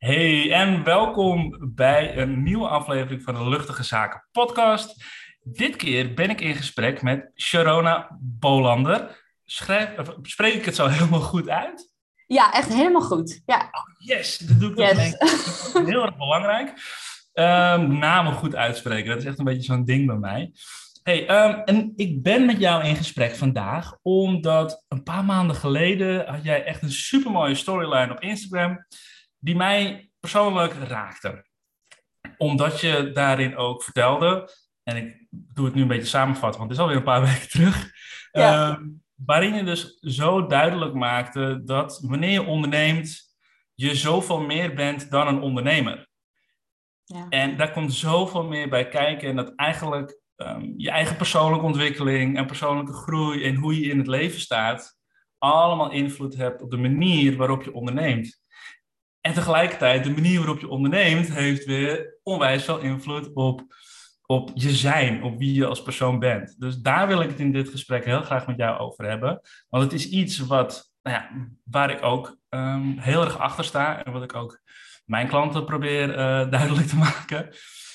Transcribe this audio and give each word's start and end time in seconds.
Hey 0.00 0.52
en 0.52 0.84
welkom 0.84 1.56
bij 1.74 2.16
een 2.16 2.42
nieuwe 2.42 2.68
aflevering 2.68 3.22
van 3.22 3.34
de 3.34 3.48
Luchtige 3.48 3.82
Zaken 3.82 4.28
podcast. 4.32 5.04
Dit 5.42 5.76
keer 5.76 6.14
ben 6.14 6.30
ik 6.30 6.40
in 6.40 6.54
gesprek 6.54 7.02
met 7.02 7.30
Sharona 7.34 8.18
Bolander. 8.20 9.22
Schrijf, 9.44 9.90
spreek 10.22 10.54
ik 10.54 10.64
het 10.64 10.74
zo 10.74 10.86
helemaal 10.96 11.20
goed 11.20 11.48
uit? 11.48 11.92
Ja, 12.26 12.52
echt 12.52 12.74
helemaal 12.74 13.02
goed. 13.02 13.42
Ja. 13.46 13.58
Oh, 13.58 14.06
yes, 14.06 14.38
dat 14.38 14.60
doe 14.60 14.70
ik 14.70 14.78
yes. 14.78 15.14
Heel 15.86 16.02
erg 16.02 16.16
belangrijk. 16.16 16.68
Um, 17.34 17.98
namen 17.98 18.32
goed 18.32 18.56
uitspreken, 18.56 19.08
dat 19.08 19.18
is 19.18 19.24
echt 19.24 19.38
een 19.38 19.44
beetje 19.44 19.72
zo'n 19.72 19.84
ding 19.84 20.06
bij 20.06 20.18
mij. 20.18 20.52
Hey, 21.02 21.44
um, 21.44 21.62
en 21.64 21.92
ik 21.96 22.22
ben 22.22 22.46
met 22.46 22.58
jou 22.58 22.84
in 22.84 22.96
gesprek 22.96 23.36
vandaag, 23.36 23.98
omdat 24.02 24.84
een 24.88 25.02
paar 25.02 25.24
maanden 25.24 25.56
geleden 25.56 26.26
had 26.26 26.44
jij 26.44 26.64
echt 26.64 26.82
een 26.82 26.92
supermooie 26.92 27.54
storyline 27.54 28.12
op 28.12 28.20
Instagram 28.20 28.86
die 29.40 29.56
mij 29.56 30.10
persoonlijk 30.20 30.72
raakte. 30.72 31.48
Omdat 32.36 32.80
je 32.80 33.10
daarin 33.12 33.56
ook 33.56 33.82
vertelde, 33.82 34.50
en 34.82 34.96
ik 34.96 35.26
doe 35.30 35.64
het 35.64 35.74
nu 35.74 35.82
een 35.82 35.88
beetje 35.88 36.04
samenvatten, 36.04 36.58
want 36.58 36.70
het 36.70 36.78
is 36.78 36.84
alweer 36.84 36.96
een 36.96 37.02
paar 37.02 37.24
weken 37.32 37.48
terug. 37.48 37.90
Ja. 38.32 38.70
Uh, 38.70 38.86
waarin 39.14 39.54
je 39.54 39.64
dus 39.64 39.98
zo 40.00 40.46
duidelijk 40.46 40.94
maakte 40.94 41.60
dat 41.64 42.00
wanneer 42.08 42.30
je 42.30 42.44
onderneemt, 42.44 43.34
je 43.74 43.94
zoveel 43.94 44.40
meer 44.40 44.74
bent 44.74 45.10
dan 45.10 45.28
een 45.28 45.40
ondernemer. 45.40 46.08
Ja. 47.04 47.26
En 47.28 47.56
daar 47.56 47.72
komt 47.72 47.94
zoveel 47.94 48.44
meer 48.44 48.68
bij 48.68 48.88
kijken. 48.88 49.28
En 49.28 49.36
dat 49.36 49.54
eigenlijk 49.54 50.20
um, 50.36 50.74
je 50.76 50.90
eigen 50.90 51.16
persoonlijke 51.16 51.66
ontwikkeling 51.66 52.36
en 52.36 52.46
persoonlijke 52.46 52.92
groei 52.92 53.44
en 53.44 53.54
hoe 53.54 53.80
je 53.80 53.90
in 53.90 53.98
het 53.98 54.06
leven 54.06 54.40
staat, 54.40 54.98
allemaal 55.38 55.90
invloed 55.90 56.36
hebt 56.36 56.62
op 56.62 56.70
de 56.70 56.76
manier 56.76 57.36
waarop 57.36 57.62
je 57.62 57.74
onderneemt. 57.74 58.40
En 59.20 59.34
tegelijkertijd, 59.34 60.04
de 60.04 60.10
manier 60.10 60.38
waarop 60.38 60.60
je 60.60 60.68
onderneemt, 60.68 61.32
heeft 61.32 61.64
weer 61.64 62.18
onwijs 62.22 62.64
veel 62.64 62.78
invloed 62.78 63.30
op, 63.34 63.62
op 64.26 64.50
je 64.54 64.70
zijn, 64.70 65.22
op 65.22 65.38
wie 65.38 65.54
je 65.54 65.66
als 65.66 65.82
persoon 65.82 66.18
bent. 66.18 66.54
Dus 66.58 66.76
daar 66.76 67.06
wil 67.06 67.20
ik 67.20 67.28
het 67.28 67.38
in 67.38 67.52
dit 67.52 67.68
gesprek 67.68 68.04
heel 68.04 68.22
graag 68.22 68.46
met 68.46 68.56
jou 68.56 68.78
over 68.78 69.08
hebben. 69.08 69.40
Want 69.68 69.82
het 69.84 69.92
is 69.92 70.08
iets 70.08 70.38
wat, 70.38 70.92
nou 71.02 71.16
ja, 71.16 71.30
waar 71.64 71.90
ik 71.90 72.02
ook 72.02 72.36
um, 72.48 72.98
heel 72.98 73.24
erg 73.24 73.38
achter 73.38 73.64
sta 73.64 74.04
en 74.04 74.12
wat 74.12 74.22
ik 74.22 74.34
ook 74.34 74.60
mijn 75.04 75.28
klanten 75.28 75.64
probeer 75.64 76.08
uh, 76.08 76.50
duidelijk 76.56 76.86
te 76.86 76.96
maken. 76.96 77.48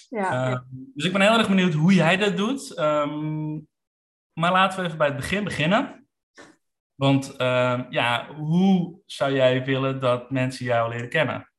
Ja, 0.10 0.50
uh, 0.50 0.60
dus 0.94 1.06
ik 1.06 1.12
ben 1.12 1.22
heel 1.22 1.38
erg 1.38 1.48
benieuwd 1.48 1.74
hoe 1.74 1.94
jij 1.94 2.18
dat 2.18 2.38
doet. 2.38 2.80
Um, 2.80 3.68
maar 4.34 4.52
laten 4.52 4.80
we 4.80 4.86
even 4.86 4.98
bij 4.98 5.08
het 5.08 5.16
begin 5.16 5.44
beginnen. 5.44 6.05
Want 6.96 7.34
uh, 7.38 7.82
ja, 7.90 8.28
hoe 8.36 9.00
zou 9.06 9.34
jij 9.34 9.66
willen 9.66 10.00
dat 10.00 10.32
mensen 10.32 10.66
jou 10.66 10.90
leren 10.90 11.10
kennen? 11.10 11.50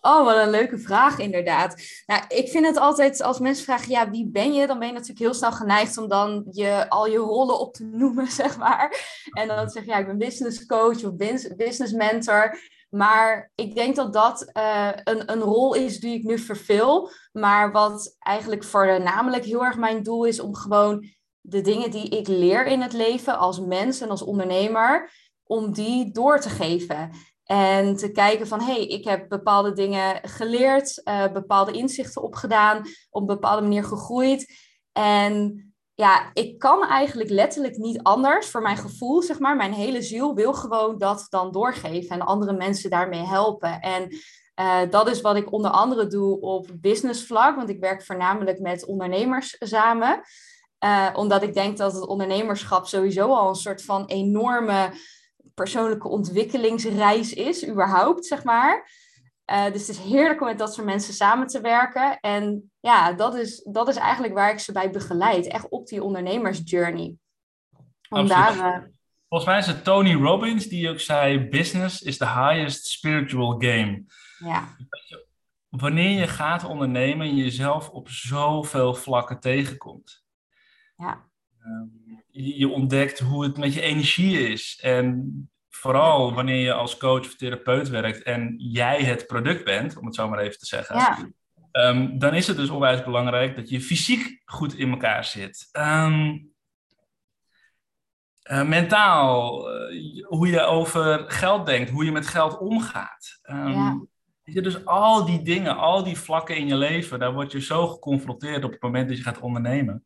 Oh, 0.00 0.24
wat 0.24 0.36
een 0.36 0.50
leuke 0.50 0.78
vraag 0.78 1.18
inderdaad. 1.18 1.82
Nou, 2.06 2.22
ik 2.28 2.48
vind 2.48 2.66
het 2.66 2.76
altijd, 2.76 3.22
als 3.22 3.38
mensen 3.38 3.64
vragen, 3.64 3.90
ja, 3.90 4.10
wie 4.10 4.30
ben 4.30 4.52
je? 4.52 4.66
Dan 4.66 4.78
ben 4.78 4.86
je 4.86 4.92
natuurlijk 4.92 5.20
heel 5.20 5.34
snel 5.34 5.52
geneigd 5.52 5.98
om 5.98 6.08
dan 6.08 6.46
je, 6.50 6.88
al 6.88 7.06
je 7.06 7.16
rollen 7.16 7.60
op 7.60 7.74
te 7.74 7.84
noemen, 8.00 8.26
zeg 8.26 8.58
maar. 8.58 8.96
En 9.30 9.48
dan 9.48 9.70
zeg 9.70 9.84
je, 9.84 9.90
ja, 9.90 9.98
ik 9.98 10.06
ben 10.06 10.18
business 10.18 10.66
coach 10.66 11.04
of 11.04 11.16
business 11.56 11.92
mentor. 11.92 12.58
Maar 12.90 13.50
ik 13.54 13.74
denk 13.74 13.96
dat 13.96 14.12
dat 14.12 14.50
uh, 14.52 14.90
een, 15.04 15.32
een 15.32 15.40
rol 15.40 15.74
is 15.74 16.00
die 16.00 16.18
ik 16.18 16.24
nu 16.24 16.38
vervul. 16.38 17.10
Maar 17.32 17.72
wat 17.72 18.16
eigenlijk 18.18 18.64
voornamelijk 18.64 19.44
heel 19.44 19.64
erg 19.64 19.76
mijn 19.76 20.02
doel 20.02 20.24
is 20.24 20.40
om 20.40 20.54
gewoon 20.54 21.14
de 21.46 21.60
dingen 21.60 21.90
die 21.90 22.08
ik 22.08 22.28
leer 22.28 22.66
in 22.66 22.80
het 22.80 22.92
leven 22.92 23.38
als 23.38 23.60
mens 23.60 24.00
en 24.00 24.10
als 24.10 24.22
ondernemer, 24.22 25.10
om 25.44 25.72
die 25.72 26.10
door 26.10 26.40
te 26.40 26.48
geven. 26.48 27.10
En 27.44 27.96
te 27.96 28.12
kijken 28.12 28.46
van, 28.46 28.60
hé, 28.60 28.72
hey, 28.72 28.86
ik 28.86 29.04
heb 29.04 29.28
bepaalde 29.28 29.72
dingen 29.72 30.28
geleerd, 30.28 31.02
uh, 31.04 31.32
bepaalde 31.32 31.72
inzichten 31.72 32.22
opgedaan, 32.22 32.78
op 33.10 33.20
een 33.20 33.26
bepaalde 33.26 33.62
manier 33.62 33.84
gegroeid. 33.84 34.52
En 34.92 35.64
ja, 35.94 36.30
ik 36.32 36.58
kan 36.58 36.84
eigenlijk 36.86 37.30
letterlijk 37.30 37.76
niet 37.76 38.02
anders 38.02 38.46
voor 38.46 38.62
mijn 38.62 38.76
gevoel, 38.76 39.22
zeg 39.22 39.38
maar. 39.38 39.56
Mijn 39.56 39.72
hele 39.72 40.02
ziel 40.02 40.34
wil 40.34 40.54
gewoon 40.54 40.98
dat 40.98 41.26
dan 41.28 41.52
doorgeven 41.52 42.10
en 42.10 42.26
andere 42.26 42.52
mensen 42.52 42.90
daarmee 42.90 43.24
helpen. 43.26 43.80
En 43.80 44.08
uh, 44.60 44.90
dat 44.90 45.08
is 45.08 45.20
wat 45.20 45.36
ik 45.36 45.52
onder 45.52 45.70
andere 45.70 46.06
doe 46.06 46.40
op 46.40 46.70
business 46.74 47.26
vlak, 47.26 47.56
want 47.56 47.68
ik 47.68 47.80
werk 47.80 48.04
voornamelijk 48.04 48.60
met 48.60 48.86
ondernemers 48.86 49.56
samen. 49.58 50.20
Uh, 50.84 51.10
omdat 51.12 51.42
ik 51.42 51.54
denk 51.54 51.76
dat 51.76 51.92
het 51.92 52.06
ondernemerschap 52.06 52.86
sowieso 52.86 53.34
al 53.34 53.48
een 53.48 53.54
soort 53.54 53.84
van 53.84 54.06
enorme 54.06 54.92
persoonlijke 55.54 56.08
ontwikkelingsreis 56.08 57.32
is, 57.32 57.68
überhaupt, 57.68 58.26
zeg 58.26 58.44
maar. 58.44 58.90
Uh, 59.50 59.64
dus 59.64 59.86
het 59.86 59.96
is 59.96 59.98
heerlijk 59.98 60.40
om 60.40 60.46
met 60.46 60.58
dat 60.58 60.74
soort 60.74 60.86
mensen 60.86 61.14
samen 61.14 61.46
te 61.46 61.60
werken. 61.60 62.20
En 62.20 62.72
ja, 62.80 63.12
dat 63.12 63.34
is, 63.34 63.62
dat 63.70 63.88
is 63.88 63.96
eigenlijk 63.96 64.34
waar 64.34 64.50
ik 64.50 64.58
ze 64.58 64.72
bij 64.72 64.90
begeleid. 64.90 65.46
Echt 65.46 65.68
op 65.68 65.86
die 65.86 66.02
ondernemersjourney. 66.02 67.14
Om 68.08 68.28
daar, 68.28 68.56
uh... 68.56 68.78
Volgens 69.28 69.50
mij 69.50 69.58
is 69.58 69.66
het 69.66 69.84
Tony 69.84 70.14
Robbins 70.14 70.66
die 70.66 70.90
ook 70.90 71.00
zei: 71.00 71.48
Business 71.48 72.02
is 72.02 72.16
the 72.16 72.28
highest 72.28 72.86
spiritual 72.86 73.54
game. 73.58 74.04
Ja. 74.38 74.76
Wanneer 75.68 76.20
je 76.20 76.26
gaat 76.26 76.64
ondernemen 76.64 77.26
en 77.26 77.36
jezelf 77.36 77.90
op 77.90 78.08
zoveel 78.08 78.94
vlakken 78.94 79.40
tegenkomt. 79.40 80.23
Ja. 80.96 81.24
Um, 81.66 82.22
je, 82.30 82.68
ontdekt 82.68 83.18
hoe 83.18 83.44
het 83.44 83.56
met 83.56 83.74
je 83.74 83.80
energie 83.80 84.48
is. 84.48 84.78
En 84.82 85.32
vooral 85.68 86.34
wanneer 86.34 86.64
je 86.64 86.72
als 86.72 86.96
coach 86.96 87.20
of 87.20 87.36
therapeut 87.36 87.88
werkt 87.88 88.22
en 88.22 88.54
jij 88.58 89.02
het 89.02 89.26
product 89.26 89.64
bent, 89.64 89.96
om 89.96 90.06
het 90.06 90.14
zo 90.14 90.28
maar 90.28 90.38
even 90.38 90.58
te 90.58 90.66
zeggen. 90.66 90.96
Ja. 90.96 91.28
Um, 91.72 92.18
dan 92.18 92.34
is 92.34 92.46
het 92.46 92.56
dus 92.56 92.68
onwijs 92.68 93.04
belangrijk 93.04 93.56
dat 93.56 93.68
je 93.68 93.80
fysiek 93.80 94.42
goed 94.44 94.74
in 94.74 94.90
elkaar 94.90 95.24
zit. 95.24 95.68
Um, 95.72 96.52
uh, 98.50 98.68
mentaal, 98.68 99.68
uh, 99.90 100.26
hoe 100.26 100.48
je 100.48 100.60
over 100.60 101.24
geld 101.30 101.66
denkt, 101.66 101.90
hoe 101.90 102.04
je 102.04 102.12
met 102.12 102.26
geld 102.26 102.58
omgaat. 102.58 103.40
Um, 103.50 103.72
ja. 103.72 104.04
Je, 104.42 104.62
dus 104.62 104.84
al 104.84 105.24
die 105.24 105.42
dingen, 105.42 105.76
al 105.76 106.02
die 106.02 106.18
vlakken 106.18 106.56
in 106.56 106.66
je 106.66 106.76
leven, 106.76 107.18
daar 107.18 107.32
word 107.32 107.52
je 107.52 107.60
zo 107.60 107.86
geconfronteerd 107.86 108.64
op 108.64 108.72
het 108.72 108.82
moment 108.82 109.08
dat 109.08 109.16
je 109.16 109.22
gaat 109.22 109.40
ondernemen. 109.40 110.04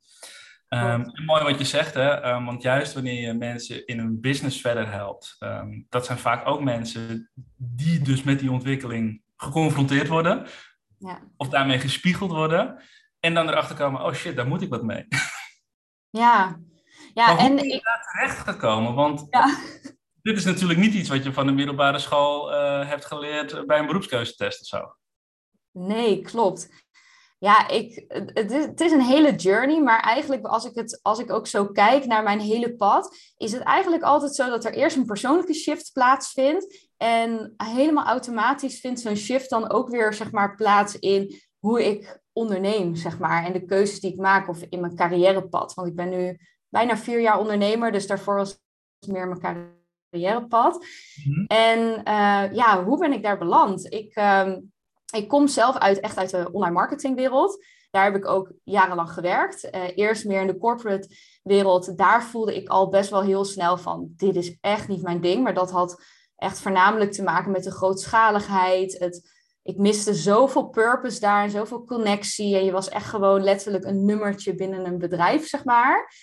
Um, 0.68 1.12
mooi 1.26 1.42
wat 1.42 1.58
je 1.58 1.64
zegt, 1.64 1.94
hè? 1.94 2.34
Um, 2.34 2.44
want 2.44 2.62
juist 2.62 2.92
wanneer 2.92 3.20
je 3.20 3.32
mensen 3.32 3.86
in 3.86 3.98
hun 3.98 4.20
business 4.20 4.60
verder 4.60 4.90
helpt, 4.90 5.36
um, 5.40 5.86
dat 5.88 6.06
zijn 6.06 6.18
vaak 6.18 6.46
ook 6.46 6.62
mensen 6.62 7.30
die 7.56 8.00
dus 8.00 8.22
met 8.22 8.38
die 8.38 8.50
ontwikkeling 8.50 9.22
geconfronteerd 9.36 10.08
worden, 10.08 10.46
ja. 10.98 11.20
of 11.36 11.48
daarmee 11.48 11.78
gespiegeld 11.78 12.30
worden, 12.30 12.82
en 13.20 13.34
dan 13.34 13.48
erachter 13.48 13.76
komen: 13.76 14.04
oh 14.04 14.12
shit, 14.12 14.36
daar 14.36 14.46
moet 14.46 14.62
ik 14.62 14.68
wat 14.68 14.82
mee. 14.82 15.06
Ja, 16.10 16.58
ja 17.14 17.26
maar 17.26 17.38
en 17.38 17.58
ik 17.58 17.84
daar 17.84 18.08
terecht 18.12 18.38
gekomen? 18.38 18.94
Want 18.94 19.26
ja. 19.30 19.56
dit 20.22 20.36
is 20.36 20.44
natuurlijk 20.44 20.78
niet 20.78 20.94
iets 20.94 21.08
wat 21.08 21.24
je 21.24 21.32
van 21.32 21.46
de 21.46 21.52
middelbare 21.52 21.98
school 21.98 22.52
uh, 22.52 22.88
hebt 22.88 23.04
geleerd 23.04 23.66
bij 23.66 23.78
een 23.78 23.86
beroepskeuzetest 23.86 24.60
of 24.60 24.66
zo. 24.66 24.94
Nee, 25.72 26.22
klopt. 26.22 26.86
Ja, 27.41 27.69
ik, 27.69 28.04
het, 28.09 28.50
is, 28.50 28.65
het 28.65 28.81
is 28.81 28.93
een 28.93 29.00
hele 29.00 29.34
journey, 29.34 29.82
maar 29.82 30.00
eigenlijk 30.00 30.47
als 30.47 30.65
ik, 30.65 30.75
het, 30.75 30.99
als 31.03 31.19
ik 31.19 31.32
ook 31.32 31.47
zo 31.47 31.66
kijk 31.66 32.06
naar 32.06 32.22
mijn 32.22 32.41
hele 32.41 32.76
pad, 32.76 33.16
is 33.37 33.53
het 33.53 33.62
eigenlijk 33.62 34.03
altijd 34.03 34.34
zo 34.34 34.49
dat 34.49 34.65
er 34.65 34.72
eerst 34.72 34.97
een 34.97 35.06
persoonlijke 35.06 35.54
shift 35.54 35.93
plaatsvindt. 35.93 36.88
En 36.97 37.54
helemaal 37.56 38.06
automatisch 38.06 38.81
vindt 38.81 39.00
zo'n 39.00 39.16
shift 39.16 39.50
dan 39.50 39.71
ook 39.71 39.88
weer 39.88 40.15
zeg 40.15 40.32
maar, 40.32 40.54
plaats 40.54 40.99
in 40.99 41.41
hoe 41.59 41.84
ik 41.84 42.21
onderneem, 42.32 42.94
zeg 42.94 43.19
maar. 43.19 43.44
En 43.44 43.53
de 43.53 43.65
keuzes 43.65 44.00
die 44.00 44.12
ik 44.12 44.19
maak 44.19 44.49
of 44.49 44.62
in 44.69 44.81
mijn 44.81 44.97
carrièrepad. 44.97 45.75
Want 45.75 45.88
ik 45.88 45.97
ben 45.97 46.09
nu 46.09 46.38
bijna 46.69 46.97
vier 46.97 47.20
jaar 47.20 47.38
ondernemer, 47.38 47.93
dus 47.93 48.06
daarvoor 48.06 48.37
was 48.37 48.60
het 48.99 49.12
meer 49.12 49.28
mijn 49.28 49.41
carrièrepad. 50.10 50.84
Mm 51.25 51.44
En 51.47 51.78
uh, 51.78 52.55
ja, 52.55 52.84
hoe 52.84 52.99
ben 52.99 53.12
ik 53.12 53.23
daar 53.23 53.38
beland? 53.38 53.93
Ik... 53.93 54.17
Uh, 54.17 54.52
ik 55.14 55.28
kom 55.28 55.46
zelf 55.46 55.76
uit, 55.76 56.00
echt 56.00 56.16
uit 56.16 56.31
de 56.31 56.49
online 56.52 56.75
marketingwereld. 56.75 57.64
Daar 57.90 58.05
heb 58.05 58.16
ik 58.16 58.26
ook 58.26 58.52
jarenlang 58.64 59.10
gewerkt. 59.10 59.64
Uh, 59.64 59.82
eerst 59.94 60.25
meer 60.25 60.40
in 60.40 60.46
de 60.46 60.58
corporate 60.58 61.08
wereld. 61.43 61.96
Daar 61.96 62.22
voelde 62.22 62.56
ik 62.56 62.69
al 62.69 62.88
best 62.88 63.10
wel 63.10 63.22
heel 63.22 63.44
snel 63.44 63.78
van, 63.78 64.08
dit 64.16 64.37
is 64.37 64.56
echt 64.60 64.88
niet 64.88 65.02
mijn 65.02 65.20
ding. 65.20 65.43
Maar 65.43 65.55
dat 65.55 65.70
had 65.70 66.02
echt 66.37 66.60
voornamelijk 66.60 67.12
te 67.12 67.22
maken 67.22 67.50
met 67.50 67.64
de 67.64 67.70
grootschaligheid. 67.70 68.99
Het, 68.99 69.31
ik 69.62 69.76
miste 69.76 70.14
zoveel 70.14 70.69
purpose 70.69 71.20
daar 71.20 71.43
en 71.43 71.50
zoveel 71.50 71.84
connectie. 71.84 72.56
En 72.56 72.64
je 72.64 72.72
was 72.72 72.88
echt 72.88 73.06
gewoon 73.06 73.43
letterlijk 73.43 73.84
een 73.84 74.05
nummertje 74.05 74.55
binnen 74.55 74.87
een 74.87 74.99
bedrijf, 74.99 75.49
zeg 75.49 75.64
maar. 75.64 76.14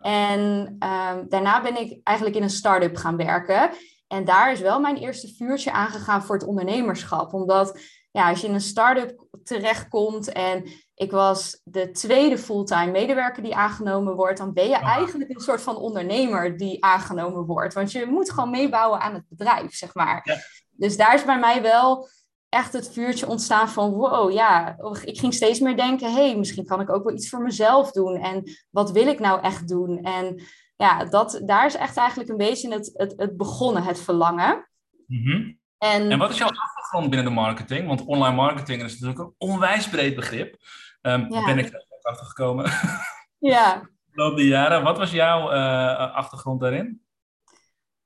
En 0.00 0.76
uh, 0.82 1.16
daarna 1.28 1.62
ben 1.62 1.80
ik 1.80 2.00
eigenlijk 2.02 2.36
in 2.36 2.42
een 2.42 2.50
start-up 2.50 2.96
gaan 2.96 3.16
werken. 3.16 3.70
En 4.08 4.24
daar 4.24 4.52
is 4.52 4.60
wel 4.60 4.80
mijn 4.80 4.96
eerste 4.96 5.34
vuurtje 5.34 5.72
aangegaan 5.72 6.22
voor 6.22 6.34
het 6.34 6.46
ondernemerschap. 6.46 7.32
Omdat 7.32 7.80
ja, 8.10 8.28
als 8.28 8.40
je 8.40 8.46
in 8.46 8.54
een 8.54 8.60
start-up 8.60 9.26
terechtkomt 9.44 10.32
en 10.32 10.64
ik 10.94 11.10
was 11.10 11.60
de 11.64 11.90
tweede 11.90 12.38
fulltime 12.38 12.90
medewerker 12.90 13.42
die 13.42 13.54
aangenomen 13.54 14.14
wordt, 14.14 14.38
dan 14.38 14.52
ben 14.52 14.68
je 14.68 14.76
eigenlijk 14.76 15.30
een 15.30 15.40
soort 15.40 15.62
van 15.62 15.76
ondernemer 15.76 16.56
die 16.56 16.84
aangenomen 16.84 17.44
wordt. 17.44 17.74
Want 17.74 17.92
je 17.92 18.06
moet 18.06 18.30
gewoon 18.30 18.50
meebouwen 18.50 19.00
aan 19.00 19.14
het 19.14 19.24
bedrijf, 19.28 19.74
zeg 19.74 19.94
maar. 19.94 20.20
Ja. 20.24 20.36
Dus 20.70 20.96
daar 20.96 21.14
is 21.14 21.24
bij 21.24 21.38
mij 21.38 21.62
wel 21.62 22.08
echt 22.48 22.72
het 22.72 22.92
vuurtje 22.92 23.28
ontstaan 23.28 23.68
van 23.68 23.90
wow, 23.90 24.30
ja, 24.30 24.76
ik 25.04 25.18
ging 25.18 25.34
steeds 25.34 25.60
meer 25.60 25.76
denken, 25.76 26.12
hé, 26.12 26.28
hey, 26.28 26.36
misschien 26.36 26.66
kan 26.66 26.80
ik 26.80 26.90
ook 26.90 27.04
wel 27.04 27.14
iets 27.14 27.28
voor 27.28 27.42
mezelf 27.42 27.92
doen. 27.92 28.16
En 28.16 28.42
wat 28.70 28.90
wil 28.90 29.06
ik 29.06 29.18
nou 29.18 29.42
echt 29.42 29.68
doen? 29.68 30.02
En 30.02 30.42
ja, 30.76 31.04
dat, 31.04 31.40
daar 31.44 31.66
is 31.66 31.74
echt 31.74 31.96
eigenlijk 31.96 32.30
een 32.30 32.36
beetje 32.36 32.72
het, 32.72 32.90
het, 32.94 33.12
het 33.16 33.36
begonnen, 33.36 33.82
het 33.82 34.00
verlangen. 34.00 34.68
Mhm. 35.06 35.52
En, 35.78 36.10
en 36.10 36.18
wat 36.18 36.30
is 36.30 36.38
jouw 36.38 36.48
achtergrond 36.48 37.10
binnen 37.10 37.28
de 37.28 37.40
marketing? 37.40 37.86
Want 37.86 38.04
online 38.04 38.34
marketing 38.34 38.82
is 38.82 38.92
natuurlijk 38.92 39.18
een 39.18 39.34
onwijs 39.48 39.88
breed 39.88 40.14
begrip. 40.14 40.56
Um, 41.02 41.28
Ben 41.28 41.58
ik 41.58 41.86
achter 42.02 42.26
gekomen. 42.26 42.70
Ja. 43.40 43.88
loop 44.12 44.36
de 44.36 44.46
jaren. 44.46 44.82
Wat 44.82 44.98
was 44.98 45.10
jouw 45.10 45.52
uh, 45.52 46.14
achtergrond 46.14 46.60
daarin? 46.60 47.02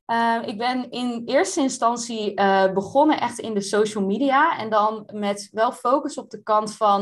Uh, 0.06 0.38
ik 0.46 0.58
ben 0.58 0.90
in 0.90 1.22
eerste 1.24 1.60
instantie 1.60 2.40
uh, 2.40 2.72
begonnen 2.72 3.20
echt 3.20 3.38
in 3.38 3.54
de 3.54 3.60
social 3.60 4.04
media. 4.04 4.58
En 4.58 4.70
dan 4.70 5.08
met 5.12 5.48
wel 5.52 5.72
focus 5.72 6.18
op 6.18 6.30
de 6.30 6.42
kant 6.42 6.76
van 6.76 7.00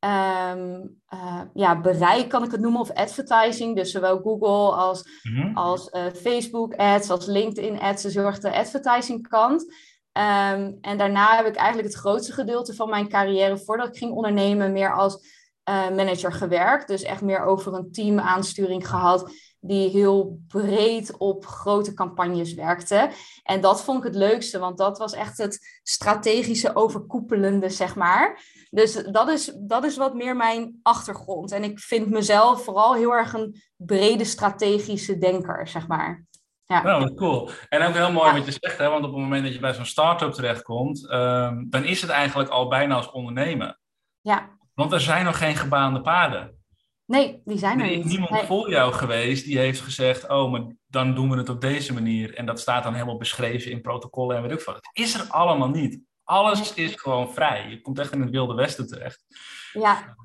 um, 0.00 1.00
uh, 1.14 1.40
ja, 1.54 1.80
bereik, 1.80 2.28
kan 2.28 2.44
ik 2.44 2.50
het 2.50 2.60
noemen, 2.60 2.80
of 2.80 2.90
advertising. 2.90 3.76
Dus 3.76 3.90
zowel 3.90 4.20
Google 4.20 4.76
als, 4.76 5.20
mm 5.22 5.56
als 5.56 5.90
Facebook 6.14 6.74
ads, 6.74 7.10
als 7.10 7.26
LinkedIn 7.26 7.80
ads. 7.80 8.02
Dus 8.02 8.14
heel 8.14 8.40
de 8.40 8.52
advertising 8.52 9.28
kant. 9.28 9.74
Um, 10.12 10.78
en 10.80 10.98
daarna 10.98 11.36
heb 11.36 11.46
ik 11.46 11.56
eigenlijk 11.56 11.88
het 11.88 11.96
grootste 11.96 12.32
gedeelte 12.32 12.74
van 12.74 12.90
mijn 12.90 13.08
carrière, 13.08 13.58
voordat 13.58 13.88
ik 13.88 13.96
ging 13.96 14.12
ondernemen, 14.12 14.72
meer 14.72 14.94
als 14.94 15.36
manager 15.68 16.32
gewerkt. 16.32 16.88
Dus 16.88 17.02
echt 17.02 17.22
meer 17.22 17.44
over 17.44 17.74
een 17.74 17.92
team 17.92 18.18
aansturing 18.18 18.88
gehad 18.88 19.32
die 19.60 19.88
heel 19.88 20.40
breed 20.48 21.16
op 21.16 21.46
grote 21.46 21.94
campagnes 21.94 22.54
werkte. 22.54 23.10
En 23.42 23.60
dat 23.60 23.82
vond 23.82 23.98
ik 23.98 24.04
het 24.04 24.14
leukste, 24.14 24.58
want 24.58 24.78
dat 24.78 24.98
was 24.98 25.12
echt 25.12 25.38
het 25.38 25.80
strategische 25.82 26.76
overkoepelende, 26.76 27.70
zeg 27.70 27.96
maar. 27.96 28.42
Dus 28.70 28.92
dat 28.92 29.28
is, 29.28 29.52
dat 29.58 29.84
is 29.84 29.96
wat 29.96 30.14
meer 30.14 30.36
mijn 30.36 30.78
achtergrond. 30.82 31.52
En 31.52 31.64
ik 31.64 31.78
vind 31.78 32.10
mezelf 32.10 32.64
vooral 32.64 32.94
heel 32.94 33.12
erg 33.12 33.32
een 33.32 33.62
brede 33.76 34.24
strategische 34.24 35.18
denker, 35.18 35.68
zeg 35.68 35.86
maar. 35.86 36.26
Ja. 36.68 36.82
Nou, 36.82 37.14
cool. 37.14 37.50
En 37.68 37.82
ook 37.82 37.94
heel 37.94 38.12
mooi 38.12 38.32
wat 38.32 38.44
je 38.44 38.56
zegt, 38.60 38.78
hè? 38.78 38.88
want 38.88 39.04
op 39.04 39.10
het 39.10 39.20
moment 39.20 39.44
dat 39.44 39.52
je 39.52 39.60
bij 39.60 39.74
zo'n 39.74 39.84
start-up 39.84 40.32
terechtkomt, 40.32 41.12
um, 41.12 41.70
dan 41.70 41.84
is 41.84 42.00
het 42.00 42.10
eigenlijk 42.10 42.50
al 42.50 42.68
bijna 42.68 42.94
als 42.94 43.10
ondernemen. 43.10 43.78
Ja. 44.20 44.58
Want 44.74 44.92
er 44.92 45.00
zijn 45.00 45.24
nog 45.24 45.38
geen 45.38 45.56
gebaande 45.56 46.00
paden. 46.00 46.62
Nee, 47.04 47.42
die 47.44 47.58
zijn 47.58 47.80
er, 47.80 47.84
er 47.86 47.96
niet. 47.96 48.04
is 48.04 48.10
niemand 48.10 48.46
voor 48.46 48.70
jou 48.70 48.92
geweest 48.92 49.44
die 49.44 49.58
heeft 49.58 49.80
gezegd, 49.80 50.28
oh, 50.28 50.50
maar 50.50 50.62
dan 50.86 51.14
doen 51.14 51.30
we 51.30 51.36
het 51.36 51.48
op 51.48 51.60
deze 51.60 51.92
manier. 51.92 52.34
En 52.34 52.46
dat 52.46 52.60
staat 52.60 52.82
dan 52.82 52.92
helemaal 52.92 53.16
beschreven 53.16 53.70
in 53.70 53.80
protocollen 53.80 54.36
en 54.36 54.42
weet 54.42 54.52
ik 54.52 54.60
wat. 54.60 54.74
Het 54.74 54.88
is 54.92 55.14
er 55.14 55.26
allemaal 55.28 55.70
niet. 55.70 56.00
Alles 56.24 56.74
is 56.74 56.94
gewoon 56.94 57.32
vrij. 57.32 57.68
Je 57.68 57.80
komt 57.80 57.98
echt 57.98 58.12
in 58.12 58.20
het 58.20 58.30
wilde 58.30 58.54
westen 58.54 58.86
terecht. 58.86 59.24
Ja, 59.72 60.16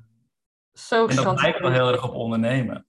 zo 0.72 1.06
En 1.06 1.16
dat 1.16 1.40
lijkt 1.40 1.60
wel 1.60 1.70
heel 1.70 1.92
erg 1.92 2.04
op 2.04 2.14
ondernemen. 2.14 2.86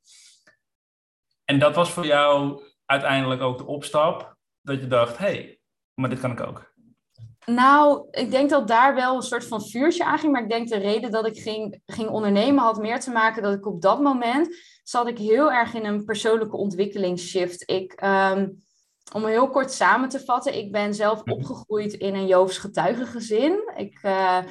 En 1.45 1.59
dat 1.59 1.75
was 1.75 1.91
voor 1.91 2.05
jou 2.05 2.61
uiteindelijk 2.85 3.41
ook 3.41 3.57
de 3.57 3.65
opstap, 3.65 4.35
dat 4.61 4.79
je 4.79 4.87
dacht, 4.87 5.17
hé, 5.17 5.25
hey, 5.25 5.59
maar 5.93 6.09
dit 6.09 6.19
kan 6.19 6.31
ik 6.31 6.39
ook. 6.39 6.73
Nou, 7.45 8.07
ik 8.11 8.31
denk 8.31 8.49
dat 8.49 8.67
daar 8.67 8.95
wel 8.95 9.15
een 9.15 9.21
soort 9.21 9.45
van 9.45 9.65
vuurtje 9.65 10.05
aan 10.05 10.19
ging. 10.19 10.31
Maar 10.31 10.43
ik 10.43 10.49
denk 10.49 10.69
de 10.69 10.77
reden 10.77 11.11
dat 11.11 11.27
ik 11.27 11.37
ging, 11.37 11.81
ging 11.85 12.09
ondernemen 12.09 12.63
had 12.63 12.77
meer 12.77 12.99
te 12.99 13.11
maken 13.11 13.43
dat 13.43 13.53
ik 13.53 13.65
op 13.65 13.81
dat 13.81 14.01
moment 14.01 14.55
zat 14.83 15.07
ik 15.07 15.17
heel 15.17 15.51
erg 15.51 15.73
in 15.73 15.85
een 15.85 16.05
persoonlijke 16.05 16.57
ontwikkelingsshift. 16.57 17.69
Ik, 17.69 17.93
ehm, 17.93 18.49
om 19.13 19.25
heel 19.25 19.49
kort 19.49 19.71
samen 19.71 20.09
te 20.09 20.19
vatten, 20.19 20.57
ik 20.57 20.71
ben 20.71 20.93
zelf 20.93 21.25
mhm. 21.25 21.35
opgegroeid 21.35 21.93
in 21.93 22.15
een 22.15 22.27
Joofs 22.27 22.57
getuigengezin. 22.57 23.71
Ik, 23.75 23.99
uh, 24.03 24.43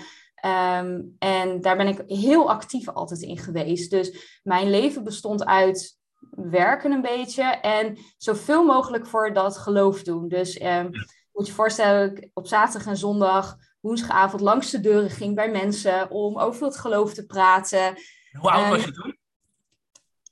um, 0.78 1.16
en 1.18 1.60
daar 1.60 1.76
ben 1.76 1.88
ik 1.88 2.02
heel 2.06 2.50
actief 2.50 2.88
altijd 2.88 3.22
in 3.22 3.38
geweest. 3.38 3.90
Dus 3.90 4.40
mijn 4.42 4.70
leven 4.70 5.04
bestond 5.04 5.44
uit 5.44 5.98
werken 6.36 6.92
een 6.92 7.02
beetje 7.02 7.42
en 7.42 7.98
zoveel 8.16 8.64
mogelijk 8.64 9.06
voor 9.06 9.32
dat 9.32 9.58
geloof 9.58 10.02
doen. 10.02 10.28
Dus 10.28 10.62
um, 10.62 10.90
moet 11.32 11.46
je 11.46 11.52
voorstellen, 11.52 12.16
ik 12.16 12.30
op 12.34 12.46
zaterdag 12.46 12.88
en 12.88 12.96
zondag, 12.96 13.56
woensdagavond 13.80 14.42
langs 14.42 14.70
de 14.70 14.80
deuren 14.80 15.10
ging 15.10 15.34
bij 15.34 15.50
mensen 15.50 16.10
om 16.10 16.38
over 16.38 16.64
het 16.64 16.76
geloof 16.76 17.14
te 17.14 17.26
praten. 17.26 17.94
Hoe 18.38 18.50
oud 18.50 18.68
was 18.68 18.84
je 18.84 18.92
toen? 18.92 19.16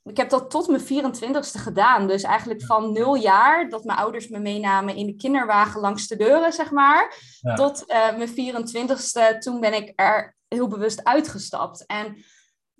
Ik 0.04 0.16
heb 0.16 0.30
dat 0.30 0.50
tot 0.50 0.68
mijn 0.68 0.82
24ste 0.82 1.60
gedaan. 1.60 2.06
Dus 2.06 2.22
eigenlijk 2.22 2.64
van 2.64 2.92
nul 2.92 3.14
jaar 3.14 3.68
dat 3.68 3.84
mijn 3.84 3.98
ouders 3.98 4.28
me 4.28 4.38
meenamen 4.38 4.96
in 4.96 5.06
de 5.06 5.16
kinderwagen 5.16 5.80
langs 5.80 6.06
de 6.06 6.16
deuren, 6.16 6.52
zeg 6.52 6.70
maar. 6.70 7.14
Tot 7.54 7.84
uh, 7.86 8.16
mijn 8.16 8.28
24ste, 8.28 9.38
toen 9.38 9.60
ben 9.60 9.74
ik 9.74 9.92
er 9.96 10.36
heel 10.48 10.68
bewust 10.68 11.04
uitgestapt. 11.04 11.86
En 11.86 12.24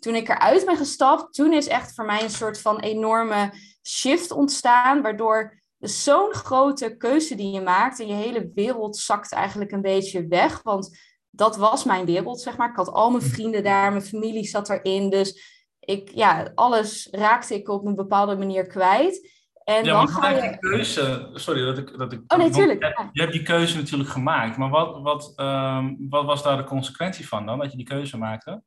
toen 0.02 0.14
ik 0.14 0.28
eruit 0.28 0.64
ben 0.64 0.76
gestapt, 0.76 1.34
toen 1.34 1.52
is 1.52 1.68
echt 1.68 1.94
voor 1.94 2.04
mij 2.04 2.22
een 2.22 2.30
soort 2.30 2.60
van 2.60 2.80
enorme 2.80 3.52
shift 3.86 4.30
ontstaan. 4.30 5.02
Waardoor 5.02 5.60
dus 5.78 6.04
zo'n 6.04 6.32
grote 6.34 6.96
keuze 6.96 7.34
die 7.34 7.52
je 7.52 7.60
maakt 7.60 8.00
en 8.00 8.06
je 8.06 8.14
hele 8.14 8.50
wereld 8.54 8.96
zakt 8.96 9.32
eigenlijk 9.32 9.72
een 9.72 9.82
beetje 9.82 10.26
weg. 10.26 10.62
Want 10.62 10.98
dat 11.30 11.56
was 11.56 11.84
mijn 11.84 12.04
wereld, 12.04 12.40
zeg 12.40 12.56
maar. 12.56 12.70
Ik 12.70 12.76
had 12.76 12.92
al 12.92 13.10
mijn 13.10 13.22
vrienden 13.22 13.62
daar, 13.62 13.90
mijn 13.90 14.02
familie 14.02 14.44
zat 14.44 14.70
erin. 14.70 15.10
Dus 15.10 15.40
ik, 15.80 16.10
ja, 16.14 16.52
alles 16.54 17.08
raakte 17.10 17.54
ik 17.54 17.68
op 17.68 17.86
een 17.86 17.96
bepaalde 17.96 18.36
manier 18.36 18.66
kwijt. 18.66 19.30
En 19.64 19.84
ja, 19.84 19.92
dan 19.92 20.08
ga 20.08 20.28
je... 20.28 20.40
die 20.40 20.58
keuze, 20.58 21.30
sorry 21.34 21.64
dat 21.64 21.78
ik... 21.78 21.98
Dat 21.98 22.12
ik 22.12 22.20
oh, 22.26 22.38
nee, 22.38 22.50
tuurlijk. 22.50 22.82
Je, 22.82 23.08
je, 23.12 23.20
hebt 23.20 23.32
die 23.32 23.42
keuze 23.42 23.76
natuurlijk 23.76 24.10
gemaakt, 24.10 24.56
maar 24.56 24.70
wat, 24.70 25.02
wat, 25.02 25.32
um, 25.36 25.96
wat 26.08 26.24
was 26.24 26.42
daar 26.42 26.56
de 26.56 26.64
consequentie 26.64 27.28
van 27.28 27.46
dan, 27.46 27.58
dat 27.58 27.70
je 27.70 27.76
die 27.76 27.86
keuze 27.86 28.18
maakte? 28.18 28.62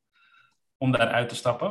Om 0.78 0.92
daaruit 0.92 1.28
te 1.28 1.34
stappen? 1.34 1.70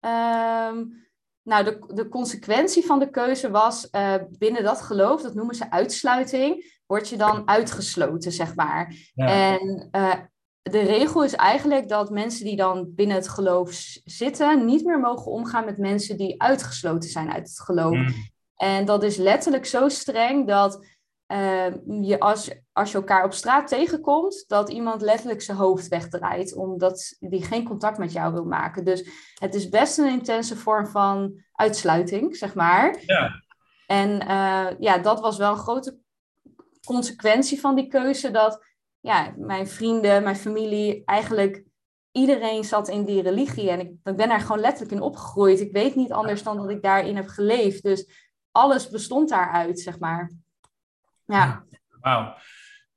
Um, 0.00 1.02
nou, 1.42 1.64
de, 1.64 1.92
de 1.94 2.08
consequentie 2.08 2.84
van 2.84 2.98
de 2.98 3.10
keuze 3.10 3.50
was 3.50 3.88
uh, 3.92 4.14
binnen 4.38 4.62
dat 4.62 4.80
geloof, 4.80 5.22
dat 5.22 5.34
noemen 5.34 5.54
ze 5.54 5.70
uitsluiting, 5.70 6.80
word 6.86 7.08
je 7.08 7.16
dan 7.16 7.48
uitgesloten, 7.48 8.32
zeg 8.32 8.54
maar. 8.54 8.94
En 9.14 9.88
uh, 9.92 10.14
de 10.62 10.80
regel 10.80 11.24
is 11.24 11.34
eigenlijk 11.34 11.88
dat 11.88 12.10
mensen 12.10 12.44
die 12.44 12.56
dan 12.56 12.94
binnen 12.94 13.16
het 13.16 13.28
geloof 13.28 13.70
zitten, 14.04 14.64
niet 14.64 14.84
meer 14.84 15.00
mogen 15.00 15.32
omgaan 15.32 15.64
met 15.64 15.78
mensen 15.78 16.16
die 16.16 16.42
uitgesloten 16.42 17.10
zijn 17.10 17.32
uit 17.32 17.48
het 17.48 17.60
geloof. 17.60 17.96
Mm. 17.96 18.14
En 18.56 18.84
dat 18.84 19.02
is 19.02 19.16
letterlijk 19.16 19.66
zo 19.66 19.88
streng 19.88 20.46
dat 20.46 20.93
uh, 21.28 21.66
je 22.00 22.20
als, 22.20 22.50
als 22.72 22.90
je 22.90 22.96
elkaar 22.96 23.24
op 23.24 23.32
straat 23.32 23.68
tegenkomt, 23.68 24.44
dat 24.46 24.70
iemand 24.70 25.02
letterlijk 25.02 25.42
zijn 25.42 25.56
hoofd 25.56 25.88
wegdraait, 25.88 26.56
omdat 26.56 27.16
die 27.20 27.44
geen 27.44 27.64
contact 27.64 27.98
met 27.98 28.12
jou 28.12 28.32
wil 28.32 28.44
maken. 28.44 28.84
Dus 28.84 29.08
het 29.34 29.54
is 29.54 29.68
best 29.68 29.98
een 29.98 30.10
intense 30.10 30.56
vorm 30.56 30.86
van 30.86 31.42
uitsluiting, 31.52 32.36
zeg 32.36 32.54
maar. 32.54 33.02
Ja. 33.06 33.42
En 33.86 34.10
uh, 34.10 34.66
ja, 34.78 34.98
dat 34.98 35.20
was 35.20 35.36
wel 35.36 35.50
een 35.50 35.56
grote 35.56 35.98
consequentie 36.86 37.60
van 37.60 37.74
die 37.74 37.86
keuze, 37.86 38.30
dat 38.30 38.66
ja, 39.00 39.34
mijn 39.36 39.68
vrienden, 39.68 40.22
mijn 40.22 40.36
familie, 40.36 41.02
eigenlijk 41.04 41.64
iedereen 42.12 42.64
zat 42.64 42.88
in 42.88 43.04
die 43.04 43.22
religie. 43.22 43.70
En 43.70 43.80
ik, 43.80 43.90
ik 44.04 44.16
ben 44.16 44.28
daar 44.28 44.40
gewoon 44.40 44.60
letterlijk 44.60 44.92
in 44.92 45.02
opgegroeid. 45.02 45.60
Ik 45.60 45.72
weet 45.72 45.94
niet 45.94 46.12
anders 46.12 46.42
dan 46.42 46.56
dat 46.56 46.70
ik 46.70 46.82
daarin 46.82 47.16
heb 47.16 47.28
geleefd. 47.28 47.82
Dus 47.82 48.30
alles 48.50 48.88
bestond 48.88 49.28
daaruit, 49.28 49.80
zeg 49.80 49.98
maar. 49.98 50.32
Ja. 51.34 51.64
Wauw. 52.00 52.34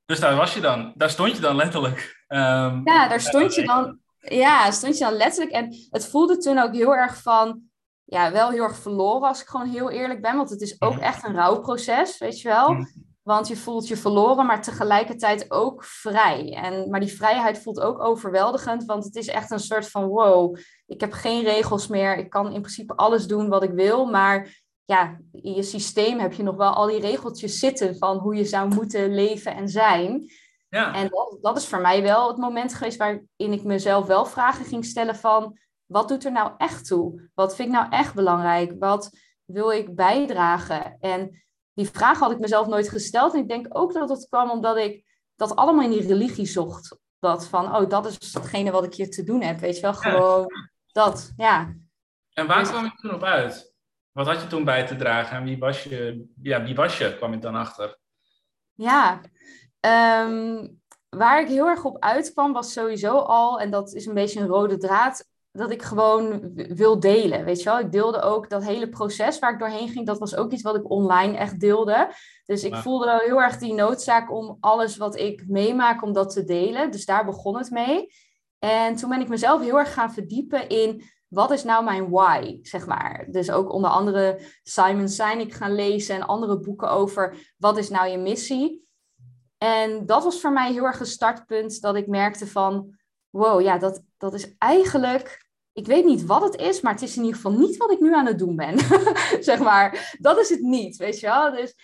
Dus 0.06 0.20
daar 0.20 0.36
was 0.36 0.54
je 0.54 0.62
dan. 0.62 0.94
Daar 0.96 1.10
stond 1.10 1.36
je 1.36 1.42
dan 1.42 1.56
letterlijk. 1.56 2.26
Um, 2.28 2.82
ja, 2.86 3.08
daar 3.08 3.22
stond 3.22 3.56
je 3.56 3.66
dan. 3.66 4.00
Ja, 4.20 4.72
stond 4.72 4.98
je 4.98 5.04
dan 5.04 5.14
letterlijk. 5.14 5.56
En 5.56 5.76
het 5.90 6.08
voelde 6.08 6.38
toen 6.38 6.58
ook 6.58 6.74
heel 6.74 6.96
erg 6.96 7.22
van. 7.22 7.62
Ja, 8.04 8.32
wel 8.32 8.50
heel 8.50 8.64
erg 8.64 8.78
verloren 8.78 9.28
als 9.28 9.42
ik 9.42 9.48
gewoon 9.48 9.70
heel 9.70 9.90
eerlijk 9.90 10.22
ben. 10.22 10.36
Want 10.36 10.50
het 10.50 10.62
is 10.62 10.82
ook 10.82 10.98
echt 10.98 11.24
een 11.24 11.36
rouwproces, 11.36 12.18
weet 12.18 12.42
je 12.42 12.48
wel. 12.48 12.86
Want 13.24 13.48
je 13.48 13.56
voelt 13.56 13.88
je 13.88 13.98
verloren, 13.98 14.46
maar 14.46 14.62
tegelijkertijd 14.62 15.52
ook 15.52 15.84
vrij. 15.84 16.54
En, 16.54 16.90
maar 16.90 17.00
die 17.00 17.16
vrijheid 17.16 17.60
voelt 17.62 17.80
ook 17.80 18.00
overweldigend, 18.00 18.86
want 18.86 19.04
het 19.04 19.16
is 19.16 19.28
echt 19.28 19.52
een 19.52 19.60
soort 19.60 19.90
van 19.90 20.06
wow, 20.06 20.58
ik 20.86 21.02
heb 21.02 21.12
geen 21.12 21.44
regels 21.44 21.88
meer. 21.88 22.18
Ik 22.18 22.30
kan 22.30 22.46
in 22.46 22.62
principe 22.62 22.96
alles 22.96 23.26
doen 23.26 23.50
wat 23.50 23.64
ik 23.64 23.72
wil, 23.72 24.06
maar 24.06 24.66
ja, 24.88 25.20
in 25.32 25.54
je 25.54 25.64
systeem 25.64 26.20
heb 26.20 26.34
je 26.34 26.44
nog 26.44 26.56
wel 26.56 26.74
al 26.74 26.88
die 26.88 27.00
regeltjes 27.00 27.60
zitten 27.60 27.98
van 27.98 28.18
hoe 28.18 28.36
je 28.36 28.46
zou 28.46 28.74
moeten 28.74 29.16
leven 29.16 29.56
en 29.56 29.70
zijn. 29.70 30.32
Ja. 30.70 30.94
En 30.94 31.08
dat, 31.08 31.38
dat 31.42 31.58
is 31.58 31.68
voor 31.68 31.82
mij 31.82 32.02
wel 32.02 32.28
het 32.28 32.38
moment 32.38 32.74
geweest 32.74 32.98
waarin 32.98 33.26
ik 33.38 33.64
mezelf 33.64 34.06
wel 34.06 34.26
vragen 34.26 34.66
ging 34.66 34.86
stellen 34.86 35.16
van, 35.16 35.60
wat 35.86 36.08
doet 36.08 36.26
er 36.26 36.32
nou 36.32 36.52
echt 36.58 36.86
toe? 36.86 37.30
Wat 37.34 37.56
vind 37.56 37.68
ik 37.68 37.74
nou 37.74 37.88
echt 37.90 38.14
belangrijk? 38.14 38.76
Wat 38.80 39.10
wil 39.46 39.72
ik 39.72 39.96
bijdragen? 39.96 40.98
En 41.00 41.44
die 41.74 41.90
vraag 41.90 42.20
had 42.20 42.32
ik 42.32 42.40
mezelf 42.40 42.68
nooit 42.68 42.90
gesteld. 42.90 43.34
En 43.34 43.40
ik 43.40 43.50
denk 43.50 43.68
ook 43.70 43.94
dat 43.94 44.10
het 44.10 44.28
kwam 44.30 44.50
omdat 44.50 44.78
ik 44.78 45.06
dat 45.36 45.56
allemaal 45.56 45.84
in 45.84 45.92
die 45.92 46.08
religie 46.08 46.46
zocht. 46.46 46.98
Dat 47.20 47.48
van, 47.48 47.76
oh, 47.76 47.90
dat 47.90 48.06
is 48.06 48.34
hetgene 48.34 48.72
wat 48.72 48.84
ik 48.84 48.94
hier 48.94 49.10
te 49.10 49.24
doen 49.24 49.42
heb. 49.42 49.60
Weet 49.60 49.76
je 49.76 49.82
wel, 49.82 49.94
gewoon 49.94 50.48
dat, 50.92 51.32
ja. 51.38 51.74
En 52.34 52.48
waar 52.48 52.64
kwam 52.64 52.84
je 52.84 52.92
toen 52.96 53.14
op 53.14 53.24
uit? 53.24 53.76
Wat 54.18 54.28
had 54.28 54.42
je 54.42 54.48
toen 54.48 54.64
bij 54.64 54.86
te 54.86 54.96
dragen 54.96 55.38
en 55.38 55.44
wie 55.44 55.58
was 55.58 55.84
je? 55.84 56.26
Ja, 56.42 56.64
wie 56.64 56.76
was 56.76 56.98
je, 56.98 57.16
kwam 57.16 57.32
je 57.34 57.40
dan 57.40 57.56
achter? 57.56 57.98
Ja, 58.74 59.22
um, 60.26 60.80
waar 61.10 61.42
ik 61.42 61.48
heel 61.48 61.68
erg 61.68 61.84
op 61.84 62.00
uitkwam 62.00 62.54
was 62.54 62.74
sowieso 62.74 63.18
al, 63.18 63.60
en 63.60 63.72
dat 63.72 63.94
is 63.94 64.06
een 64.06 64.14
beetje 64.14 64.40
een 64.40 64.48
rode 64.48 64.78
draad, 64.78 65.28
dat 65.52 65.72
ik 65.72 65.82
gewoon 65.82 66.52
wil 66.54 67.00
delen. 67.00 67.46
Weet 67.46 67.58
je 67.58 67.70
wel, 67.70 67.80
ik 67.80 67.92
deelde 67.92 68.22
ook 68.22 68.50
dat 68.50 68.64
hele 68.64 68.90
proces 68.90 69.40
waar 69.40 69.54
ik 69.54 69.60
doorheen 69.60 69.90
ging, 69.90 70.06
dat 70.06 70.20
was 70.20 70.36
ook 70.36 70.52
iets 70.52 70.64
wat 70.64 70.76
ik 70.76 70.90
online 70.90 71.38
echt 71.38 71.60
deelde. 71.60 72.12
Dus 72.46 72.64
ik 72.64 72.76
voelde 72.76 73.22
heel 73.26 73.42
erg 73.42 73.58
die 73.58 73.74
noodzaak 73.74 74.32
om 74.32 74.58
alles 74.60 74.98
wat 74.98 75.16
ik 75.16 75.44
meemaak, 75.48 76.04
om 76.04 76.14
dat 76.14 76.34
te 76.34 76.44
delen. 76.44 76.92
Dus 76.92 77.06
daar 77.06 77.26
begon 77.26 77.58
het 77.58 77.70
mee. 77.70 78.08
En 78.60 78.96
toen 78.96 79.10
ben 79.10 79.22
ik 79.22 79.30
mezelf 79.30 79.62
heel 79.62 79.80
erg 79.80 79.94
gaan 79.94 80.14
verdiepen 80.14 80.70
in 80.70 81.04
wat 81.28 81.52
is 81.52 81.64
nou 81.64 81.84
mijn 81.84 82.10
why, 82.10 82.60
zeg 82.62 82.86
maar. 82.86 83.28
Dus 83.32 83.52
ook 83.52 83.72
onder 83.74 83.90
andere 83.90 84.40
Simon 84.64 85.10
Sinek 85.10 85.52
gaan 85.52 85.76
lezen 85.76 86.16
en 86.16 86.28
andere 86.28 86.60
boeken 86.60 86.90
over 86.90 87.54
wat 87.58 87.78
is 87.78 87.90
nou 87.90 88.08
je 88.08 88.18
missie. 88.18 88.86
En 89.58 90.06
dat 90.06 90.24
was 90.24 90.42
voor 90.42 90.52
mij 90.52 90.72
heel 90.72 90.86
erg 90.86 91.00
een 91.00 91.06
startpunt 91.06 91.82
dat 91.82 91.96
ik 91.96 92.08
merkte 92.08 92.48
van, 92.48 92.98
wow, 93.30 93.62
ja, 93.62 93.78
dat, 93.78 94.04
dat 94.18 94.34
is 94.34 94.56
eigenlijk 94.58 95.46
ik 95.78 95.86
weet 95.86 96.06
niet 96.06 96.26
wat 96.26 96.44
het 96.44 96.56
is, 96.56 96.82
maar 96.82 96.94
het 96.94 97.02
is 97.02 97.16
in 97.16 97.24
ieder 97.24 97.36
geval 97.36 97.58
niet 97.58 97.78
wat 97.78 97.92
ik 97.92 98.00
nu 98.00 98.16
aan 98.16 98.26
het 98.26 98.40
doen 98.40 98.56
ben. 98.56 98.80
zeg 99.50 99.60
maar, 99.60 100.16
dat 100.20 100.40
is 100.40 100.50
het 100.50 100.62
niet, 100.62 100.98
weet 100.98 101.20
je 101.20 101.28
wel. 101.28 101.52
Dus, 101.52 101.76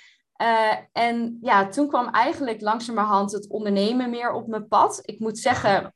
uh, 0.42 0.74
en 0.92 1.38
ja, 1.42 1.68
toen 1.68 1.88
kwam 1.88 2.08
eigenlijk 2.08 2.62
langzamerhand 2.62 3.32
het 3.32 3.50
ondernemen 3.50 4.10
meer 4.10 4.32
op 4.32 4.48
mijn 4.48 4.68
pad. 4.68 5.00
Ik 5.02 5.20
moet 5.20 5.40
zeggen, 5.40 5.94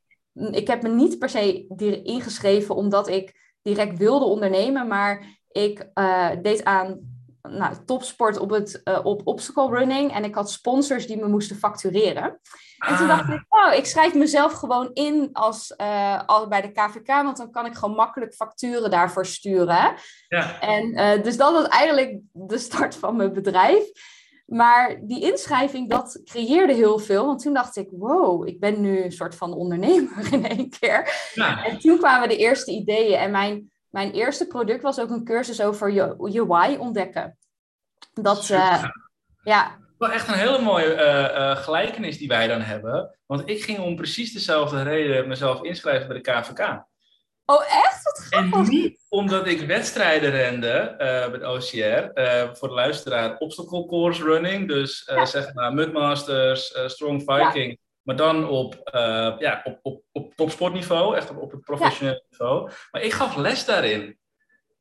ik 0.52 0.68
heb 0.68 0.82
me 0.82 0.90
niet 0.90 1.20
per 1.20 1.30
se 1.30 1.68
ingeschreven 2.04 2.76
omdat 2.76 3.08
ik 3.08 3.56
direct 3.62 3.98
wilde 3.98 4.26
ondernemen, 4.26 4.88
maar 4.88 5.26
ik 5.52 5.90
uh, 5.94 6.30
deed 6.42 6.64
aan 6.64 7.16
nou, 7.42 7.76
topsport 7.86 8.38
op, 8.38 8.50
het, 8.50 8.82
uh, 8.84 9.00
op 9.04 9.28
obstacle 9.28 9.78
running 9.78 10.14
en 10.14 10.24
ik 10.24 10.36
had 10.36 10.52
sponsors 10.52 11.08
die 11.08 11.18
me 11.18 11.28
moesten 11.28 11.56
factureren. 11.56 12.40
En 12.78 12.98
toen 12.98 13.08
dacht 13.08 13.30
ah. 13.30 13.34
ik, 13.34 13.46
oh, 13.50 13.74
ik 13.74 13.86
schrijf 13.86 14.14
mezelf 14.14 14.54
gewoon 14.54 14.90
in 14.94 15.30
als, 15.34 15.74
uh, 15.78 16.48
bij 16.48 16.62
de 16.62 16.72
KVK, 16.72 17.08
want 17.08 17.38
dan 17.38 17.52
kan 17.52 17.66
ik 17.66 17.76
gewoon 17.76 17.96
makkelijk 17.96 18.34
facturen 18.34 18.90
daarvoor 18.90 19.26
sturen. 19.26 19.94
Ja. 20.28 20.60
En 20.62 21.22
dus 21.22 21.38
dat 21.38 21.52
was 21.52 21.68
eigenlijk 21.68 22.20
de 22.32 22.58
start 22.58 22.96
van 22.96 23.16
mijn 23.16 23.34
bedrijf. 23.34 23.92
Maar 24.48 25.00
die 25.02 25.22
inschrijving, 25.22 25.90
dat 25.90 26.22
creëerde 26.26 26.74
heel 26.74 27.00
veel. 27.00 27.26
Want 27.26 27.42
toen 27.42 27.54
dacht 27.54 27.76
ik, 27.76 27.88
wow, 27.92 28.48
ik 28.48 28.60
ben 28.60 28.82
nu 28.82 29.04
een 29.04 29.12
soort 29.12 29.36
van 29.36 29.54
ondernemer 29.54 30.28
in 30.34 30.46
één 30.46 30.70
keer. 30.70 31.30
Ja. 31.34 31.66
En 31.66 31.80
toen 31.80 31.98
kwamen 31.98 32.30
de 32.30 32.38
eerste 32.38 32.72
ideeën. 32.72 33.18
En 33.18 33.32
mijn, 33.32 33.72
mijn 33.90 34.12
eerste 34.12 34.48
product 34.48 34.82
was 34.82 35.00
ook 35.00 35.10
een 35.10 35.26
cursus 35.26 35.62
over 35.62 35.92
je, 35.92 36.30
je 36.32 36.46
why 36.46 36.76
ontdekken. 36.80 37.38
Dat, 38.14 38.50
uh, 38.50 38.84
ja, 39.44 39.78
wel 39.98 40.12
echt 40.12 40.28
een 40.28 40.34
hele 40.34 40.62
mooie 40.62 40.96
uh, 40.96 41.56
gelijkenis 41.56 42.18
die 42.18 42.28
wij 42.28 42.48
dan 42.48 42.62
hebben. 42.62 43.18
Want 43.26 43.50
ik 43.50 43.64
ging 43.64 43.80
om 43.80 43.96
precies 43.96 44.34
dezelfde 44.34 44.82
reden 44.82 45.28
mezelf 45.28 45.64
inschrijven 45.64 46.08
bij 46.08 46.22
de 46.22 46.32
KVK. 46.32 46.86
Oh, 47.46 47.64
echt? 47.86 47.97
En 48.30 48.52
niet 48.68 49.06
omdat 49.10 49.48
ik 49.48 49.60
wedstrijden 49.60 50.30
rende 50.30 50.96
uh, 51.00 51.40
de 51.40 51.48
OCR. 51.48 52.22
voor 52.58 52.68
de 52.68 52.74
luisteraar, 52.74 53.38
obstacle 53.38 53.86
course 53.86 54.24
running. 54.24 54.68
Dus 54.68 55.12
zeg 55.24 55.54
maar 55.54 55.74
Mudmasters, 55.74 56.80
Strong 56.86 57.24
Viking. 57.26 57.80
Maar 58.02 58.16
dan 58.16 58.48
op, 58.48 58.90
ja, 59.40 59.62
op, 59.64 59.80
op, 59.82 60.04
op 60.12 60.36
topsportniveau, 60.36 61.16
echt 61.16 61.30
op, 61.30 61.38
op 61.38 61.52
het 61.52 61.62
professionele 61.62 62.24
niveau. 62.30 62.70
Maar 62.92 63.02
ik 63.02 63.14
gaf 63.14 63.36
les 63.36 63.66
daarin. 63.66 64.18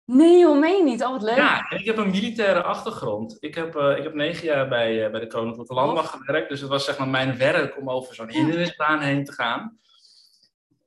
Nee, 0.07 0.39
joh, 0.39 0.59
meen 0.59 0.85
niet? 0.85 1.03
Oh, 1.03 1.11
wat 1.11 1.23
leuk. 1.23 1.37
Ja, 1.37 1.69
en 1.69 1.79
ik 1.79 1.85
heb 1.85 1.97
een 1.97 2.11
militaire 2.11 2.63
achtergrond. 2.63 3.37
Ik 3.41 3.55
heb, 3.55 3.77
uh, 3.77 3.97
ik 3.97 4.03
heb 4.03 4.15
negen 4.15 4.45
jaar 4.45 4.69
bij, 4.69 5.05
uh, 5.05 5.11
bij 5.11 5.21
de 5.21 5.27
Koninklijke 5.27 5.75
Landmacht 5.75 6.09
gewerkt. 6.09 6.49
Dus 6.49 6.61
het 6.61 6.71
was 6.71 6.85
zeg 6.85 6.99
maar 6.99 7.09
mijn 7.09 7.39
werk 7.39 7.79
om 7.79 7.91
over 7.91 8.15
zo'n 8.15 8.31
hindernisbaan 8.31 9.01
heen 9.01 9.25
te 9.25 9.33
gaan. 9.33 9.79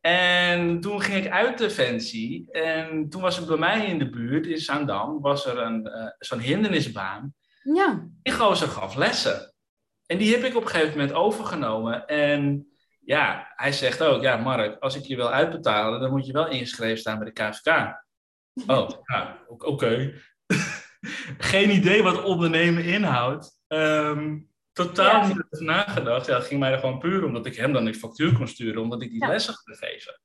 En 0.01 0.79
toen 0.79 1.01
ging 1.01 1.25
ik 1.25 1.31
uit 1.31 1.57
Defensie. 1.57 2.51
En 2.51 3.09
toen 3.09 3.21
was 3.21 3.39
er 3.39 3.45
bij 3.45 3.57
mij 3.57 3.85
in 3.85 3.99
de 3.99 4.09
buurt, 4.09 4.45
in 4.45 4.57
Zaandam, 4.57 5.21
was 5.21 5.45
er 5.45 5.57
een, 5.57 5.87
uh, 5.87 6.05
zo'n 6.17 6.39
hindernisbaan. 6.39 7.33
Ja. 7.63 8.07
Die 8.21 8.33
gozer 8.33 8.67
gaf 8.67 8.95
lessen. 8.95 9.53
En 10.05 10.17
die 10.17 10.35
heb 10.35 10.43
ik 10.43 10.55
op 10.55 10.61
een 10.63 10.69
gegeven 10.69 10.97
moment 10.97 11.13
overgenomen. 11.13 12.07
En 12.07 12.67
ja, 12.99 13.53
hij 13.55 13.71
zegt 13.71 14.03
ook, 14.03 14.21
ja 14.21 14.37
Mark, 14.37 14.79
als 14.79 14.95
ik 14.95 15.03
je 15.03 15.15
wil 15.15 15.31
uitbetalen, 15.31 15.99
dan 15.99 16.11
moet 16.11 16.25
je 16.25 16.33
wel 16.33 16.47
ingeschreven 16.47 16.97
staan 16.97 17.19
bij 17.19 17.31
de 17.33 17.43
KVK. 17.43 17.67
Oh, 18.67 18.89
ja, 19.05 19.37
oké. 19.47 20.13
Geen 21.51 21.69
idee 21.69 22.03
wat 22.03 22.23
ondernemen 22.23 22.83
inhoudt. 22.83 23.61
Um, 23.67 24.48
totaal 24.85 25.27
niet 25.27 25.43
over 25.49 25.65
nagedacht. 25.65 26.25
Ja, 26.25 26.35
het 26.35 26.45
ging 26.45 26.59
mij 26.59 26.71
er 26.71 26.79
gewoon 26.79 26.99
puur 26.99 27.25
omdat 27.25 27.45
ik 27.45 27.55
hem 27.55 27.73
dan 27.73 27.85
een 27.85 27.95
factuur 27.95 28.33
kon 28.33 28.47
sturen, 28.47 28.81
omdat 28.81 29.01
ik 29.01 29.11
die 29.11 29.27
lessen 29.27 29.53
kon 29.63 29.75
geven. 29.75 30.21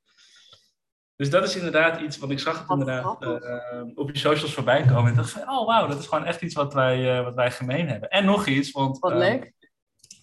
Dus 1.16 1.30
dat 1.30 1.44
is 1.44 1.56
inderdaad 1.56 2.00
iets 2.00 2.18
wat 2.18 2.30
ik 2.30 2.38
zag 2.38 2.58
het 2.58 2.70
inderdaad 2.70 3.22
uh, 3.22 3.82
op 3.94 4.10
je 4.10 4.18
socials 4.18 4.54
voorbij 4.54 4.84
komen. 4.84 5.10
En 5.10 5.16
dacht 5.16 5.30
van, 5.30 5.50
oh 5.50 5.66
wauw, 5.66 5.86
dat 5.86 5.98
is 5.98 6.06
gewoon 6.06 6.24
echt 6.24 6.40
iets 6.40 6.54
wat 6.54 6.74
wij, 6.74 7.18
uh, 7.18 7.24
wat 7.24 7.34
wij 7.34 7.50
gemeen 7.50 7.88
hebben. 7.88 8.08
En 8.08 8.24
nog 8.24 8.46
iets, 8.46 8.70
want... 8.70 8.98
Wat 8.98 9.12
uh, 9.12 9.18
leuk. 9.18 9.52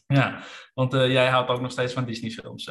Ja, 0.07 0.43
want 0.73 0.91
jij 0.91 1.27
houdt 1.27 1.49
ook 1.49 1.61
nog 1.61 1.71
steeds 1.71 1.93
van 1.93 2.05
Disney 2.05 2.29
films. 2.29 2.67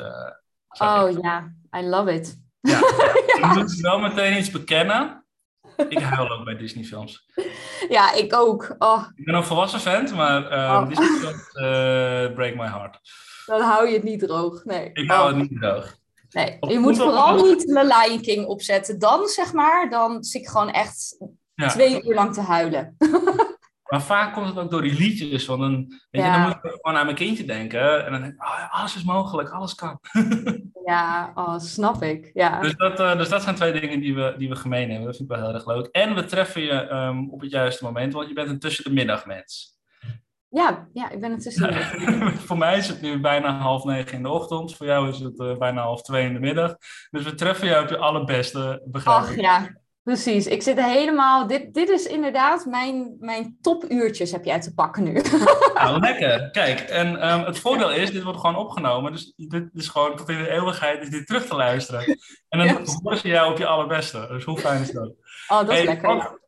oh 0.68 1.10
ja, 1.22 1.54
I 1.76 1.82
love 1.82 2.12
it. 2.12 2.42
Ja, 2.60 2.80
ja. 3.40 3.52
moet 3.54 3.74
wel 3.74 3.98
meteen 3.98 4.38
iets 4.38 4.50
bekennen. 4.50 5.19
Ik 5.88 5.98
huil 5.98 6.30
ook 6.30 6.44
bij 6.44 6.56
Disney 6.56 6.84
films. 6.84 7.24
Ja, 7.88 8.12
ik 8.14 8.34
ook. 8.34 8.74
Oh. 8.78 9.04
Ik 9.14 9.24
ben 9.24 9.34
een 9.34 9.44
volwassen 9.44 9.80
fan, 9.80 10.16
maar 10.16 10.42
uh, 10.42 10.80
oh. 10.80 10.88
Disney 10.88 11.06
films 11.06 11.50
uh, 11.54 12.34
break 12.34 12.54
my 12.54 12.66
heart. 12.66 13.00
Dan 13.46 13.60
hou 13.60 13.88
je 13.88 13.94
het 13.94 14.02
niet 14.02 14.20
droog, 14.20 14.64
nee. 14.64 14.90
Ik 14.92 15.10
hou 15.10 15.28
het 15.28 15.36
niet 15.36 15.60
droog. 15.60 15.96
Nee, 16.30 16.56
je 16.60 16.78
moet 16.78 16.96
vooral 16.96 17.44
niet 17.44 17.64
Lion 17.64 18.20
King 18.20 18.46
opzetten. 18.46 18.98
Dan, 18.98 19.26
zeg 19.26 19.52
maar, 19.52 19.90
dan 19.90 20.24
zit 20.24 20.42
ik 20.42 20.48
gewoon 20.48 20.70
echt 20.70 21.16
twee 21.54 22.04
uur 22.04 22.14
lang 22.14 22.34
te 22.34 22.40
huilen. 22.40 22.96
Maar 23.90 24.02
vaak 24.02 24.34
komt 24.34 24.46
het 24.46 24.58
ook 24.58 24.70
door 24.70 24.82
die 24.82 24.98
liedjes. 24.98 25.46
Want 25.46 25.60
dan, 25.60 25.86
weet 26.10 26.24
je, 26.24 26.30
dan 26.30 26.40
moet 26.40 26.52
ik 26.52 26.60
gewoon 26.80 26.96
aan 26.96 27.04
mijn 27.04 27.16
kindje 27.16 27.44
denken. 27.44 28.04
En 28.06 28.12
dan 28.12 28.20
denk 28.20 28.34
ik, 28.34 28.42
oh, 28.42 28.80
alles 28.80 28.96
is 28.96 29.04
mogelijk, 29.04 29.50
alles 29.50 29.74
kan. 29.74 30.00
ja, 30.84 31.32
oh, 31.34 31.58
snap 31.58 32.02
ik. 32.02 32.30
Ja. 32.34 32.60
Dus, 32.60 32.76
dat, 32.76 33.00
uh, 33.00 33.16
dus 33.16 33.28
dat 33.28 33.42
zijn 33.42 33.54
twee 33.54 33.80
dingen 33.80 34.00
die 34.00 34.14
we, 34.14 34.34
die 34.38 34.48
we 34.48 34.56
gemeen 34.56 34.88
hebben. 34.88 35.06
Dat 35.06 35.16
vind 35.16 35.30
ik 35.30 35.36
wel 35.36 35.46
heel 35.46 35.54
erg 35.54 35.66
leuk. 35.66 35.86
En 35.86 36.14
we 36.14 36.24
treffen 36.24 36.62
je 36.62 36.90
um, 36.90 37.30
op 37.30 37.40
het 37.40 37.50
juiste 37.50 37.84
moment, 37.84 38.12
want 38.12 38.28
je 38.28 38.34
bent 38.34 38.48
een 38.48 38.58
tussen 38.58 38.84
de 38.84 38.92
middagmens. 38.92 39.78
Ja, 40.48 40.88
ja, 40.92 41.10
ik 41.10 41.20
ben 41.20 41.32
een 41.32 41.40
tussen 41.40 41.68
de 41.68 41.74
middag. 42.08 42.32
Voor 42.46 42.58
mij 42.58 42.78
is 42.78 42.88
het 42.88 43.00
nu 43.00 43.20
bijna 43.20 43.58
half 43.58 43.84
negen 43.84 44.12
in 44.12 44.22
de 44.22 44.28
ochtend. 44.28 44.76
Voor 44.76 44.86
jou 44.86 45.08
is 45.08 45.18
het 45.18 45.38
uh, 45.38 45.56
bijna 45.56 45.82
half 45.82 46.02
twee 46.02 46.26
in 46.26 46.32
de 46.32 46.40
middag. 46.40 46.76
Dus 47.10 47.24
we 47.24 47.34
treffen 47.34 47.68
jou 47.68 47.82
op 47.82 47.88
je 47.88 47.96
allerbeste, 47.96 48.82
begrijp 48.84 49.16
Ach 49.16 49.36
ja, 49.36 49.80
Precies, 50.02 50.46
ik 50.46 50.62
zit 50.62 50.80
helemaal. 50.80 51.46
Dit, 51.46 51.74
dit 51.74 51.88
is 51.88 52.06
inderdaad 52.06 52.64
mijn, 52.66 53.16
mijn 53.18 53.58
topuurtjes 53.60 54.32
heb 54.32 54.44
jij 54.44 54.60
te 54.60 54.74
pakken 54.74 55.02
nu. 55.02 55.20
Nou, 55.74 56.00
lekker. 56.00 56.50
Kijk, 56.50 56.80
en 56.80 57.32
um, 57.32 57.44
het 57.44 57.58
voordeel 57.58 57.92
is, 57.92 58.10
dit 58.10 58.22
wordt 58.22 58.40
gewoon 58.40 58.56
opgenomen. 58.56 59.12
Dus 59.12 59.32
dit 59.36 59.68
is 59.72 59.88
gewoon 59.88 60.16
tot 60.16 60.28
in 60.28 60.38
de 60.38 60.50
eeuwigheid 60.50 61.02
is 61.02 61.10
dit 61.10 61.26
terug 61.26 61.46
te 61.46 61.54
luisteren. 61.54 62.18
En 62.48 62.58
dan 62.58 62.66
yes. 62.66 62.94
horen 63.02 63.18
ze 63.18 63.28
jou 63.28 63.52
op 63.52 63.58
je 63.58 63.66
allerbeste. 63.66 64.26
Dus 64.30 64.44
hoe 64.44 64.58
fijn 64.58 64.82
is 64.82 64.90
dat? 64.90 65.12
Oh, 65.48 65.58
dat 65.58 65.68
is 65.68 65.76
hey, 65.76 65.84
lekker. 65.84 66.08
Want, 66.08 66.38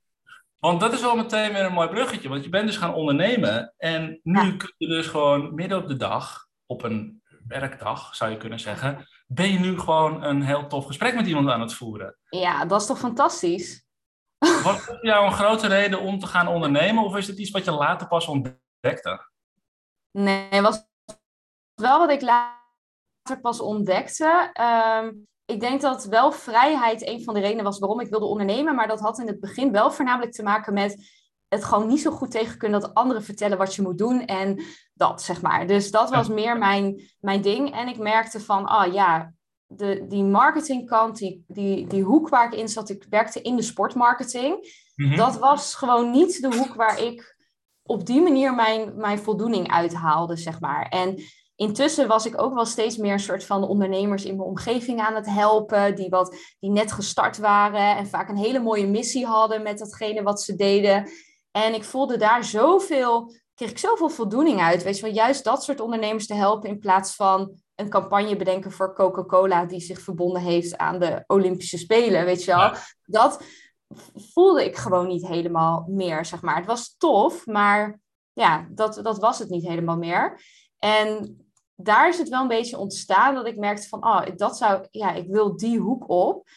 want, 0.59 0.81
dat 0.81 0.93
is 0.93 1.01
wel 1.01 1.17
meteen 1.17 1.53
weer 1.53 1.65
een 1.65 1.73
mooi 1.73 1.89
bruggetje. 1.89 2.29
Want 2.29 2.45
je 2.45 2.51
bent 2.51 2.67
dus 2.67 2.77
gaan 2.77 2.95
ondernemen. 2.95 3.75
En 3.77 4.21
nu 4.23 4.41
ja. 4.41 4.57
kun 4.57 4.75
je 4.77 4.87
dus 4.87 5.07
gewoon 5.07 5.55
midden 5.55 5.79
op 5.79 5.89
de 5.89 5.97
dag, 5.97 6.47
op 6.67 6.83
een 6.83 7.23
werkdag 7.49 8.15
zou 8.15 8.31
je 8.31 8.37
kunnen 8.37 8.61
zeggen 8.61 9.07
ben 9.35 9.53
je 9.53 9.59
nu 9.59 9.79
gewoon 9.79 10.23
een 10.23 10.43
heel 10.43 10.67
tof 10.67 10.87
gesprek 10.87 11.15
met 11.15 11.27
iemand 11.27 11.49
aan 11.49 11.61
het 11.61 11.75
voeren. 11.75 12.19
Ja, 12.29 12.65
dat 12.65 12.81
is 12.81 12.87
toch 12.87 12.99
fantastisch? 12.99 13.85
Was 14.39 14.81
voor 14.81 14.99
jou 15.07 15.27
een 15.27 15.33
grote 15.33 15.67
reden 15.67 16.01
om 16.01 16.19
te 16.19 16.27
gaan 16.27 16.49
ondernemen 16.49 17.05
of 17.05 17.17
is 17.17 17.27
het 17.27 17.39
iets 17.39 17.51
wat 17.51 17.65
je 17.65 17.71
later 17.71 18.07
pas 18.09 18.27
ontdekte? 18.27 19.29
Nee, 20.11 20.49
het 20.49 20.61
was 20.61 20.87
wel 21.75 21.99
wat 21.99 22.11
ik 22.11 22.21
later 22.21 23.41
pas 23.41 23.61
ontdekte. 23.61 24.53
Um, 24.61 25.27
ik 25.45 25.61
denk 25.61 25.81
dat 25.81 26.05
wel 26.05 26.33
vrijheid 26.33 27.07
een 27.07 27.25
van 27.25 27.35
de 27.35 27.41
redenen 27.41 27.65
was 27.65 27.79
waarom 27.79 28.01
ik 28.01 28.11
wilde 28.11 28.27
ondernemen, 28.27 28.75
maar 28.75 28.89
dat 28.89 29.01
had 29.01 29.19
in 29.19 29.27
het 29.27 29.41
begin 29.41 29.73
wel 29.73 29.91
voornamelijk 29.91 30.33
te 30.33 30.43
maken 30.43 30.75
met 30.75 31.22
het 31.53 31.65
gewoon 31.65 31.89
niet 31.89 32.01
zo 32.01 32.11
goed 32.11 32.31
tegen 32.31 32.59
kunnen 32.59 32.81
dat 32.81 32.95
anderen 32.95 33.23
vertellen 33.23 33.59
wat 33.59 33.75
je 33.75 33.83
moet 33.83 33.99
doen 33.99 34.25
en 34.25 34.63
dat, 34.95 35.23
zeg 35.23 35.43
maar. 35.43 35.67
Dus 35.67 35.91
dat 35.91 36.11
was 36.11 36.29
meer 36.29 36.59
mijn, 36.59 37.01
mijn 37.21 37.41
ding. 37.41 37.75
En 37.75 37.89
ik 37.89 37.99
merkte 37.99 38.41
van, 38.41 38.67
ah 38.67 38.87
oh, 38.87 38.93
ja, 38.93 39.33
de, 39.67 40.07
die 40.09 40.25
marketingkant, 40.25 41.19
die, 41.19 41.45
die, 41.47 41.87
die 41.87 42.03
hoek 42.03 42.29
waar 42.29 42.53
ik 42.53 42.59
in 42.59 42.69
zat, 42.69 42.89
ik 42.89 43.07
werkte 43.11 43.43
in 43.43 43.57
de 43.57 43.63
sportmarketing. 43.63 44.81
Mhm. 44.95 45.17
Dat 45.17 45.39
was 45.39 45.75
gewoon 45.75 46.11
niet 46.11 46.41
de 46.41 46.57
hoek 46.57 46.75
waar 46.75 47.01
ik 47.01 47.37
op 47.83 48.07
die 48.07 48.21
manier 48.21 48.55
mijn, 48.55 48.97
mijn 48.97 49.19
voldoening 49.19 49.71
uithaalde, 49.71 50.37
zeg 50.37 50.61
maar. 50.61 50.89
En 50.89 51.23
intussen 51.57 52.09
was 52.09 52.27
ik 52.27 52.41
ook 52.41 52.55
wel 52.55 52.67
steeds 52.67 52.97
meer 52.97 53.13
een 53.13 53.21
soort 53.21 53.45
van 53.45 53.65
ondernemers 53.65 54.25
in 54.25 54.37
mijn 54.37 54.49
omgeving 54.49 55.01
aan 55.01 55.15
het 55.15 55.27
helpen, 55.27 55.95
die, 55.95 56.09
wat, 56.09 56.37
die 56.61 56.71
net 56.71 56.93
gestart 56.93 57.39
waren 57.39 57.97
en 57.97 58.07
vaak 58.07 58.29
een 58.29 58.37
hele 58.37 58.61
mooie 58.61 58.87
missie 58.87 59.27
hadden 59.27 59.63
met 59.63 59.79
datgene 59.79 60.23
wat 60.23 60.43
ze 60.43 60.55
deden. 60.55 61.09
En 61.53 61.75
ik 61.75 61.85
voelde 61.85 62.17
daar 62.17 62.45
zoveel 62.45 63.33
kreeg 63.55 63.71
ik 63.71 63.79
zoveel 63.79 64.09
voldoening 64.09 64.61
uit. 64.61 64.83
Weet 64.83 64.97
je 64.97 65.03
wel, 65.03 65.13
juist 65.13 65.45
dat 65.45 65.65
soort 65.65 65.81
ondernemers 65.81 66.27
te 66.27 66.35
helpen 66.35 66.69
in 66.69 66.79
plaats 66.79 67.15
van 67.15 67.55
een 67.75 67.89
campagne 67.89 68.37
bedenken 68.37 68.73
voor 68.73 68.95
Coca-Cola 68.95 69.65
die 69.65 69.81
zich 69.81 70.01
verbonden 70.01 70.43
heeft 70.43 70.77
aan 70.77 70.99
de 70.99 71.25
Olympische 71.27 71.79
Spelen. 71.79 72.25
Weet 72.25 72.45
je 72.45 72.55
wel, 72.55 72.73
dat 73.05 73.45
voelde 74.15 74.65
ik 74.65 74.77
gewoon 74.77 75.07
niet 75.07 75.27
helemaal 75.27 75.87
meer, 75.89 76.25
zeg 76.25 76.43
maar. 76.43 76.57
Het 76.57 76.67
was 76.67 76.95
tof, 76.99 77.47
maar 77.47 78.01
ja, 78.33 78.67
dat, 78.71 79.01
dat 79.03 79.19
was 79.19 79.39
het 79.39 79.49
niet 79.49 79.67
helemaal 79.67 79.97
meer. 79.97 80.41
En 80.79 81.37
daar 81.75 82.09
is 82.09 82.19
het 82.19 82.29
wel 82.29 82.43
een 82.43 82.49
beetje 82.49 82.79
ontstaan 82.79 83.35
dat 83.35 83.47
ik 83.47 83.57
merkte 83.57 83.89
van, 83.89 84.05
oh, 84.05 84.23
dat 84.37 84.57
zou, 84.57 84.87
ja, 84.91 85.13
ik 85.13 85.29
wil 85.29 85.57
die 85.57 85.79
hoek 85.79 86.09
op. 86.09 86.49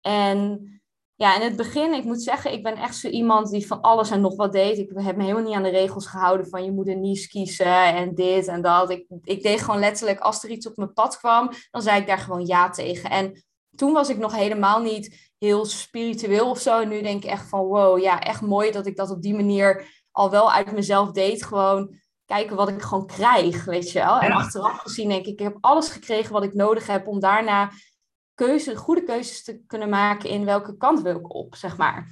En 0.00 0.79
ja, 1.20 1.34
in 1.34 1.40
het 1.40 1.56
begin, 1.56 1.92
ik 1.92 2.04
moet 2.04 2.22
zeggen, 2.22 2.52
ik 2.52 2.62
ben 2.62 2.76
echt 2.76 2.96
zo 2.96 3.08
iemand 3.08 3.50
die 3.50 3.66
van 3.66 3.80
alles 3.80 4.10
en 4.10 4.20
nog 4.20 4.36
wat 4.36 4.52
deed. 4.52 4.78
Ik 4.78 4.90
heb 4.94 5.16
me 5.16 5.22
helemaal 5.22 5.42
niet 5.44 5.54
aan 5.54 5.62
de 5.62 5.68
regels 5.68 6.06
gehouden 6.06 6.48
van 6.48 6.64
je 6.64 6.72
moet 6.72 6.88
een 6.88 7.00
niche 7.00 7.28
kiezen 7.28 7.94
en 7.94 8.14
dit 8.14 8.46
en 8.46 8.62
dat. 8.62 8.90
Ik, 8.90 9.06
ik 9.24 9.42
deed 9.42 9.60
gewoon 9.60 9.80
letterlijk, 9.80 10.20
als 10.20 10.44
er 10.44 10.50
iets 10.50 10.66
op 10.66 10.76
mijn 10.76 10.92
pad 10.92 11.18
kwam, 11.18 11.50
dan 11.70 11.82
zei 11.82 12.00
ik 12.00 12.06
daar 12.06 12.18
gewoon 12.18 12.46
ja 12.46 12.70
tegen. 12.70 13.10
En 13.10 13.44
toen 13.76 13.92
was 13.92 14.08
ik 14.08 14.18
nog 14.18 14.34
helemaal 14.34 14.80
niet 14.80 15.32
heel 15.38 15.64
spiritueel 15.64 16.50
of 16.50 16.58
zo. 16.58 16.80
En 16.80 16.88
nu 16.88 17.02
denk 17.02 17.24
ik 17.24 17.30
echt 17.30 17.48
van 17.48 17.64
wow, 17.64 17.98
ja, 17.98 18.20
echt 18.20 18.40
mooi 18.40 18.70
dat 18.70 18.86
ik 18.86 18.96
dat 18.96 19.10
op 19.10 19.22
die 19.22 19.34
manier 19.34 19.86
al 20.10 20.30
wel 20.30 20.52
uit 20.52 20.72
mezelf 20.72 21.10
deed. 21.10 21.44
Gewoon 21.44 21.94
kijken 22.24 22.56
wat 22.56 22.68
ik 22.68 22.82
gewoon 22.82 23.06
krijg, 23.06 23.64
weet 23.64 23.90
je 23.90 23.98
wel. 23.98 24.18
En 24.18 24.32
achteraf 24.32 24.78
gezien 24.78 25.08
denk 25.08 25.26
ik, 25.26 25.32
ik 25.32 25.38
heb 25.38 25.56
alles 25.60 25.88
gekregen 25.88 26.32
wat 26.32 26.44
ik 26.44 26.54
nodig 26.54 26.86
heb 26.86 27.06
om 27.06 27.20
daarna 27.20 27.70
keuze, 28.46 28.76
goede 28.76 29.02
keuzes 29.02 29.44
te 29.44 29.60
kunnen 29.66 29.88
maken 29.88 30.28
in 30.28 30.44
welke 30.44 30.76
kant 30.76 31.02
wil 31.02 31.16
ik 31.16 31.34
op, 31.34 31.54
zeg 31.54 31.76
maar. 31.76 32.06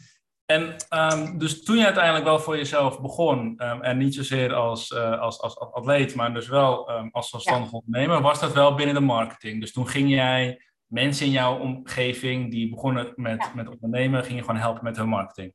En 0.47 0.77
um, 0.91 1.39
dus 1.39 1.65
toen 1.65 1.77
je 1.77 1.85
uiteindelijk 1.85 2.25
wel 2.25 2.39
voor 2.39 2.57
jezelf 2.57 3.01
begon, 3.01 3.39
um, 3.39 3.83
en 3.83 3.99
niet 3.99 4.15
zozeer 4.15 4.55
als, 4.55 4.91
uh, 4.91 5.21
als, 5.21 5.41
als, 5.41 5.59
als, 5.59 5.73
atleet, 5.73 6.15
maar 6.15 6.35
dus 6.35 6.49
wel 6.49 6.91
um, 6.91 7.09
als 7.13 7.31
zelfstandig 7.31 7.71
ja. 7.71 7.77
ondernemer, 7.77 8.23
was 8.23 8.41
dat 8.41 8.53
wel 8.53 8.75
binnen 8.75 8.95
de 8.95 9.01
marketing. 9.01 9.61
Dus 9.61 9.73
toen 9.73 9.89
ging 9.89 10.09
jij 10.09 10.63
mensen 10.87 11.27
in 11.27 11.33
jouw 11.33 11.59
omgeving 11.59 12.51
die 12.51 12.71
begonnen 12.71 13.13
met, 13.15 13.43
ja. 13.43 13.53
met 13.55 13.69
ondernemen, 13.69 14.25
ging 14.25 14.39
je 14.39 14.45
gewoon 14.45 14.61
helpen 14.61 14.85
met 14.85 14.97
hun 14.97 15.09
marketing. 15.09 15.53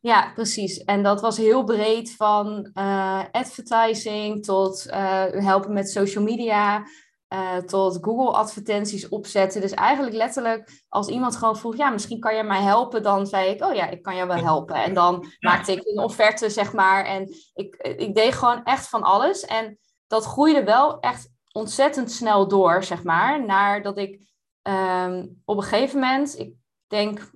Ja, 0.00 0.32
precies. 0.34 0.84
En 0.84 1.02
dat 1.02 1.20
was 1.20 1.36
heel 1.36 1.64
breed 1.64 2.16
van 2.16 2.70
uh, 2.74 3.22
advertising 3.30 4.44
tot 4.44 4.86
uh, 4.86 5.24
helpen 5.30 5.72
met 5.72 5.90
social 5.90 6.24
media, 6.24 6.86
uh, 7.34 7.56
tot 7.56 7.98
Google 8.00 8.32
advertenties 8.32 9.08
opzetten. 9.08 9.60
Dus 9.60 9.72
eigenlijk 9.72 10.16
letterlijk 10.16 10.84
als 10.88 11.08
iemand 11.08 11.36
gewoon 11.36 11.56
vroeg, 11.56 11.76
ja, 11.76 11.90
misschien 11.90 12.20
kan 12.20 12.36
je 12.36 12.42
mij 12.42 12.62
helpen, 12.62 13.02
dan 13.02 13.26
zei 13.26 13.50
ik, 13.50 13.64
oh 13.64 13.74
ja, 13.74 13.88
ik 13.88 14.02
kan 14.02 14.16
jou 14.16 14.28
wel 14.28 14.44
helpen. 14.44 14.74
En 14.74 14.94
dan 14.94 15.26
maakte 15.38 15.72
ik 15.72 15.86
een 15.86 16.04
offerte, 16.04 16.50
zeg 16.50 16.72
maar. 16.72 17.04
En 17.04 17.28
ik, 17.54 17.76
ik 17.76 18.14
deed 18.14 18.34
gewoon 18.34 18.64
echt 18.64 18.88
van 18.88 19.02
alles. 19.02 19.44
En 19.44 19.78
dat 20.06 20.24
groeide 20.24 20.64
wel 20.64 21.00
echt 21.00 21.32
ontzettend 21.52 22.12
snel 22.12 22.48
door, 22.48 22.82
zeg 22.82 23.02
maar, 23.02 23.44
naar 23.44 23.82
dat 23.82 23.98
ik 23.98 24.32
um, 24.62 25.42
op 25.44 25.56
een 25.56 25.62
gegeven 25.62 26.00
moment, 26.00 26.38
ik 26.38 26.54
denk 26.86 27.30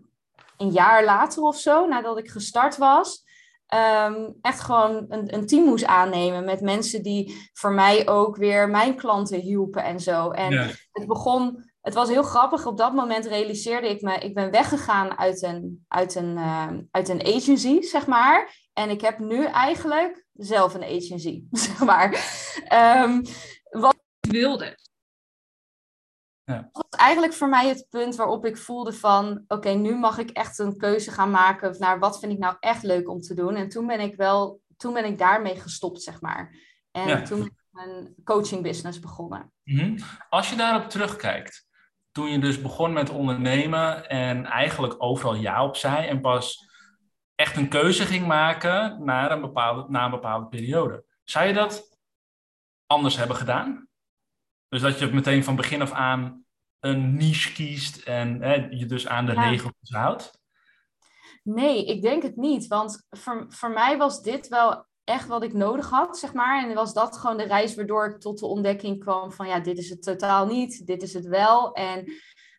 een 0.57 0.71
jaar 0.71 1.05
later 1.05 1.43
of 1.43 1.57
zo, 1.57 1.87
nadat 1.87 2.19
ik 2.19 2.31
gestart 2.31 2.77
was, 2.77 3.25
um, 3.75 4.35
echt 4.41 4.61
gewoon 4.61 5.07
een, 5.09 5.35
een, 5.35 5.47
team 5.47 5.65
moest 5.65 5.85
aannemen 5.85 6.45
met 6.45 6.61
mensen 6.61 7.03
die 7.03 7.51
voor 7.53 7.73
mij 7.73 8.09
ook 8.09 8.37
weer 8.37 8.69
mijn 8.69 8.97
klanten 8.97 9.41
hielpen 9.41 9.85
en 9.85 10.01
zo. 10.01 10.31
En 10.31 10.53
ja. 10.53 10.67
het 10.93 11.07
begon, 11.07 11.71
het 11.81 11.95
was 11.95 12.09
heel 12.09 12.23
grappig. 12.23 12.67
Op 12.67 12.79
dat 12.79 12.95
moment 12.95 13.27
realiseerde 13.27 13.89
ik 13.89 14.03
me, 14.03 14.19
ik 14.19 14.35
ben 14.35 14.51
weggegaan 14.51 15.19
uit 15.19 15.43
een, 15.43 15.85
uit 15.89 16.15
een, 16.15 16.37
uh, 16.37 16.69
uit 16.91 17.09
een 17.09 17.27
agency, 17.27 17.83
zeg 17.83 18.07
maar. 18.07 18.57
En 18.73 18.91
ik 18.91 19.01
heb 19.01 19.19
nu 19.19 19.45
eigenlijk 19.45 20.25
zelf 20.33 20.75
een 20.75 20.85
agency, 20.85 21.43
zeg 21.67 21.85
maar. 21.85 22.07
Um, 23.05 23.23
wat 23.71 23.97
ik 24.21 24.31
wilde. 24.31 24.79
Ja. 26.49 26.69
Dat 26.73 26.87
was 26.91 27.01
eigenlijk 27.01 27.33
voor 27.33 27.49
mij 27.49 27.69
het 27.69 27.87
punt 27.91 28.17
waarop 28.17 28.45
ik 28.45 28.57
voelde 28.57 28.93
van... 28.93 29.45
oké, 29.49 29.69
nu 29.69 29.97
mag 29.97 30.19
ik 30.19 30.31
echt 30.31 30.59
een 30.59 30.77
keuze 30.77 31.11
gaan 31.11 31.31
maken 31.31 31.77
naar 31.79 31.99
wat 31.99 32.19
vind 32.19 32.33
ik 32.33 32.39
nou 32.39 32.57
echt 32.61 32.83
leuk 32.83 33.09
om 33.09 33.21
te 33.21 33.35
doen. 33.35 33.55
En 33.55 33.69
toen 33.69 33.87
ben 33.87 34.01
ik 34.01 34.17
wel, 34.17 34.61
toen 34.77 34.93
ben 34.93 35.05
ik 35.05 35.19
daarmee 35.19 35.57
gestopt, 35.57 36.03
zeg 36.03 36.21
maar. 36.21 36.55
En 36.91 37.09
ja. 37.09 37.23
toen 37.23 37.39
ben 37.39 37.47
ik 37.47 37.55
mijn 37.71 38.15
coaching 38.25 38.63
business 38.63 39.01
begonnen. 39.01 39.53
Mm-hmm. 39.65 39.97
Als 40.29 40.51
je 40.51 40.57
daarop 40.57 40.91
terugkijkt, 40.91 41.67
toen 42.13 42.31
je 42.31 42.39
dus 42.39 42.63
begon 42.63 42.93
met 42.93 43.11
ondernemen 43.11 44.09
en 44.09 44.45
eigenlijk 44.45 44.95
overal 44.99 45.35
ja 45.35 45.65
op 45.65 45.77
zei 45.77 46.07
en 46.07 46.21
pas 46.21 46.69
echt 47.35 47.57
een 47.57 47.69
keuze 47.69 48.05
ging 48.05 48.27
maken 48.27 49.05
naar 49.05 49.31
een 49.31 49.41
bepaalde, 49.41 49.85
na 49.89 50.05
een 50.05 50.11
bepaalde 50.11 50.47
periode. 50.47 51.05
Zou 51.25 51.47
je 51.47 51.55
dat 51.55 51.99
anders 52.87 53.17
hebben 53.17 53.37
gedaan? 53.37 53.88
Dus 54.69 54.81
dat 54.81 54.99
je 54.99 55.07
meteen 55.07 55.45
van 55.45 55.57
begin 55.57 55.83
af 55.83 55.93
aan 55.93 56.45
een 56.81 57.17
niche 57.17 57.53
kiest 57.53 57.97
en 57.97 58.43
hè, 58.43 58.55
je 58.71 58.87
dus 58.87 59.07
aan 59.07 59.27
de 59.27 59.33
ja. 59.33 59.49
regels 59.49 59.73
houdt? 59.83 60.41
Nee, 61.43 61.85
ik 61.85 62.03
denk 62.03 62.23
het 62.23 62.37
niet. 62.37 62.67
Want 62.67 63.07
voor, 63.11 63.47
voor 63.49 63.71
mij 63.71 63.97
was 63.99 64.23
dit 64.23 64.49
wel 64.49 64.87
echt 65.05 65.29
wat 65.29 65.43
ik 65.43 65.53
nodig 65.53 65.91
had, 65.91 66.19
zeg 66.19 66.33
maar. 66.33 66.69
En 66.69 66.75
was 66.75 66.95
dat 66.95 67.19
gewoon 67.19 67.37
de 67.37 67.45
reis 67.45 67.75
waardoor 67.75 68.07
ik 68.07 68.21
tot 68.21 68.39
de 68.39 68.47
ontdekking 68.47 68.99
kwam 68.99 69.33
van... 69.33 69.49
ja, 69.49 69.61
dit 69.61 69.79
is 69.79 69.91
het 69.91 70.03
totaal 70.03 70.47
niet, 70.47 70.87
dit 70.87 71.03
is 71.03 71.15
het 71.15 71.27
wel. 71.27 71.73
En 71.73 71.99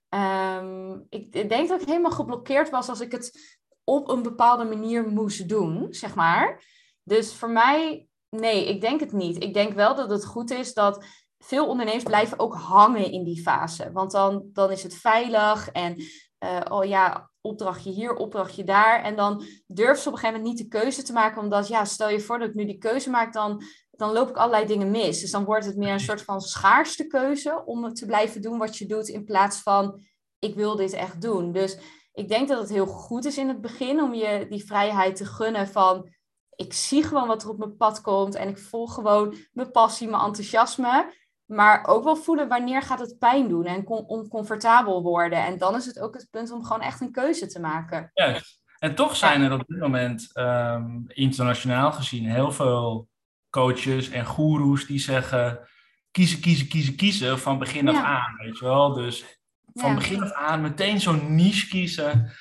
um, 0.10 1.06
ik, 1.10 1.36
ik 1.36 1.50
denk 1.50 1.69
dat 1.69 1.82
ik 1.82 1.88
helemaal 1.88 2.12
geblokkeerd 2.12 2.69
was 2.69 2.89
als 2.89 3.00
ik 3.00 3.12
het 3.12 3.60
op 3.84 4.10
een 4.10 4.22
bepaalde 4.22 4.63
manier 4.63 5.08
moest 5.08 5.50
doen, 5.50 5.88
zeg 5.89 6.15
maar. 6.15 6.63
Dus 7.04 7.34
voor 7.34 7.50
mij, 7.50 8.08
nee, 8.30 8.67
ik 8.67 8.82
denk 8.82 9.00
het 9.00 9.12
niet. 9.12 9.43
Ik 9.43 9.54
denk 9.54 9.74
wel 9.74 9.95
dat 9.95 10.10
het 10.10 10.26
goed 10.26 10.52
is 10.52 10.74
dat 10.74 11.06
veel 11.43 11.67
ondernemers 11.67 12.04
blijven 12.04 12.39
ook 12.39 12.54
hangen 12.54 13.12
in 13.12 13.23
die 13.23 13.41
fase. 13.41 13.91
Want 13.91 14.12
dan, 14.12 14.49
dan 14.54 14.71
is 14.71 14.84
het 14.84 14.95
veilig 14.95 15.69
en 15.69 15.95
uh, 16.43 16.60
oh 16.69 16.86
ja, 16.86 17.30
opdrachtje 17.41 17.91
hier, 17.91 18.13
opdrachtje 18.15 18.63
daar. 18.63 19.04
En 19.04 19.15
dan 19.15 19.43
durf 19.67 19.99
ze 19.99 20.08
op 20.08 20.13
een 20.13 20.19
gegeven 20.19 20.41
moment 20.41 20.60
niet 20.60 20.71
de 20.71 20.80
keuze 20.80 21.04
te 21.04 21.13
maken, 21.13 21.41
omdat 21.41 21.67
ja, 21.67 21.86
stel 21.86 22.10
je 22.10 22.19
voor 22.19 22.39
dat 22.39 22.49
ik 22.49 22.56
nu 22.56 22.65
die 22.65 22.78
keuze 22.78 23.10
maak, 23.10 23.34
dan, 23.34 23.63
dan 23.91 24.12
loop 24.12 24.30
ik 24.30 24.38
allerlei 24.38 24.65
dingen 24.65 24.91
mis. 24.91 25.19
Dus 25.19 25.32
dan 25.32 25.45
wordt 25.45 25.65
het 25.65 25.78
meer 25.78 25.93
een 25.93 25.99
soort 25.99 26.21
van 26.21 26.41
schaarste 26.41 27.08
keuze 27.08 27.65
om 27.65 27.93
te 27.93 28.06
blijven 28.06 28.41
doen 28.41 28.58
wat 28.58 28.78
je 28.78 28.86
doet, 28.86 29.08
in 29.08 29.25
plaats 29.25 29.62
van 29.62 30.02
ik 30.39 30.56
wil 30.56 30.75
dit 30.75 30.93
echt 30.93 31.21
doen. 31.21 31.52
Dus 31.52 31.78
ik 32.13 32.28
denk 32.28 32.47
dat 32.47 32.60
het 32.60 32.69
heel 32.69 32.86
goed 32.86 33.25
is 33.25 33.38
in 33.38 33.47
het 33.47 33.62
begin 33.62 34.02
om 34.02 34.13
je 34.13 34.45
die 34.49 34.65
vrijheid 34.65 35.15
te 35.15 35.25
gunnen 35.25 35.67
van 35.67 36.10
ik 36.56 36.73
zie 36.73 37.04
gewoon 37.04 37.28
wat 37.28 37.43
er 37.43 37.49
op 37.49 37.58
mijn 37.58 37.78
pad 37.78 38.02
komt 38.02 38.36
en 38.36 38.47
ik 38.47 38.58
volg 38.58 38.93
gewoon 38.93 39.36
mijn 39.52 39.71
passie, 39.71 40.08
mijn 40.08 40.23
enthousiasme. 40.23 41.13
Maar 41.50 41.88
ook 41.88 42.04
wel 42.04 42.16
voelen 42.16 42.48
wanneer 42.48 42.82
gaat 42.82 43.00
het 43.00 43.18
pijn 43.20 43.48
doen 43.48 43.66
en 43.66 43.88
oncomfortabel 43.88 45.04
worden. 45.04 45.46
En 45.46 45.58
dan 45.58 45.76
is 45.76 45.86
het 45.86 46.00
ook 46.00 46.14
het 46.14 46.28
punt 46.32 46.52
om 46.52 46.64
gewoon 46.64 46.82
echt 46.82 47.02
een 47.02 47.12
keuze 47.12 47.48
te 47.48 47.60
maken. 47.60 48.12
Juist. 48.14 48.62
En 48.80 48.96
toch 48.96 49.16
zijn 49.16 49.42
er 49.42 49.54
op 49.54 49.64
dit 49.68 49.80
moment 49.80 50.30
um, 50.34 51.04
internationaal 51.08 51.92
gezien 51.92 52.30
heel 52.30 52.52
veel 52.52 53.08
coaches 53.50 54.10
en 54.10 54.26
goeroes 54.26 54.86
die 54.86 55.00
zeggen 55.00 55.68
kiezen, 56.12 56.40
kiezen, 56.40 56.68
kiezen, 56.68 56.96
kiezen 56.96 57.40
van 57.40 57.60
begin 57.60 57.88
af 57.88 57.96
ja. 57.96 58.04
aan. 58.04 58.36
Weet 58.38 58.58
je 58.58 58.66
wel? 58.66 58.94
Dus 58.94 59.42
van 59.74 59.90
ja. 59.90 59.96
begin 59.96 60.24
af 60.24 60.32
aan 60.32 60.62
meteen 60.62 61.00
zo'n 61.00 61.36
niche 61.36 61.68
kiezen. 61.68 62.32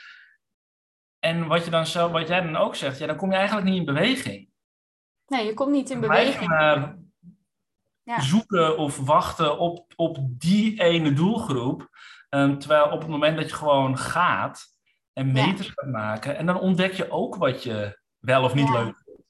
En 1.19 1.47
wat, 1.47 1.65
je 1.65 1.71
dan 1.71 1.87
zo, 1.87 2.11
wat 2.11 2.29
jij 2.29 2.41
dan 2.41 2.57
ook 2.57 2.75
zegt, 2.75 2.99
ja, 2.99 3.07
dan 3.07 3.17
kom 3.17 3.31
je 3.31 3.37
eigenlijk 3.37 3.67
niet 3.67 3.79
in 3.79 3.85
beweging. 3.85 4.49
Nee, 5.27 5.47
je 5.47 5.55
komt 5.55 5.71
niet 5.71 5.91
in 5.91 6.01
beweging. 6.01 6.51
Uh, 6.51 6.89
ja. 8.09 8.21
zoeken 8.21 8.79
of 8.79 8.99
wachten 8.99 9.59
op, 9.59 9.93
op 9.97 10.19
die 10.21 10.81
ene 10.81 11.13
doelgroep. 11.13 11.89
Um, 12.31 12.59
terwijl 12.59 12.91
op 12.91 13.01
het 13.01 13.09
moment 13.09 13.37
dat 13.37 13.49
je 13.49 13.55
gewoon 13.55 13.99
gaat 13.99 14.67
en 15.13 15.33
meters 15.33 15.67
ja. 15.67 15.73
gaat 15.75 15.91
maken, 15.91 16.37
en 16.37 16.47
dan 16.47 16.61
ontdek 16.61 16.93
je 16.93 17.11
ook 17.11 17.37
wat 17.37 17.63
je 17.63 17.99
wel 18.19 18.45
of 18.45 18.55
niet 18.55 18.67
ja. 18.67 18.73
leuk 18.73 18.97
vindt. 19.05 19.23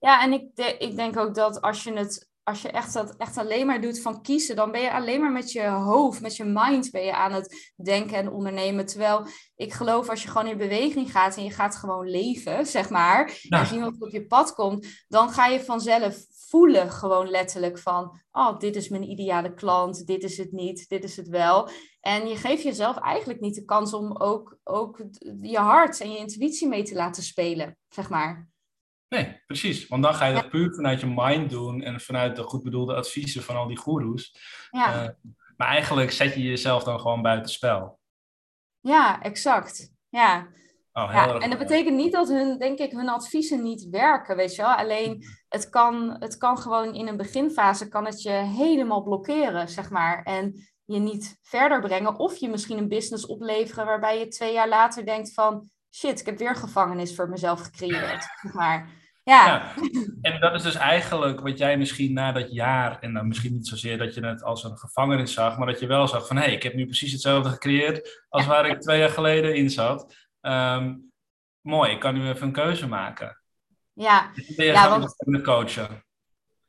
Ja, 0.00 0.22
en 0.22 0.32
ik, 0.32 0.54
de, 0.54 0.76
ik 0.78 0.96
denk 0.96 1.18
ook 1.18 1.34
dat 1.34 1.60
als 1.60 1.82
je 1.82 1.92
het 1.92 2.28
als 2.42 2.62
je 2.62 2.70
echt 2.70 2.92
dat 2.92 3.16
echt 3.16 3.36
alleen 3.36 3.66
maar 3.66 3.80
doet 3.80 4.00
van 4.00 4.22
kiezen, 4.22 4.56
dan 4.56 4.70
ben 4.70 4.80
je 4.80 4.92
alleen 4.92 5.20
maar 5.20 5.32
met 5.32 5.52
je 5.52 5.66
hoofd, 5.66 6.20
met 6.20 6.36
je 6.36 6.44
mind 6.44 6.90
ben 6.90 7.04
je 7.04 7.14
aan 7.14 7.32
het 7.32 7.72
denken 7.76 8.16
en 8.16 8.30
ondernemen. 8.30 8.86
Terwijl 8.86 9.26
ik 9.56 9.72
geloof 9.72 10.08
als 10.08 10.22
je 10.22 10.28
gewoon 10.28 10.46
in 10.46 10.56
beweging 10.56 11.10
gaat 11.10 11.36
en 11.36 11.44
je 11.44 11.50
gaat 11.50 11.76
gewoon 11.76 12.10
leven, 12.10 12.66
zeg 12.66 12.90
maar, 12.90 13.38
ja. 13.42 13.58
en 13.58 13.66
zien 13.66 13.80
wat 13.80 14.00
op 14.00 14.10
je 14.10 14.26
pad 14.26 14.54
komt, 14.54 15.04
dan 15.08 15.30
ga 15.30 15.46
je 15.46 15.60
vanzelf 15.60 16.16
voelen 16.48 16.90
gewoon 16.90 17.30
letterlijk 17.30 17.78
van, 17.78 18.20
oh, 18.30 18.58
dit 18.58 18.76
is 18.76 18.88
mijn 18.88 19.10
ideale 19.10 19.54
klant, 19.54 20.06
dit 20.06 20.22
is 20.22 20.36
het 20.36 20.52
niet, 20.52 20.88
dit 20.88 21.04
is 21.04 21.16
het 21.16 21.28
wel. 21.28 21.68
En 22.00 22.28
je 22.28 22.36
geeft 22.36 22.62
jezelf 22.62 22.96
eigenlijk 22.96 23.40
niet 23.40 23.54
de 23.54 23.64
kans 23.64 23.94
om 23.94 24.16
ook, 24.16 24.58
ook 24.64 25.04
je 25.40 25.58
hart 25.58 26.00
en 26.00 26.10
je 26.10 26.18
intuïtie 26.18 26.68
mee 26.68 26.82
te 26.82 26.94
laten 26.94 27.22
spelen, 27.22 27.78
zeg 27.88 28.08
maar. 28.08 28.48
Nee, 29.08 29.42
precies. 29.46 29.88
Want 29.88 30.02
dan 30.02 30.14
ga 30.14 30.26
je 30.26 30.34
dat 30.34 30.48
puur 30.48 30.74
vanuit 30.74 31.00
je 31.00 31.12
mind 31.16 31.50
doen 31.50 31.82
en 31.82 32.00
vanuit 32.00 32.36
de 32.36 32.42
goed 32.42 32.62
bedoelde 32.62 32.94
adviezen 32.94 33.42
van 33.42 33.56
al 33.56 33.66
die 33.66 33.76
goeroes. 33.76 34.36
Ja. 34.70 35.02
Uh, 35.02 35.10
maar 35.56 35.68
eigenlijk 35.68 36.10
zet 36.10 36.34
je 36.34 36.42
jezelf 36.42 36.84
dan 36.84 37.00
gewoon 37.00 37.22
buiten 37.22 37.52
spel. 37.52 38.00
Ja, 38.80 39.22
exact. 39.22 39.92
Ja. 40.08 40.48
Oh, 40.98 41.10
ja, 41.12 41.28
erg 41.28 41.42
en 41.42 41.50
dat 41.50 41.58
betekent 41.58 41.96
niet 41.96 42.12
dat 42.12 42.28
hun, 42.28 42.58
denk 42.58 42.78
ik, 42.78 42.90
hun 42.90 43.08
adviezen 43.08 43.62
niet 43.62 43.88
werken, 43.90 44.36
weet 44.36 44.54
je 44.54 44.62
wel. 44.62 44.74
Alleen 44.74 45.24
het 45.48 45.68
kan, 45.68 46.16
het 46.18 46.36
kan 46.36 46.58
gewoon 46.58 46.94
in 46.94 47.08
een 47.08 47.16
beginfase 47.16 47.88
kan 47.88 48.06
het 48.06 48.22
je 48.22 48.30
helemaal 48.30 49.02
blokkeren, 49.02 49.68
zeg 49.68 49.90
maar. 49.90 50.22
En 50.22 50.68
je 50.84 50.98
niet 50.98 51.38
verder 51.42 51.80
brengen. 51.80 52.18
Of 52.18 52.36
je 52.36 52.48
misschien 52.48 52.78
een 52.78 52.88
business 52.88 53.26
opleveren 53.26 53.86
waarbij 53.86 54.18
je 54.18 54.28
twee 54.28 54.52
jaar 54.52 54.68
later 54.68 55.06
denkt 55.06 55.34
van... 55.34 55.70
Shit, 55.90 56.20
ik 56.20 56.26
heb 56.26 56.38
weer 56.38 56.56
gevangenis 56.56 57.14
voor 57.14 57.28
mezelf 57.28 57.60
gecreëerd, 57.60 58.26
zeg 58.42 58.52
maar. 58.52 58.90
Ja, 59.22 59.46
Ja. 59.46 59.74
En 60.20 60.40
dat 60.40 60.54
is 60.54 60.62
dus 60.62 60.74
eigenlijk 60.74 61.40
wat 61.40 61.58
jij 61.58 61.78
misschien 61.78 62.12
na 62.12 62.32
dat 62.32 62.52
jaar, 62.52 62.98
en 63.00 63.14
dan 63.14 63.28
misschien 63.28 63.52
niet 63.52 63.66
zozeer 63.66 63.98
dat 63.98 64.14
je 64.14 64.26
het 64.26 64.42
als 64.42 64.64
een 64.64 64.78
gevangenis 64.78 65.32
zag, 65.32 65.58
maar 65.58 65.66
dat 65.66 65.80
je 65.80 65.86
wel 65.86 66.08
zag 66.08 66.26
van 66.26 66.36
hé, 66.36 66.42
hey, 66.42 66.52
ik 66.52 66.62
heb 66.62 66.74
nu 66.74 66.84
precies 66.84 67.12
hetzelfde 67.12 67.50
gecreëerd 67.50 68.24
als 68.28 68.46
waar 68.46 68.66
ik 68.66 68.80
twee 68.80 68.98
jaar 68.98 69.10
geleden 69.10 69.54
in 69.54 69.70
zat. 69.70 70.25
Ehm, 70.46 70.94
mooi, 71.60 71.90
ik 71.92 72.00
kan 72.00 72.14
nu 72.14 72.28
even 72.28 72.46
een 72.46 72.52
keuze 72.52 72.88
maken. 72.88 73.40
ja. 73.92 74.30
Ben 74.56 74.66
je 74.66 74.72
Ja, 74.72 74.88
want- 74.88 75.16
kunnen 75.16 75.42
coachen? 75.42 76.05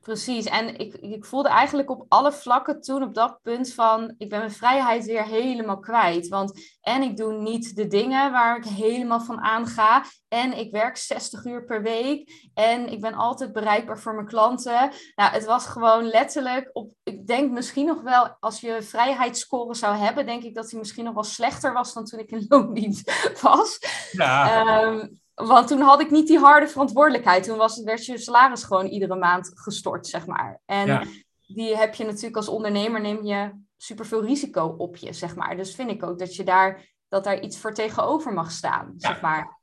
Precies, 0.08 0.46
en 0.46 0.78
ik, 0.78 0.94
ik 0.94 1.26
voelde 1.26 1.50
eigenlijk 1.50 1.90
op 1.90 2.06
alle 2.08 2.32
vlakken 2.32 2.82
toen 2.82 3.04
op 3.04 3.14
dat 3.14 3.40
punt 3.42 3.74
van, 3.74 4.14
ik 4.18 4.30
ben 4.30 4.40
mijn 4.40 4.52
vrijheid 4.52 5.06
weer 5.06 5.24
helemaal 5.24 5.80
kwijt. 5.80 6.28
Want 6.28 6.78
en 6.82 7.02
ik 7.02 7.18
doe 7.18 7.34
niet 7.34 7.76
de 7.76 7.88
dingen 7.88 8.32
waar 8.32 8.58
ik 8.58 8.64
helemaal 8.66 9.22
van 9.22 9.40
aanga. 9.40 10.04
En 10.28 10.58
ik 10.58 10.72
werk 10.72 10.98
60 10.98 11.46
uur 11.46 11.66
per 11.66 11.82
week. 11.82 12.50
En 12.54 12.92
ik 12.92 13.02
ben 13.02 13.14
altijd 13.14 13.54
bereikbaar 13.54 14.00
voor 14.00 14.14
mijn 14.16 14.28
klanten. 14.28 14.92
Nou, 15.16 15.32
het 15.32 15.46
was 15.46 15.66
gewoon 15.66 16.08
letterlijk, 16.08 16.70
op, 16.74 16.92
ik 17.04 17.28
denk 17.28 17.52
misschien 17.52 17.86
nog 17.86 18.02
wel, 18.02 18.38
als 18.40 18.60
je 18.60 18.82
vrijheidsscore 18.82 19.76
zou 19.76 19.96
hebben, 19.96 20.26
denk 20.26 20.44
ik 20.44 20.56
dat 20.56 20.72
hij 20.72 20.80
misschien 20.80 21.06
nog 21.06 21.14
wel 21.14 21.24
slechter 21.24 21.74
was 21.74 21.94
dan 21.94 22.06
toen 22.06 22.20
ik 22.20 22.32
in 22.32 22.46
loondienst 22.48 23.12
was. 23.42 23.80
Ja, 24.12 24.66
Ehm, 24.82 25.08
want 25.46 25.68
toen 25.68 25.82
had 25.82 26.00
ik 26.02 26.12
niet 26.12 26.28
die 26.28 26.40
harde 26.40 26.68
verantwoordelijkheid. 26.68 27.44
Toen 27.44 27.58
was, 27.58 27.84
werd 27.84 28.06
je 28.06 28.18
salaris 28.18 28.64
gewoon 28.64 28.86
iedere 28.86 29.16
maand 29.16 29.52
gestort, 29.56 30.08
zeg 30.08 30.26
maar. 30.26 30.62
En 30.66 30.88
Ja. 30.88 31.04
die 31.48 31.76
heb 31.78 31.94
je 31.96 32.04
natuurlijk 32.06 32.36
als 32.36 32.48
ondernemer, 32.48 33.02
neem 33.02 33.24
je 33.24 33.52
superveel 33.78 34.24
risico 34.26 34.76
op 34.78 34.96
je, 34.96 35.14
zeg 35.14 35.36
maar. 35.36 35.56
Dus 35.56 35.76
vind 35.76 35.90
ik 35.90 36.04
ook 36.04 36.20
dat 36.20 36.36
je 36.36 36.44
daar, 36.44 36.86
dat 37.08 37.24
daar 37.24 37.40
iets 37.40 37.60
voor 37.60 37.74
tegenover 37.74 38.34
mag 38.34 38.52
staan, 38.52 38.94
Ja. 38.98 39.10
zeg 39.10 39.22
maar. 39.22 39.60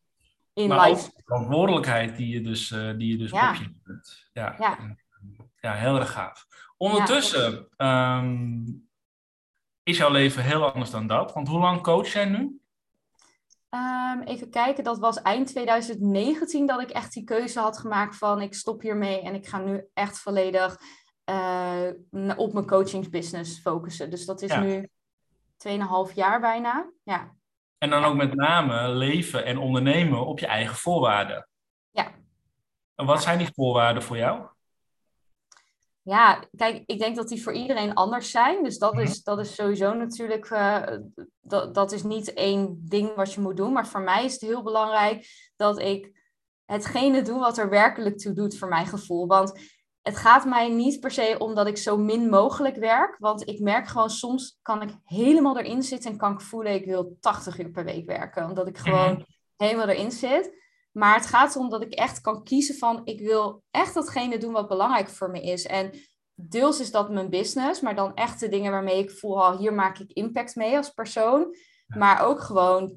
In 0.53 0.69
maar 0.69 0.89
life. 0.91 1.11
de 1.15 1.23
verantwoordelijkheid 1.25 2.17
die 2.17 2.29
je 2.29 2.41
dus, 2.41 2.71
eh, 2.71 2.93
die 2.97 3.11
je 3.11 3.17
dus 3.17 3.31
Ja. 3.31 3.51
op 3.51 3.55
je 3.57 3.71
hebt. 3.85 4.29
Ja. 4.33 4.55
Ja. 4.59 4.97
ja, 5.61 5.73
heel 5.73 5.97
erg 5.99 6.13
gaaf. 6.13 6.47
Ondertussen 6.77 7.69
ehm, 7.77 8.63
is 9.83 9.97
jouw 9.97 10.11
leven 10.11 10.43
heel 10.43 10.73
anders 10.73 10.91
dan 10.91 11.07
dat. 11.07 11.33
Want 11.33 11.49
hoe 11.49 11.61
lang 11.61 11.83
coach 11.83 12.09
jij 12.13 12.25
nu? 12.25 12.61
Ehm, 13.75 14.21
even 14.21 14.51
kijken, 14.51 14.85
dat 14.85 14.99
was 14.99 15.23
eind 15.23 15.47
2019 15.47 16.67
dat 16.67 16.81
ik 16.81 16.91
echt 16.91 17.13
die 17.13 17.25
keuze 17.25 17.61
had 17.61 17.79
gemaakt 17.79 18.17
van 18.17 18.41
ik 18.41 18.55
stop 18.55 18.81
hiermee 18.81 19.21
en 19.21 19.35
ik 19.35 19.47
ga 19.47 19.59
nu 19.59 19.87
echt 19.95 20.19
volledig 20.19 20.81
eh, 21.25 21.89
op 22.37 22.53
mijn 22.53 22.67
coachingsbusiness 22.67 23.61
focussen. 23.61 24.11
Dus 24.11 24.27
dat 24.27 24.43
is 24.43 24.51
Ja. 24.51 24.61
nu 24.61 24.89
2,5 25.57 26.15
jaar 26.15 26.41
bijna. 26.41 26.91
Ja. 27.03 27.35
En 27.79 27.91
dan 27.91 28.05
ook 28.05 28.15
met 28.15 28.35
name 28.35 28.89
leven 28.89 29.45
en 29.45 29.59
ondernemen 29.59 30.27
op 30.27 30.39
je 30.39 30.47
eigen 30.47 30.77
voorwaarden. 30.77 31.49
Ja. 31.91 32.11
En 32.95 33.07
wat 33.07 33.23
zijn 33.23 33.39
die 33.39 33.51
voorwaarden 33.55 34.03
voor 34.03 34.17
jou? 34.17 34.47
Ja, 36.05 36.45
kijk, 36.57 36.83
ik 36.87 36.99
denk 36.99 37.17
dat 37.17 37.29
die 37.29 37.43
voor 37.43 37.53
iedereen 37.53 37.95
anders 37.95 38.31
zijn. 38.31 38.63
Dus 38.63 38.79
dat, 38.79 38.93
Mhm. 38.93 39.03
is, 39.03 39.23
dat 39.23 39.39
is 39.39 39.55
sowieso 39.55 39.93
natuurlijk, 39.93 40.51
eh, 40.51 40.83
dat, 41.41 41.75
dat 41.75 41.93
is 41.93 42.03
niet 42.03 42.33
één 42.33 42.77
ding 42.89 43.15
wat 43.15 43.33
je 43.33 43.41
moet 43.41 43.57
doen. 43.57 43.73
Maar 43.73 43.87
voor 43.87 44.01
mij 44.01 44.25
is 44.25 44.33
het 44.33 44.41
heel 44.41 44.63
belangrijk 44.63 45.27
dat 45.57 45.79
ik 45.79 46.13
hetgene 46.65 47.23
doe 47.23 47.39
wat 47.39 47.59
er 47.59 47.69
werkelijk 47.69 48.19
toe 48.19 48.33
doet 48.33 48.59
voor 48.59 48.69
mijn 48.69 48.87
gevoel. 48.87 49.27
Want 49.27 49.61
het 50.03 50.17
gaat 50.17 50.45
mij 50.45 50.69
niet 50.69 51.01
per 51.01 51.11
se 51.11 51.37
om 51.39 51.55
dat 51.55 51.67
ik 51.67 51.77
zo 51.77 51.97
min 51.97 52.29
mogelijk 52.29 52.77
werk. 52.77 53.17
Want 53.19 53.49
ik 53.49 53.61
merk 53.61 53.87
gewoon 53.87 54.11
soms 54.11 54.59
kan 54.63 54.83
ik 54.83 54.91
helemaal 55.05 55.59
erin 55.59 55.83
zitten 55.83 56.11
en 56.11 56.17
kan 56.17 56.33
ik 56.33 56.41
voelen 56.41 56.75
ik 56.75 56.85
wil 56.85 57.17
80 57.21 57.59
uur 57.59 57.71
per 57.71 57.85
week 57.85 58.07
werken. 58.07 58.45
Omdat 58.49 58.69
ik 58.69 58.79
gewoon 58.79 59.25
helemaal 59.57 59.89
erin 59.89 60.13
zit. 60.13 60.63
Maar 60.95 61.15
het 61.15 61.27
gaat 61.27 61.55
erom 61.55 61.69
dat 61.69 61.83
ik 61.83 61.93
echt 61.93 62.21
kan 62.21 62.45
kiezen 62.45 62.75
van 62.75 63.01
ik 63.05 63.21
wil 63.21 63.63
echt 63.71 63.95
datgene 63.95 64.39
doen 64.39 64.53
wat 64.53 64.69
belangrijk 64.69 65.09
voor 65.09 65.31
me 65.31 65.43
is. 65.43 65.67
En 65.67 65.91
deels 66.35 66.81
is 66.81 66.91
dat 66.91 67.11
mijn 67.11 67.31
business, 67.31 67.81
maar 67.81 67.95
dan 67.95 68.15
echt 68.15 68.41
de 68.41 68.49
dingen 68.49 68.71
waarmee 68.71 68.99
ik 68.99 69.11
voel, 69.11 69.33
oh, 69.33 69.59
hier 69.59 69.75
maak 69.75 69.99
ik 69.99 70.13
impact 70.13 70.55
mee 70.55 70.77
als 70.77 70.91
persoon. 70.91 71.57
Maar 71.87 72.27
ook 72.27 72.41
gewoon 72.41 72.97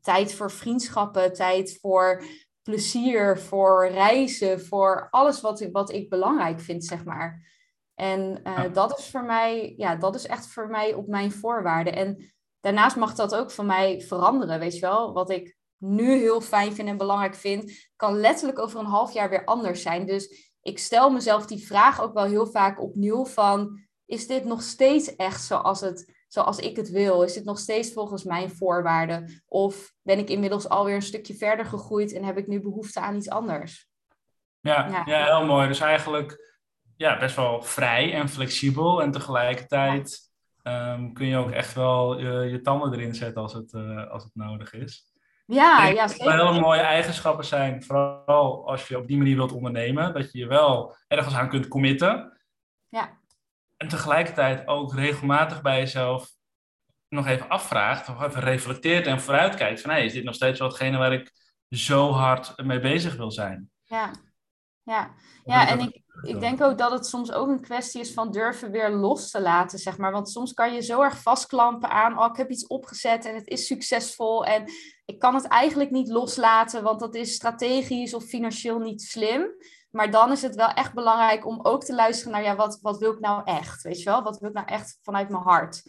tijd 0.00 0.34
voor 0.34 0.50
vriendschappen, 0.50 1.32
tijd 1.32 1.78
voor 1.80 2.24
plezier, 2.62 3.38
voor 3.38 3.88
reizen, 3.88 4.64
voor 4.64 5.08
alles 5.10 5.40
wat 5.40 5.60
ik, 5.60 5.72
wat 5.72 5.92
ik 5.92 6.08
belangrijk 6.08 6.60
vind, 6.60 6.84
zeg 6.84 7.04
maar. 7.04 7.50
En 7.94 8.42
eh, 8.42 8.72
dat 8.72 8.98
is 8.98 9.10
voor 9.10 9.24
mij, 9.24 9.74
ja, 9.76 9.96
dat 9.96 10.14
is 10.14 10.26
echt 10.26 10.46
voor 10.46 10.68
mij 10.68 10.94
op 10.94 11.06
mijn 11.06 11.32
voorwaarden. 11.32 11.94
En 11.94 12.32
daarnaast 12.60 12.96
mag 12.96 13.14
dat 13.14 13.34
ook 13.34 13.50
van 13.50 13.66
mij 13.66 14.00
veranderen, 14.00 14.58
weet 14.58 14.74
je 14.74 14.80
wel. 14.80 15.12
Wat 15.12 15.30
ik 15.30 15.56
nu 15.82 16.18
heel 16.18 16.40
fijn 16.40 16.72
vind 16.74 16.88
en 16.88 16.96
belangrijk 16.96 17.34
vind, 17.34 17.88
kan 17.96 18.20
letterlijk 18.20 18.58
over 18.58 18.80
een 18.80 18.86
half 18.86 19.12
jaar 19.12 19.30
weer 19.30 19.44
anders 19.44 19.82
zijn. 19.82 20.06
Dus 20.06 20.52
ik 20.62 20.78
stel 20.78 21.10
mezelf 21.10 21.46
die 21.46 21.66
vraag 21.66 22.02
ook 22.02 22.14
wel 22.14 22.24
heel 22.24 22.46
vaak 22.46 22.80
opnieuw 22.80 23.24
van, 23.24 23.80
is 24.06 24.26
dit 24.26 24.44
nog 24.44 24.62
steeds 24.62 25.16
echt 25.16 25.42
zoals, 25.42 25.80
het, 25.80 26.24
zoals 26.28 26.58
ik 26.58 26.76
het 26.76 26.90
wil? 26.90 27.22
Is 27.22 27.32
dit 27.32 27.44
nog 27.44 27.58
steeds 27.58 27.92
volgens 27.92 28.24
mijn 28.24 28.50
voorwaarden? 28.50 29.42
Of 29.46 29.92
ben 30.02 30.18
ik 30.18 30.28
inmiddels 30.28 30.68
alweer 30.68 30.94
een 30.94 31.02
stukje 31.02 31.34
verder 31.34 31.64
gegroeid 31.64 32.12
en 32.12 32.24
heb 32.24 32.38
ik 32.38 32.46
nu 32.46 32.60
behoefte 32.60 33.00
aan 33.00 33.16
iets 33.16 33.30
anders? 33.30 33.88
Ja, 34.60 34.88
Ja. 34.88 35.02
ja. 35.06 35.24
heel 35.24 35.46
mooi. 35.46 35.68
Dus 35.68 35.80
eigenlijk 35.80 36.54
ja, 36.96 37.18
best 37.18 37.36
wel 37.36 37.62
vrij 37.62 38.12
en 38.12 38.28
flexibel. 38.28 39.02
En 39.02 39.10
tegelijkertijd 39.10 40.30
ehm, 40.62 41.12
kun 41.12 41.26
je 41.26 41.36
ook 41.36 41.50
echt 41.50 41.74
wel 41.74 42.18
je, 42.18 42.50
je 42.50 42.60
tanden 42.60 42.92
erin 42.92 43.14
zetten 43.14 43.42
als 43.42 43.52
het, 43.52 43.72
eh, 43.74 44.10
als 44.10 44.22
het 44.22 44.34
nodig 44.34 44.72
is. 44.72 45.11
Ja, 45.54 45.86
ja, 45.86 45.94
dat 45.94 46.10
zeker. 46.10 46.46
hele 46.46 46.60
mooie 46.60 46.80
eigenschappen 46.80 47.44
zijn. 47.44 47.82
Vooral 47.84 48.68
als 48.68 48.88
je 48.88 48.98
op 48.98 49.06
die 49.06 49.16
manier 49.16 49.36
wilt 49.36 49.52
ondernemen. 49.52 50.14
Dat 50.14 50.32
je 50.32 50.38
je 50.38 50.46
wel 50.46 50.96
ergens 51.08 51.34
aan 51.34 51.48
kunt 51.48 51.68
committen. 51.68 52.40
Ja. 52.88 53.18
En 53.76 53.88
tegelijkertijd 53.88 54.66
ook 54.66 54.94
regelmatig 54.94 55.62
bij 55.62 55.78
jezelf 55.78 56.30
nog 57.08 57.26
even 57.26 57.48
afvraagt. 57.48 58.08
Of 58.08 58.22
even 58.22 58.40
reflecteert 58.40 59.06
en 59.06 59.20
vooruitkijkt. 59.20 59.80
Van 59.80 59.90
hey, 59.90 60.04
is 60.04 60.12
dit 60.12 60.24
nog 60.24 60.34
steeds 60.34 60.58
wel 60.58 60.68
hetgene 60.68 60.98
waar 60.98 61.12
ik 61.12 61.32
zo 61.68 62.10
hard 62.10 62.62
mee 62.62 62.80
bezig 62.80 63.16
wil 63.16 63.30
zijn? 63.30 63.70
Ja, 63.82 64.10
ja. 64.82 65.14
Ja 65.44 65.68
en 65.68 65.80
ik, 65.80 66.01
ik 66.20 66.40
denk 66.40 66.62
ook 66.62 66.78
dat 66.78 66.90
het 66.90 67.06
soms 67.06 67.32
ook 67.32 67.48
een 67.48 67.60
kwestie 67.60 68.00
is 68.00 68.12
van 68.12 68.30
durven 68.30 68.70
weer 68.70 68.90
los 68.90 69.30
te 69.30 69.40
laten, 69.40 69.78
zeg 69.78 69.98
maar. 69.98 70.12
Want 70.12 70.30
soms 70.30 70.52
kan 70.54 70.74
je 70.74 70.80
zo 70.80 71.02
erg 71.02 71.22
vastklampen 71.22 71.90
aan, 71.90 72.18
oh, 72.18 72.26
ik 72.30 72.36
heb 72.36 72.50
iets 72.50 72.66
opgezet 72.66 73.24
en 73.24 73.34
het 73.34 73.48
is 73.48 73.66
succesvol 73.66 74.44
en 74.44 74.64
ik 75.04 75.18
kan 75.18 75.34
het 75.34 75.46
eigenlijk 75.46 75.90
niet 75.90 76.08
loslaten, 76.08 76.82
want 76.82 77.00
dat 77.00 77.14
is 77.14 77.34
strategisch 77.34 78.14
of 78.14 78.24
financieel 78.24 78.78
niet 78.78 79.02
slim. 79.02 79.50
Maar 79.90 80.10
dan 80.10 80.32
is 80.32 80.42
het 80.42 80.54
wel 80.54 80.68
echt 80.68 80.94
belangrijk 80.94 81.46
om 81.46 81.58
ook 81.62 81.84
te 81.84 81.94
luisteren 81.94 82.32
naar, 82.32 82.42
ja, 82.42 82.56
wat, 82.56 82.78
wat 82.82 82.98
wil 82.98 83.12
ik 83.12 83.20
nou 83.20 83.42
echt, 83.44 83.82
weet 83.82 83.98
je 83.98 84.10
wel? 84.10 84.22
Wat 84.22 84.38
wil 84.38 84.48
ik 84.48 84.54
nou 84.54 84.66
echt 84.66 84.98
vanuit 85.02 85.28
mijn 85.28 85.42
hart? 85.42 85.82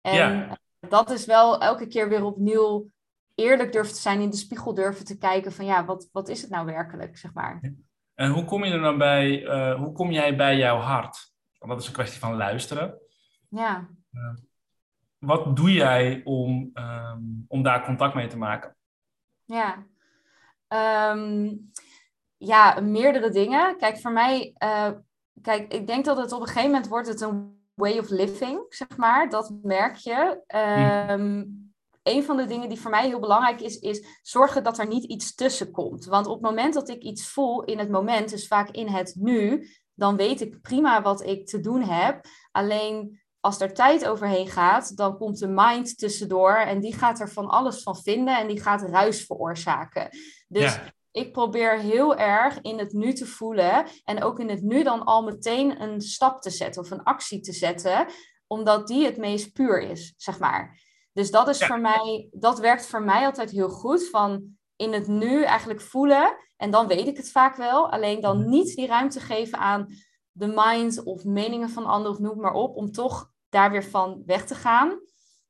En 0.00 0.14
Ja. 0.14 0.58
dat 0.88 1.10
is 1.10 1.24
wel 1.24 1.60
elke 1.60 1.86
keer 1.86 2.08
weer 2.08 2.24
opnieuw 2.24 2.90
eerlijk 3.34 3.72
durven 3.72 3.94
te 3.94 4.00
zijn, 4.00 4.20
in 4.20 4.30
de 4.30 4.36
spiegel 4.36 4.74
durven 4.74 5.04
te 5.04 5.18
kijken 5.18 5.52
van, 5.52 5.64
ja, 5.64 5.84
wat, 5.84 6.08
wat 6.12 6.28
is 6.28 6.40
het 6.40 6.50
nou 6.50 6.66
werkelijk, 6.66 7.18
zeg 7.18 7.32
maar. 7.32 7.74
En 8.14 8.30
hoe 8.30 8.44
kom 8.44 8.64
je 8.64 8.72
er 8.72 8.80
dan 8.80 8.98
bij, 8.98 9.46
eh, 9.46 9.74
hoe 9.74 9.92
kom 9.92 10.10
jij 10.10 10.36
bij 10.36 10.56
jouw 10.56 10.78
hart? 10.78 11.32
Want 11.58 11.72
dat 11.72 11.80
is 11.80 11.86
een 11.86 11.94
kwestie 11.94 12.20
van 12.20 12.36
luisteren. 12.36 12.98
Ja. 13.48 13.88
Wat 15.18 15.56
doe 15.56 15.72
jij 15.72 16.20
om, 16.24 16.70
ehm, 16.74 17.20
om 17.48 17.62
daar 17.62 17.84
contact 17.84 18.14
mee 18.14 18.26
te 18.26 18.38
maken? 18.38 18.76
Ja. 19.44 19.86
Ehm, 20.68 21.52
ja, 22.36 22.80
meerdere 22.80 23.30
dingen. 23.30 23.76
Kijk, 23.76 23.98
voor 23.98 24.12
mij, 24.12 24.54
eh, 24.58 24.90
kijk, 25.42 25.72
ik 25.72 25.86
denk 25.86 26.04
dat 26.04 26.16
het 26.16 26.32
op 26.32 26.40
een 26.40 26.46
gegeven 26.46 26.70
moment 26.70 26.88
wordt 26.88 27.08
het 27.08 27.20
een 27.20 27.62
way 27.74 27.98
of 27.98 28.08
living, 28.08 28.64
zeg 28.68 28.96
maar. 28.96 29.28
Dat 29.28 29.54
merk 29.62 29.94
je. 29.94 30.42
Ehm, 30.46 31.44
Een 32.04 32.24
van 32.24 32.36
de 32.36 32.46
dingen 32.46 32.68
die 32.68 32.80
voor 32.80 32.90
mij 32.90 33.06
heel 33.06 33.20
belangrijk 33.20 33.60
is, 33.60 33.78
is 33.78 34.04
zorgen 34.22 34.64
dat 34.64 34.78
er 34.78 34.86
niet 34.86 35.04
iets 35.04 35.34
tussen 35.34 35.70
komt. 35.70 36.04
Want 36.04 36.26
op 36.26 36.32
het 36.32 36.42
moment 36.42 36.74
dat 36.74 36.88
ik 36.88 37.02
iets 37.02 37.28
voel 37.28 37.64
in 37.64 37.78
het 37.78 37.90
moment, 37.90 38.30
dus 38.30 38.46
vaak 38.46 38.70
in 38.70 38.88
het 38.88 39.14
nu, 39.18 39.68
dan 39.94 40.16
weet 40.16 40.40
ik 40.40 40.60
prima 40.60 41.02
wat 41.02 41.26
ik 41.26 41.46
te 41.46 41.60
doen 41.60 41.82
heb. 41.82 42.24
Alleen 42.52 43.22
als 43.40 43.60
er 43.60 43.74
tijd 43.74 44.06
overheen 44.06 44.48
gaat, 44.48 44.96
dan 44.96 45.18
komt 45.18 45.38
de 45.38 45.48
mind 45.48 45.98
tussendoor 45.98 46.56
en 46.56 46.80
die 46.80 46.94
gaat 46.94 47.20
er 47.20 47.30
van 47.30 47.48
alles 47.48 47.82
van 47.82 47.96
vinden 47.96 48.38
en 48.38 48.48
die 48.48 48.60
gaat 48.60 48.82
ruis 48.82 49.24
veroorzaken. 49.24 50.08
Dus 50.48 50.74
Ja. 50.74 50.92
ik 51.10 51.32
probeer 51.32 51.78
heel 51.78 52.16
erg 52.16 52.60
in 52.60 52.78
het 52.78 52.92
nu 52.92 53.12
te 53.12 53.26
voelen 53.26 53.86
en 54.04 54.22
ook 54.22 54.40
in 54.40 54.48
het 54.48 54.62
nu 54.62 54.82
dan 54.82 55.04
al 55.04 55.22
meteen 55.22 55.82
een 55.82 56.00
stap 56.00 56.40
te 56.40 56.50
zetten 56.50 56.82
of 56.82 56.90
een 56.90 57.02
actie 57.02 57.40
te 57.40 57.52
zetten, 57.52 58.06
omdat 58.46 58.86
die 58.86 59.04
het 59.04 59.16
meest 59.16 59.52
puur 59.52 59.80
is, 59.80 60.14
zeg 60.16 60.38
maar. 60.38 60.82
Dus 61.14 61.30
dat 61.30 61.48
is 61.48 61.66
voor 61.66 61.80
mij, 61.80 62.28
dat 62.32 62.58
werkt 62.58 62.86
voor 62.86 63.02
mij 63.02 63.24
altijd 63.24 63.50
heel 63.50 63.68
goed. 63.68 64.08
Van 64.08 64.56
in 64.76 64.92
het 64.92 65.06
nu 65.06 65.42
eigenlijk 65.42 65.80
voelen. 65.80 66.36
En 66.56 66.70
dan 66.70 66.86
weet 66.86 67.06
ik 67.06 67.16
het 67.16 67.30
vaak 67.30 67.56
wel. 67.56 67.90
Alleen 67.90 68.20
dan 68.20 68.38
mhm. 68.38 68.48
niet 68.48 68.74
die 68.74 68.86
ruimte 68.86 69.20
geven 69.20 69.58
aan 69.58 69.86
de 70.32 70.46
mind 70.46 71.02
of 71.02 71.24
meningen 71.24 71.70
van 71.70 71.86
anderen 71.86 72.12
of 72.12 72.18
noem 72.18 72.40
maar 72.40 72.52
op. 72.52 72.76
Om 72.76 72.90
toch 72.90 73.30
daar 73.48 73.70
weer 73.70 73.84
van 73.84 74.22
weg 74.26 74.46
te 74.46 74.54
gaan. 74.54 75.00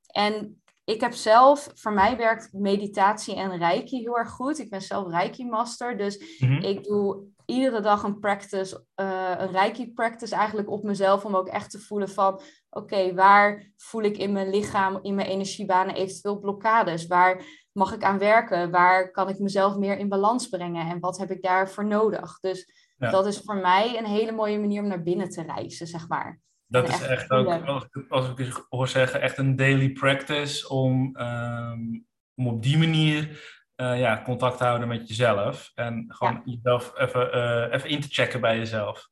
En 0.06 0.62
ik 0.84 1.00
heb 1.00 1.12
zelf, 1.12 1.70
voor 1.74 1.92
mij 1.92 2.16
werkt 2.16 2.52
meditatie 2.52 3.34
en 3.34 3.58
reiki 3.58 3.98
heel 3.98 4.18
erg 4.18 4.30
goed. 4.30 4.58
Ik 4.58 4.70
ben 4.70 4.82
zelf 4.82 5.10
reiki 5.10 5.46
master. 5.46 5.96
Dus 5.96 6.38
mhm. 6.38 6.62
ik 6.62 6.84
doe 6.84 7.33
iedere 7.46 7.80
dag 7.80 8.02
een 8.02 8.18
practice, 8.18 8.84
uh, 9.00 9.34
een 9.38 9.50
reiki 9.50 9.92
practice 9.92 10.34
eigenlijk 10.34 10.70
op 10.70 10.82
mezelf. 10.82 11.24
Om 11.24 11.36
ook 11.36 11.48
echt 11.48 11.70
te 11.70 11.78
voelen 11.78 12.08
van, 12.08 12.40
oké, 12.70 13.14
waar 13.14 13.72
voel 13.76 14.02
ik 14.02 14.18
in 14.18 14.32
mijn 14.32 14.50
lichaam, 14.50 14.98
in 15.02 15.14
mijn 15.14 15.28
energiebanen 15.28 15.94
eventueel 15.94 16.38
blokkades? 16.38 17.06
Waar 17.06 17.44
mag 17.72 17.94
ik 17.94 18.02
aan 18.02 18.18
werken? 18.18 18.70
Waar 18.70 19.10
kan 19.10 19.28
ik 19.28 19.38
mezelf 19.38 19.76
meer 19.76 19.98
in 19.98 20.08
balans 20.08 20.48
brengen? 20.48 20.88
En 20.88 21.00
wat 21.00 21.18
heb 21.18 21.30
ik 21.30 21.42
daarvoor 21.42 21.86
nodig? 21.86 22.40
Dus 22.40 22.66
dat 22.98 23.26
is 23.26 23.38
voor 23.38 23.56
mij 23.56 23.98
een 23.98 24.06
hele 24.06 24.32
mooie 24.32 24.58
manier 24.58 24.82
om 24.82 24.88
naar 24.88 25.02
binnen 25.02 25.28
te 25.28 25.42
reizen, 25.42 25.86
zeg 25.86 26.08
maar. 26.08 26.40
Dat 26.66 26.88
is 26.88 27.02
echt, 27.02 27.30
ook, 27.30 27.48
als, 28.08 28.28
ik 28.28 28.38
ik 28.38 28.66
hoor 28.68 28.88
zeggen, 28.88 29.20
echt 29.20 29.38
een 29.38 29.56
daily 29.56 29.92
practice 29.92 30.68
om, 30.68 31.16
ehm, 31.16 31.80
om 32.34 32.48
op 32.48 32.62
die 32.62 32.78
manier 32.78 33.42
uh, 33.76 34.00
ja, 34.00 34.22
contact 34.22 34.58
houden 34.58 34.88
met 34.88 35.08
jezelf. 35.08 35.70
En 35.74 36.04
gewoon 36.08 36.42
jezelf 36.44 36.92
even, 36.96 37.36
uh, 37.36 37.72
even 37.72 37.88
in 37.88 38.00
te 38.00 38.08
checken 38.08 38.40
bij 38.40 38.58
jezelf. 38.58 39.08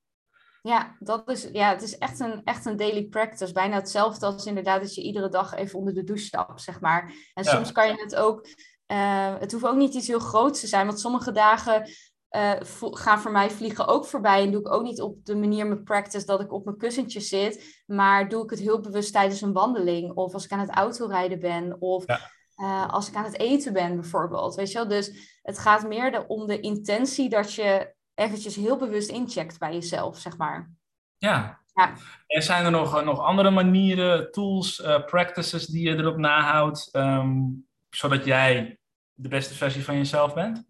Ja, 0.63 0.97
dat 0.99 1.31
is, 1.31 1.49
ja, 1.53 1.69
het 1.69 1.83
is 1.83 1.99
echt 1.99 2.21
een, 2.21 2.41
echt 2.45 2.65
een 2.65 2.77
daily 2.77 3.05
practice. 3.05 3.53
Bijna 3.53 3.75
hetzelfde 3.75 4.27
als 4.27 4.47
inderdaad 4.47 4.81
dat 4.81 4.95
je 4.95 5.03
iedere 5.03 5.29
dag 5.29 5.55
even 5.55 5.79
onder 5.79 5.95
de 5.95 6.05
douche 6.05 6.25
stapt, 6.25 6.63
zeg 6.63 6.81
maar. 6.81 7.13
En 7.35 7.45
soms 7.45 7.73
kan 7.73 7.87
je 7.87 8.03
het 8.03 8.17
ook... 8.17 8.47
Uh, 8.93 9.39
het 9.39 9.53
hoeft 9.53 9.65
ook 9.65 9.77
niet 9.77 9.95
iets 9.95 10.07
heel 10.07 10.19
groots 10.19 10.61
te 10.61 10.67
zijn. 10.67 10.87
Want 10.87 11.01
sommige 11.01 11.33
dagen 11.33 11.89
uh, 12.31 12.53
gaan 12.79 13.21
voor 13.21 13.31
mij 13.33 13.51
vliegen 13.51 13.87
ook 13.87 14.07
voorbij. 14.07 14.43
En 14.43 14.51
doe 14.51 14.61
ik 14.61 14.73
ook 14.73 14.83
niet 14.83 15.01
op 15.01 15.25
de 15.25 15.37
manier 15.37 15.67
mijn 15.67 15.83
practice 15.83 16.27
dat 16.27 16.41
ik 16.41 16.53
op 16.53 16.65
mijn 16.65 16.77
kussentje 16.77 17.21
zit. 17.21 17.83
Maar 17.87 18.29
doe 18.29 18.45
ik 18.45 18.51
het 18.51 18.59
heel 18.59 18.81
bewust 18.81 19.13
tijdens 19.13 19.41
een 19.41 19.53
wandeling. 19.53 20.13
Of 20.13 20.33
als 20.33 20.45
ik 20.45 20.53
aan 20.53 20.59
het 20.59 20.75
autorijden 20.75 21.39
ben. 21.39 21.81
Of 21.81 22.05
uh, 22.63 22.89
als 22.89 23.09
ik 23.09 23.15
aan 23.15 23.25
het 23.25 23.39
eten 23.39 23.73
ben 23.73 23.95
bijvoorbeeld. 23.95 24.55
Weet 24.55 24.73
je 24.73 24.79
wel? 24.79 24.89
Dus 24.89 25.39
het 25.43 25.59
gaat 25.59 25.89
meer 25.89 26.27
om 26.27 26.47
de 26.47 26.61
intentie 26.61 27.29
dat 27.29 27.55
je 27.55 27.95
eventjes 28.15 28.57
heel 28.57 28.77
bewust 28.77 29.09
incheckt 29.09 29.59
bij 29.59 29.73
jezelf, 29.73 30.19
zeg 30.19 30.37
maar. 30.37 30.71
Ja. 31.19 31.61
ja. 31.75 31.93
En 32.27 32.43
zijn 32.43 32.65
er 32.65 32.71
nog, 32.71 32.97
eh, 32.97 33.05
nog 33.05 33.21
andere 33.21 33.51
manieren, 33.51 34.33
tools, 34.33 34.79
uh, 34.79 35.05
practices 35.05 35.67
die 35.67 35.89
je 35.89 35.97
erop 35.97 36.17
nahoudt, 36.17 36.89
um, 36.93 37.67
zodat 37.91 38.25
jij 38.25 38.79
de 39.15 39.29
beste 39.29 39.55
versie 39.55 39.85
van 39.85 39.97
jezelf 39.97 40.35
bent? 40.35 40.65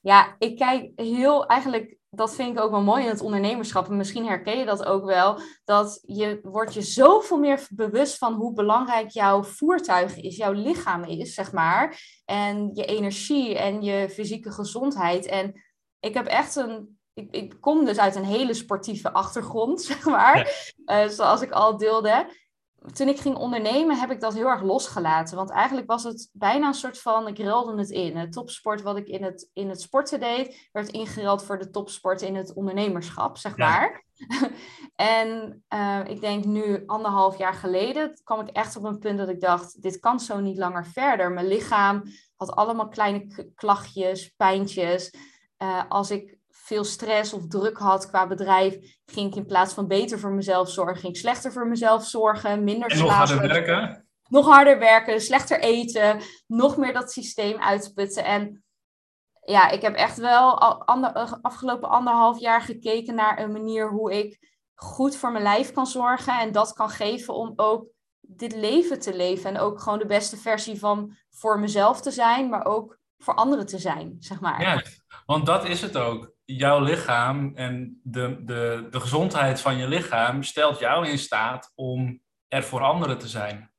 Ja, 0.00 0.36
ik 0.38 0.56
kijk 0.56 0.90
heel 0.96 1.46
eigenlijk, 1.46 1.96
dat 2.10 2.34
vind 2.34 2.56
ik 2.56 2.62
ook 2.62 2.70
wel 2.70 2.82
mooi 2.82 3.02
in 3.02 3.08
het 3.08 3.20
ondernemerschap. 3.20 3.88
En 3.88 3.96
misschien 3.96 4.26
herken 4.26 4.58
je 4.58 4.64
dat 4.64 4.84
ook 4.84 5.04
wel. 5.04 5.40
Dat 5.64 6.00
je 6.06 6.38
wordt 6.42 6.74
je 6.74 6.82
zoveel 6.82 7.38
meer 7.38 7.66
bewust 7.70 8.18
van 8.18 8.34
hoe 8.34 8.52
belangrijk 8.52 9.10
jouw 9.10 9.42
voertuig 9.42 10.16
is, 10.16 10.36
jouw 10.36 10.52
lichaam 10.52 11.04
is, 11.04 11.34
zeg 11.34 11.52
maar. 11.52 12.00
En 12.24 12.70
je 12.72 12.84
energie 12.84 13.58
en 13.58 13.82
je 13.82 14.10
fysieke 14.10 14.52
gezondheid. 14.52 15.26
En 15.26 15.62
ik 16.00 16.14
heb 16.14 16.26
echt 16.26 16.56
een. 16.56 16.98
Ik, 17.14 17.30
ik 17.30 17.56
kom 17.60 17.84
dus 17.84 17.98
uit 17.98 18.14
een 18.14 18.24
hele 18.24 18.54
sportieve 18.54 19.12
achtergrond, 19.12 19.82
zeg 19.92 20.04
maar. 20.04 20.72
Eh, 20.84 21.06
zoals 21.06 21.40
ik 21.42 21.50
al 21.50 21.76
deelde. 21.76 22.26
Toen 22.92 23.08
ik 23.08 23.18
ging 23.18 23.36
ondernemen, 23.36 23.98
heb 23.98 24.10
ik 24.10 24.20
dat 24.20 24.34
heel 24.34 24.46
erg 24.46 24.62
losgelaten. 24.62 25.36
Want 25.36 25.50
eigenlijk 25.50 25.86
was 25.86 26.04
het 26.04 26.28
bijna 26.32 26.66
een 26.66 26.74
soort 26.74 27.00
van. 27.00 27.26
Ik 27.26 27.38
ruilde 27.38 27.78
het 27.78 27.90
in. 27.90 28.16
Het 28.16 28.32
topsport 28.32 28.82
wat 28.82 28.96
ik 28.96 29.06
in 29.06 29.22
het, 29.22 29.50
in 29.52 29.68
het 29.68 29.80
sporten 29.80 30.20
deed, 30.20 30.68
werd 30.72 30.88
ingeruild 30.88 31.44
voor 31.44 31.58
de 31.58 31.70
topsport 31.70 32.22
in 32.22 32.36
het 32.36 32.54
ondernemerschap, 32.54 33.36
zeg 33.36 33.56
maar. 33.56 34.04
en 34.96 35.62
uh, 35.74 36.00
ik 36.04 36.20
denk 36.20 36.44
nu 36.44 36.82
anderhalf 36.86 37.38
jaar 37.38 37.54
geleden 37.54 38.20
kwam 38.24 38.40
ik 38.40 38.48
echt 38.48 38.76
op 38.76 38.84
een 38.84 38.98
punt 38.98 39.18
dat 39.18 39.28
ik 39.28 39.40
dacht: 39.40 39.82
dit 39.82 39.98
kan 40.00 40.20
zo 40.20 40.40
niet 40.40 40.58
langer 40.58 40.86
verder. 40.86 41.32
Mijn 41.32 41.48
lichaam 41.48 42.02
had 42.36 42.50
allemaal 42.50 42.88
kleine 42.88 43.50
klachtjes, 43.54 44.28
pijntjes. 44.36 45.14
Uh, 45.62 45.82
als 45.88 46.10
ik 46.10 46.37
veel 46.68 46.84
stress 46.84 47.32
of 47.32 47.46
druk 47.46 47.78
had 47.78 48.08
qua 48.08 48.26
bedrijf, 48.26 48.76
ging 49.06 49.30
ik 49.30 49.36
in 49.36 49.46
plaats 49.46 49.74
van 49.74 49.86
beter 49.86 50.18
voor 50.18 50.30
mezelf 50.30 50.70
zorgen, 50.70 50.96
ging 50.96 51.14
ik 51.14 51.20
slechter 51.20 51.52
voor 51.52 51.66
mezelf 51.68 52.06
zorgen, 52.06 52.64
minder 52.64 52.90
slapen. 52.90 53.06
nog 53.06 53.16
harder 53.16 53.48
werken? 53.48 54.08
Nog 54.28 54.46
harder 54.46 54.78
werken, 54.78 55.20
slechter 55.20 55.60
eten, 55.60 56.20
nog 56.46 56.76
meer 56.76 56.92
dat 56.92 57.12
systeem 57.12 57.58
uitputten. 57.60 58.24
En 58.24 58.64
ja, 59.44 59.68
ik 59.68 59.82
heb 59.82 59.94
echt 59.94 60.16
wel 60.16 60.60
ander, 60.84 61.38
afgelopen 61.42 61.88
anderhalf 61.88 62.40
jaar 62.40 62.62
gekeken 62.62 63.14
naar 63.14 63.38
een 63.38 63.52
manier 63.52 63.90
hoe 63.90 64.18
ik 64.18 64.38
goed 64.74 65.16
voor 65.16 65.32
mijn 65.32 65.44
lijf 65.44 65.72
kan 65.72 65.86
zorgen 65.86 66.40
en 66.40 66.52
dat 66.52 66.72
kan 66.72 66.90
geven 66.90 67.34
om 67.34 67.52
ook 67.56 67.86
dit 68.20 68.54
leven 68.54 69.00
te 69.00 69.16
leven 69.16 69.50
en 69.50 69.60
ook 69.60 69.80
gewoon 69.80 69.98
de 69.98 70.06
beste 70.06 70.36
versie 70.36 70.78
van 70.78 71.16
voor 71.30 71.58
mezelf 71.58 72.00
te 72.00 72.10
zijn, 72.10 72.48
maar 72.48 72.64
ook 72.64 72.98
voor 73.18 73.34
anderen 73.34 73.66
te 73.66 73.78
zijn, 73.78 74.16
zeg 74.18 74.40
maar. 74.40 74.62
Ja, 74.62 74.82
want 75.26 75.46
dat 75.46 75.64
is 75.64 75.80
het 75.80 75.96
ook. 75.96 76.36
Jouw 76.50 76.80
lichaam 76.80 77.52
en 77.54 78.00
de, 78.02 78.44
de, 78.44 78.86
de 78.90 79.00
gezondheid 79.00 79.60
van 79.60 79.76
je 79.76 79.88
lichaam 79.88 80.42
stelt 80.42 80.78
jou 80.78 81.08
in 81.08 81.18
staat 81.18 81.72
om 81.74 82.22
er 82.48 82.62
voor 82.62 82.80
anderen 82.80 83.18
te 83.18 83.28
zijn. 83.28 83.72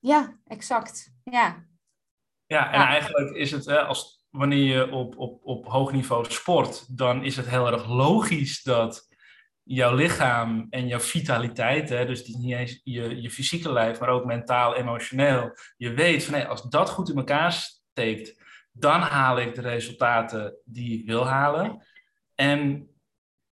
Ja, 0.00 0.38
exact. 0.46 1.12
Ja. 1.24 1.66
Ja, 2.46 2.72
en 2.72 2.80
eigenlijk 2.80 3.30
is 3.30 3.50
het, 3.50 3.64
hè, 3.64 3.82
als, 3.82 4.24
wanneer 4.30 4.76
je 4.76 4.90
op, 4.90 5.18
op, 5.18 5.40
op 5.44 5.66
hoog 5.66 5.92
niveau 5.92 6.30
sport, 6.30 6.96
dan 6.96 7.24
is 7.24 7.36
het 7.36 7.48
heel 7.48 7.72
erg 7.72 7.88
logisch 7.88 8.62
dat 8.62 9.08
jouw 9.62 9.94
lichaam 9.94 10.66
en 10.70 10.86
jouw 10.86 11.00
vitaliteit, 11.00 11.88
hè, 11.88 12.06
dus 12.06 12.26
niet 12.26 12.54
eens 12.54 12.80
je, 12.84 13.22
je 13.22 13.30
fysieke 13.30 13.72
lijf, 13.72 14.00
maar 14.00 14.08
ook 14.08 14.24
mentaal, 14.24 14.76
emotioneel, 14.76 15.56
je 15.76 15.92
weet 15.92 16.24
van 16.24 16.34
nee, 16.34 16.44
als 16.44 16.62
dat 16.62 16.90
goed 16.90 17.08
in 17.08 17.16
elkaar 17.16 17.52
steekt, 17.52 18.42
dan 18.72 19.00
haal 19.00 19.38
ik 19.38 19.54
de 19.54 19.60
resultaten 19.60 20.58
die 20.64 21.00
ik 21.00 21.06
wil 21.06 21.26
halen. 21.26 21.86
En 22.40 22.90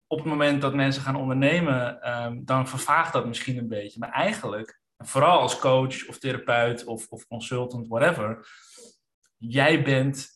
op 0.07 0.17
het 0.17 0.27
moment 0.27 0.61
dat 0.61 0.73
mensen 0.73 1.01
gaan 1.01 1.15
ondernemen, 1.15 2.01
ehm, 2.01 2.43
dan 2.43 2.67
vervaagt 2.67 3.13
dat 3.13 3.25
misschien 3.25 3.57
een 3.57 3.67
beetje. 3.67 3.99
Maar 3.99 4.11
eigenlijk, 4.11 4.79
vooral 4.97 5.39
als 5.39 5.59
coach 5.59 6.07
of 6.07 6.17
therapeut 6.17 6.85
of, 6.85 7.07
of 7.09 7.27
consultant, 7.27 7.87
whatever, 7.87 8.47
jij 9.37 9.83
bent 9.83 10.29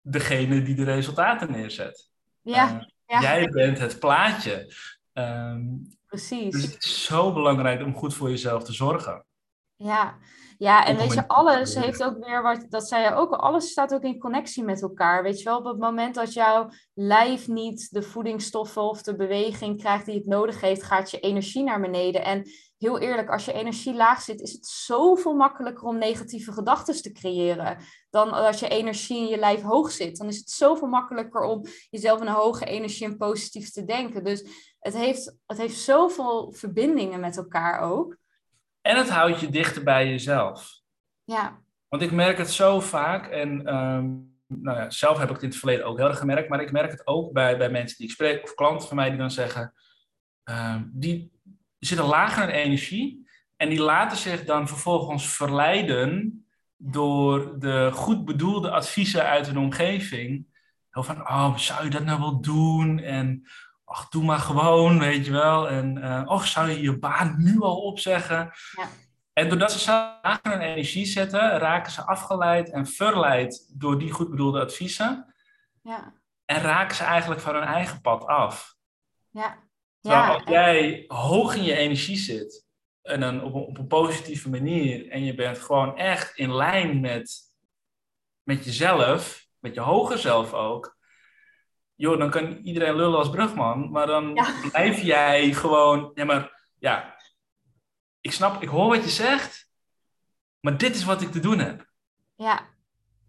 degene 0.00 0.62
die 0.62 0.74
de 0.74 0.84
resultaten 0.84 1.50
neerzet. 1.50 2.10
Ja, 2.40 2.86
uh, 3.06 3.20
Jij 3.20 3.48
bent 3.48 3.78
het 3.78 3.98
plaatje. 3.98 4.74
Um, 5.12 5.88
Precies. 6.06 6.52
Dus 6.52 6.62
het 6.62 6.84
is 6.84 7.04
zo 7.04 7.32
belangrijk 7.32 7.82
om 7.82 7.94
goed 7.94 8.14
voor 8.14 8.28
jezelf 8.28 8.64
te 8.64 8.72
zorgen. 8.72 9.24
Ja, 9.76 10.18
ja, 10.62 10.86
en 10.86 10.96
weet 10.96 11.12
je, 11.12 11.28
alles 11.28 11.74
heeft 11.74 12.02
ook 12.02 12.24
weer 12.24 12.42
wat, 12.42 12.66
dat 12.68 12.88
zei 12.88 13.04
je 13.04 13.14
ook, 13.14 13.32
alles 13.32 13.70
staat 13.70 13.94
ook 13.94 14.02
in 14.02 14.18
connectie 14.18 14.64
met 14.64 14.82
elkaar. 14.82 15.22
Weet 15.22 15.38
je 15.38 15.44
wel, 15.44 15.58
op 15.58 15.64
het 15.64 15.78
moment 15.78 16.14
dat 16.14 16.32
jouw 16.32 16.68
lijf 16.94 17.48
niet 17.48 17.88
de 17.90 18.02
voedingsstoffen 18.02 18.82
of 18.82 19.02
de 19.02 19.16
beweging 19.16 19.78
krijgt 19.78 20.06
die 20.06 20.14
het 20.14 20.26
nodig 20.26 20.60
heeft, 20.60 20.82
gaat 20.82 21.10
je 21.10 21.20
energie 21.20 21.62
naar 21.62 21.80
beneden. 21.80 22.24
En 22.24 22.50
heel 22.78 22.98
eerlijk, 22.98 23.30
als 23.30 23.44
je 23.44 23.52
energie 23.52 23.94
laag 23.94 24.20
zit, 24.20 24.40
is 24.40 24.52
het 24.52 24.66
zoveel 24.66 25.34
makkelijker 25.34 25.84
om 25.84 25.98
negatieve 25.98 26.52
gedachten 26.52 27.02
te 27.02 27.12
creëren. 27.12 27.78
Dan 28.10 28.30
als 28.30 28.60
je 28.60 28.68
energie 28.68 29.18
in 29.18 29.28
je 29.28 29.38
lijf 29.38 29.62
hoog 29.62 29.90
zit. 29.90 30.16
Dan 30.16 30.28
is 30.28 30.36
het 30.36 30.50
zoveel 30.50 30.88
makkelijker 30.88 31.40
om 31.40 31.64
jezelf 31.90 32.20
in 32.20 32.26
een 32.26 32.32
hoge 32.32 32.64
energie 32.64 33.06
en 33.06 33.16
positief 33.16 33.70
te 33.70 33.84
denken. 33.84 34.24
Dus 34.24 34.44
het 34.78 34.94
heeft, 34.94 35.36
het 35.46 35.58
heeft 35.58 35.78
zoveel 35.78 36.52
verbindingen 36.52 37.20
met 37.20 37.36
elkaar 37.36 37.80
ook. 37.80 38.20
En 38.82 38.96
het 38.96 39.10
houdt 39.10 39.40
je 39.40 39.48
dichter 39.48 39.82
bij 39.82 40.08
jezelf. 40.08 40.80
Ja. 41.24 41.58
Want 41.88 42.02
ik 42.02 42.10
merk 42.10 42.38
het 42.38 42.50
zo 42.50 42.80
vaak, 42.80 43.26
en 43.26 43.66
ehm, 43.66 44.06
nou 44.46 44.78
ja, 44.78 44.90
zelf 44.90 45.18
heb 45.18 45.28
ik 45.28 45.34
het 45.34 45.42
in 45.42 45.48
het 45.48 45.58
verleden 45.58 45.86
ook 45.86 45.96
heel 45.96 46.08
erg 46.08 46.18
gemerkt, 46.18 46.48
maar 46.48 46.60
ik 46.60 46.72
merk 46.72 46.90
het 46.90 47.06
ook 47.06 47.32
bij, 47.32 47.56
bij 47.56 47.70
mensen 47.70 47.96
die 47.96 48.06
ik 48.06 48.12
spreek, 48.12 48.42
of 48.42 48.54
klanten 48.54 48.88
van 48.88 48.96
mij 48.96 49.08
die 49.08 49.18
dan 49.18 49.30
zeggen, 49.30 49.74
um, 50.44 50.90
die 50.94 51.32
zitten 51.78 52.06
lager 52.06 52.42
in 52.42 52.54
energie 52.54 53.26
en 53.56 53.68
die 53.68 53.80
laten 53.80 54.16
zich 54.16 54.44
dan 54.44 54.68
vervolgens 54.68 55.36
verleiden 55.36 56.44
door 56.76 57.58
de 57.58 57.90
goed 57.92 58.24
bedoelde 58.24 58.70
adviezen 58.70 59.26
uit 59.26 59.46
hun 59.46 59.58
omgeving. 59.58 60.46
Heel 60.90 61.02
van, 61.02 61.20
oh, 61.20 61.56
zou 61.56 61.84
je 61.84 61.90
dat 61.90 62.04
nou 62.04 62.20
wel 62.20 62.40
doen? 62.40 62.98
En 62.98 63.46
ach, 63.92 64.08
doe 64.08 64.24
maar 64.24 64.38
gewoon, 64.38 64.98
weet 64.98 65.24
je 65.26 65.32
wel. 65.32 65.68
En, 65.68 65.96
uh, 65.96 66.22
och, 66.26 66.46
zou 66.46 66.70
je 66.70 66.80
je 66.80 66.98
baan 66.98 67.34
nu 67.38 67.60
al 67.60 67.80
opzeggen? 67.80 68.52
Ja. 68.76 68.88
En 69.32 69.48
doordat 69.48 69.72
ze 69.72 69.78
zelf 69.78 70.38
hun 70.42 70.60
energie 70.60 71.06
zetten, 71.06 71.58
raken 71.58 71.92
ze 71.92 72.02
afgeleid 72.02 72.70
en 72.70 72.86
verleid 72.86 73.70
door 73.78 73.98
die 73.98 74.10
goed 74.10 74.30
bedoelde 74.30 74.60
adviezen. 74.60 75.34
Ja. 75.82 76.12
En 76.44 76.60
raken 76.60 76.96
ze 76.96 77.04
eigenlijk 77.04 77.40
van 77.40 77.54
hun 77.54 77.64
eigen 77.64 78.00
pad 78.00 78.26
af. 78.26 78.74
Ja. 79.30 79.58
ja. 80.00 80.28
als 80.28 80.42
jij 80.44 81.04
hoog 81.06 81.54
in 81.54 81.62
je 81.62 81.76
energie 81.76 82.16
zit 82.16 82.66
en 83.02 83.20
dan 83.20 83.42
op 83.42 83.54
een, 83.54 83.62
op 83.62 83.78
een 83.78 83.86
positieve 83.86 84.50
manier 84.50 85.10
en 85.10 85.24
je 85.24 85.34
bent 85.34 85.58
gewoon 85.58 85.96
echt 85.96 86.36
in 86.36 86.54
lijn 86.54 87.00
met, 87.00 87.40
met 88.42 88.64
jezelf, 88.64 89.46
met 89.58 89.74
je 89.74 89.80
hoger 89.80 90.18
zelf 90.18 90.52
ook, 90.52 90.96
joh, 92.02 92.18
dan 92.18 92.30
kan 92.30 92.56
iedereen 92.62 92.96
lullen 92.96 93.18
als 93.18 93.30
brugman, 93.30 93.90
maar 93.90 94.06
dan 94.06 94.32
blijf 94.70 95.00
jij 95.02 95.52
gewoon, 95.52 96.10
ja 96.14 96.24
maar, 96.24 96.68
ja, 96.78 97.16
ik 98.20 98.32
snap, 98.32 98.62
ik 98.62 98.68
hoor 98.68 98.88
wat 98.88 99.04
je 99.04 99.10
zegt, 99.10 99.68
maar 100.60 100.76
dit 100.76 100.94
is 100.94 101.04
wat 101.04 101.20
ik 101.20 101.30
te 101.30 101.40
doen 101.40 101.58
heb. 101.58 101.86
Ja, 102.34 102.68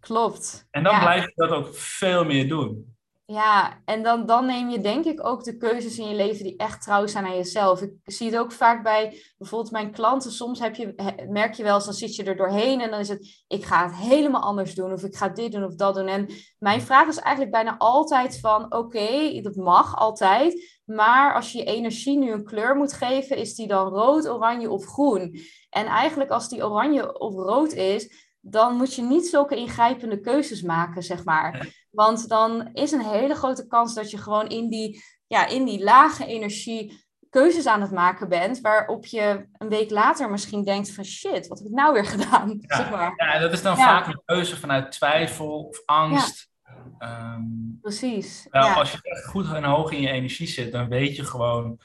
klopt. 0.00 0.68
En 0.70 0.82
dan 0.82 0.98
blijf 0.98 1.24
je 1.24 1.32
dat 1.34 1.50
ook 1.50 1.76
veel 1.76 2.24
meer 2.24 2.48
doen. 2.48 2.93
Ja, 3.26 3.82
en 3.84 4.02
dan, 4.02 4.26
dan 4.26 4.46
neem 4.46 4.68
je 4.68 4.80
denk 4.80 5.04
ik 5.04 5.26
ook 5.26 5.44
de 5.44 5.56
keuzes 5.56 5.98
in 5.98 6.08
je 6.08 6.14
leven 6.14 6.44
die 6.44 6.56
echt 6.56 6.82
trouw 6.82 7.06
zijn 7.06 7.24
aan 7.24 7.36
jezelf. 7.36 7.82
Ik 7.82 7.92
zie 8.04 8.30
het 8.30 8.38
ook 8.38 8.52
vaak 8.52 8.82
bij 8.82 9.22
bijvoorbeeld 9.38 9.72
mijn 9.72 9.92
klanten. 9.92 10.32
Soms 10.32 10.60
heb 10.60 10.74
je, 10.74 11.24
merk 11.28 11.54
je 11.54 11.62
wel 11.62 11.74
eens, 11.74 11.84
dan 11.84 11.94
zit 11.94 12.16
je 12.16 12.24
er 12.24 12.36
doorheen 12.36 12.80
en 12.80 12.90
dan 12.90 13.00
is 13.00 13.08
het, 13.08 13.44
ik 13.46 13.64
ga 13.64 13.84
het 13.86 13.96
helemaal 13.96 14.42
anders 14.42 14.74
doen 14.74 14.92
of 14.92 15.02
ik 15.02 15.16
ga 15.16 15.28
dit 15.28 15.52
doen 15.52 15.64
of 15.64 15.74
dat 15.74 15.94
doen. 15.94 16.06
En 16.06 16.28
mijn 16.58 16.80
vraag 16.80 17.08
is 17.08 17.18
eigenlijk 17.18 17.54
bijna 17.54 17.78
altijd 17.78 18.40
van, 18.40 18.74
oké, 18.74 19.40
dat 19.40 19.56
mag 19.56 19.96
altijd. 19.96 20.80
Maar 20.84 21.34
als 21.34 21.52
je 21.52 21.58
je 21.58 21.64
energie 21.64 22.18
nu 22.18 22.32
een 22.32 22.44
kleur 22.44 22.76
moet 22.76 22.92
geven, 22.92 23.36
is 23.36 23.54
die 23.54 23.66
dan 23.66 23.88
rood, 23.88 24.28
oranje 24.28 24.70
of 24.70 24.84
groen? 24.84 25.38
En 25.70 25.86
eigenlijk 25.86 26.30
als 26.30 26.48
die 26.48 26.64
oranje 26.64 27.18
of 27.18 27.34
rood 27.34 27.72
is, 27.72 28.32
dan 28.46 28.76
moet 28.76 28.94
je 28.94 29.02
niet 29.02 29.26
zulke 29.26 29.56
ingrijpende 29.56 30.20
keuzes 30.20 30.62
maken, 30.62 31.02
zeg 31.02 31.24
maar. 31.24 31.68
Want 31.90 32.28
dan 32.28 32.70
is 32.72 32.92
een 32.92 33.04
hele 33.04 33.34
grote 33.34 33.66
kans 33.66 33.94
dat 33.94 34.10
je 34.10 34.18
gewoon 34.18 34.46
in 34.46 34.68
die, 34.68 35.02
ja, 35.26 35.46
in 35.46 35.64
die 35.64 35.84
lage 35.84 36.26
energie 36.26 37.02
keuzes 37.30 37.66
aan 37.66 37.80
het 37.80 37.90
maken 37.90 38.28
bent, 38.28 38.60
waarop 38.60 39.06
je 39.06 39.46
een 39.58 39.68
week 39.68 39.90
later 39.90 40.30
misschien 40.30 40.64
denkt 40.64 40.92
van 40.92 41.04
shit, 41.04 41.46
wat 41.48 41.58
heb 41.58 41.68
ik 41.68 41.74
nou 41.74 41.92
weer 41.92 42.06
gedaan? 42.16 42.56
Ja, 42.60 42.76
zeg 42.76 42.90
maar. 42.90 43.12
ja 43.16 43.38
dat 43.38 43.52
is 43.52 43.62
dan 43.62 43.76
vaak 43.76 44.06
een 44.06 44.22
keuze 44.24 44.56
vanuit 44.56 44.92
twijfel 44.92 45.64
of 45.64 45.82
angst. 45.84 46.52
Ehm, 46.98 47.42
Precies. 47.80 48.46
Wel, 48.50 48.68
Als 48.68 48.92
je 48.92 48.98
echt 49.02 49.24
goed 49.24 49.52
en 49.52 49.64
hoog 49.64 49.92
in 49.92 50.00
je 50.00 50.10
energie 50.10 50.46
zit, 50.46 50.72
dan 50.72 50.88
weet 50.88 51.16
je 51.16 51.24
gewoon 51.24 51.80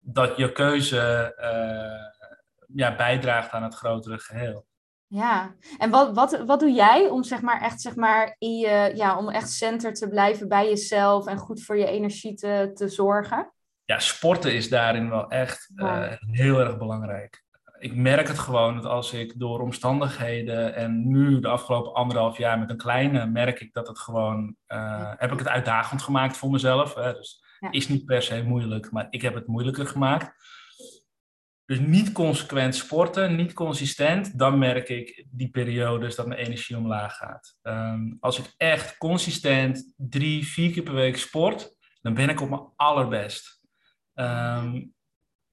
dat 0.00 0.36
je 0.36 0.52
keuze 0.52 1.34
uh, 1.40 2.24
ja, 2.74 2.96
bijdraagt 2.96 3.50
aan 3.50 3.62
het 3.62 3.74
grotere 3.74 4.18
geheel. 4.18 4.66
Ja, 5.08 5.54
en 5.78 5.90
wat, 5.90 6.14
wat, 6.14 6.42
wat 6.46 6.60
doe 6.60 6.72
jij 6.72 7.08
om 7.08 7.22
zeg 7.22 7.40
maar 7.40 7.60
echt 7.60 7.80
zeg 7.80 7.96
maar 7.96 8.34
in 8.38 8.56
je, 8.58 8.92
ja, 8.94 9.18
om 9.18 9.28
echt 9.28 9.50
center 9.50 9.94
te 9.94 10.08
blijven 10.08 10.48
bij 10.48 10.68
jezelf 10.68 11.26
en 11.26 11.38
goed 11.38 11.62
voor 11.62 11.78
je 11.78 11.86
energie 11.86 12.34
te, 12.34 12.70
te 12.74 12.88
zorgen? 12.88 13.52
Ja, 13.84 13.98
sporten 13.98 14.54
is 14.54 14.68
daarin 14.68 15.10
wel 15.10 15.28
echt 15.30 15.72
eh, 15.74 16.12
heel 16.20 16.58
erg 16.58 16.78
belangrijk. 16.78 17.44
Ik 17.78 17.94
merk 17.94 18.28
het 18.28 18.38
gewoon 18.38 18.74
dat 18.74 18.84
als 18.84 19.12
ik 19.12 19.38
door 19.38 19.60
omstandigheden 19.60 20.74
en 20.74 21.08
nu 21.08 21.40
de 21.40 21.48
afgelopen 21.48 21.94
anderhalf 21.94 22.38
jaar 22.38 22.58
met 22.58 22.70
een 22.70 22.76
kleine, 22.76 23.26
merk 23.26 23.60
ik 23.60 23.72
dat 23.72 23.88
het 23.88 23.98
gewoon, 23.98 24.56
uh, 24.68 25.12
heb 25.16 25.32
ik 25.32 25.38
het 25.38 25.48
uitdagend 25.48 26.02
gemaakt 26.02 26.36
voor 26.36 26.50
mezelf. 26.50 26.94
Hè? 26.94 27.12
Dus 27.12 27.42
ja. 27.60 27.70
is 27.70 27.88
niet 27.88 28.04
per 28.04 28.22
se 28.22 28.42
moeilijk, 28.42 28.90
maar 28.90 29.06
ik 29.10 29.22
heb 29.22 29.34
het 29.34 29.46
moeilijker 29.46 29.86
gemaakt. 29.86 30.32
Dus 31.68 31.78
niet 31.78 32.12
consequent 32.12 32.74
sporten, 32.74 33.36
niet 33.36 33.52
consistent, 33.52 34.38
dan 34.38 34.58
merk 34.58 34.88
ik 34.88 35.24
die 35.30 35.50
periodes 35.50 36.14
dat 36.14 36.26
mijn 36.26 36.40
energie 36.40 36.76
omlaag 36.76 37.16
gaat. 37.16 37.56
Um, 37.62 38.16
als 38.20 38.38
ik 38.38 38.54
echt 38.56 38.96
consistent 38.96 39.92
drie, 39.96 40.46
vier 40.46 40.72
keer 40.72 40.82
per 40.82 40.94
week 40.94 41.16
sport, 41.16 41.74
dan 42.00 42.14
ben 42.14 42.28
ik 42.28 42.40
op 42.40 42.48
mijn 42.48 42.72
allerbest. 42.76 43.60
Um, 44.14 44.94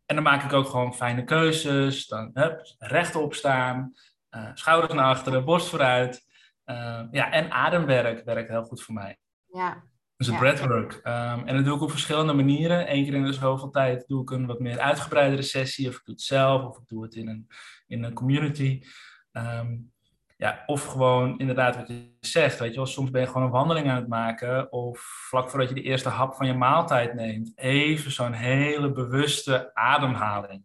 en 0.06 0.15
dan 0.15 0.23
maak 0.23 0.43
ik 0.43 0.54
ook 0.54 0.67
gewoon 0.67 0.95
fijne 0.95 1.23
keuzes. 1.23 2.08
Dan 2.08 2.32
rechtop 2.78 3.34
staan, 3.34 3.93
uh, 4.32 4.49
schouders 4.54 4.93
naar 4.93 5.06
achteren, 5.06 5.45
borst 5.45 5.67
vooruit. 5.67 6.25
Uh, 6.65 7.04
ja, 7.12 7.32
en 7.32 7.51
ademwerk 7.51 8.25
werkt 8.25 8.49
heel 8.49 8.63
goed 8.63 8.84
voor 8.84 8.93
mij. 8.93 9.17
Ja, 9.45 9.84
dus 10.17 10.28
het 10.28 10.38
breathwork. 10.38 10.93
Um, 10.93 11.47
en 11.47 11.56
dat 11.56 11.65
doe 11.65 11.75
ik 11.75 11.82
op 11.82 11.91
verschillende 11.91 12.34
manieren. 12.34 12.93
Eén 12.93 13.04
keer 13.04 13.13
in 13.13 13.25
de 13.25 13.34
zoveel 13.34 13.69
tijd 13.69 14.08
doe 14.08 14.21
ik 14.21 14.30
een 14.30 14.45
wat 14.45 14.60
meer 14.60 14.80
uitgebreidere 14.80 15.41
sessie. 15.41 15.88
Of 15.88 15.95
ik 15.95 16.06
doe 16.06 16.15
het 16.15 16.23
zelf, 16.23 16.63
of 16.63 16.78
ik 16.78 16.88
doe 16.88 17.04
het 17.04 17.15
in 17.15 17.28
een, 17.28 17.47
in 17.88 18.04
een 18.04 18.13
community. 18.13 18.84
Um, 19.32 19.93
ja, 20.38 20.63
of 20.65 20.86
gewoon 20.86 21.39
inderdaad 21.39 21.75
wat 21.75 21.88
je 21.88 22.15
zegt. 22.19 22.60
Weet 22.60 22.69
je 22.69 22.75
wel, 22.75 22.86
soms 22.86 23.12
ben 23.12 23.21
je 23.21 23.28
gewoon 23.28 23.43
een 23.43 23.49
wandeling 23.49 23.89
aan 23.89 23.95
het 23.95 24.08
maken. 24.08 24.71
Of 24.71 24.99
vlak 24.99 25.49
voordat 25.49 25.69
je 25.69 25.75
de 25.75 25.82
eerste 25.82 26.10
hap 26.10 26.34
van 26.34 26.47
je 26.47 26.54
maaltijd 26.54 27.13
neemt. 27.13 27.51
Even 27.56 28.12
zo'n 28.12 28.34
hele 28.34 28.91
bewuste 28.91 29.73
ademhaling. 29.73 30.63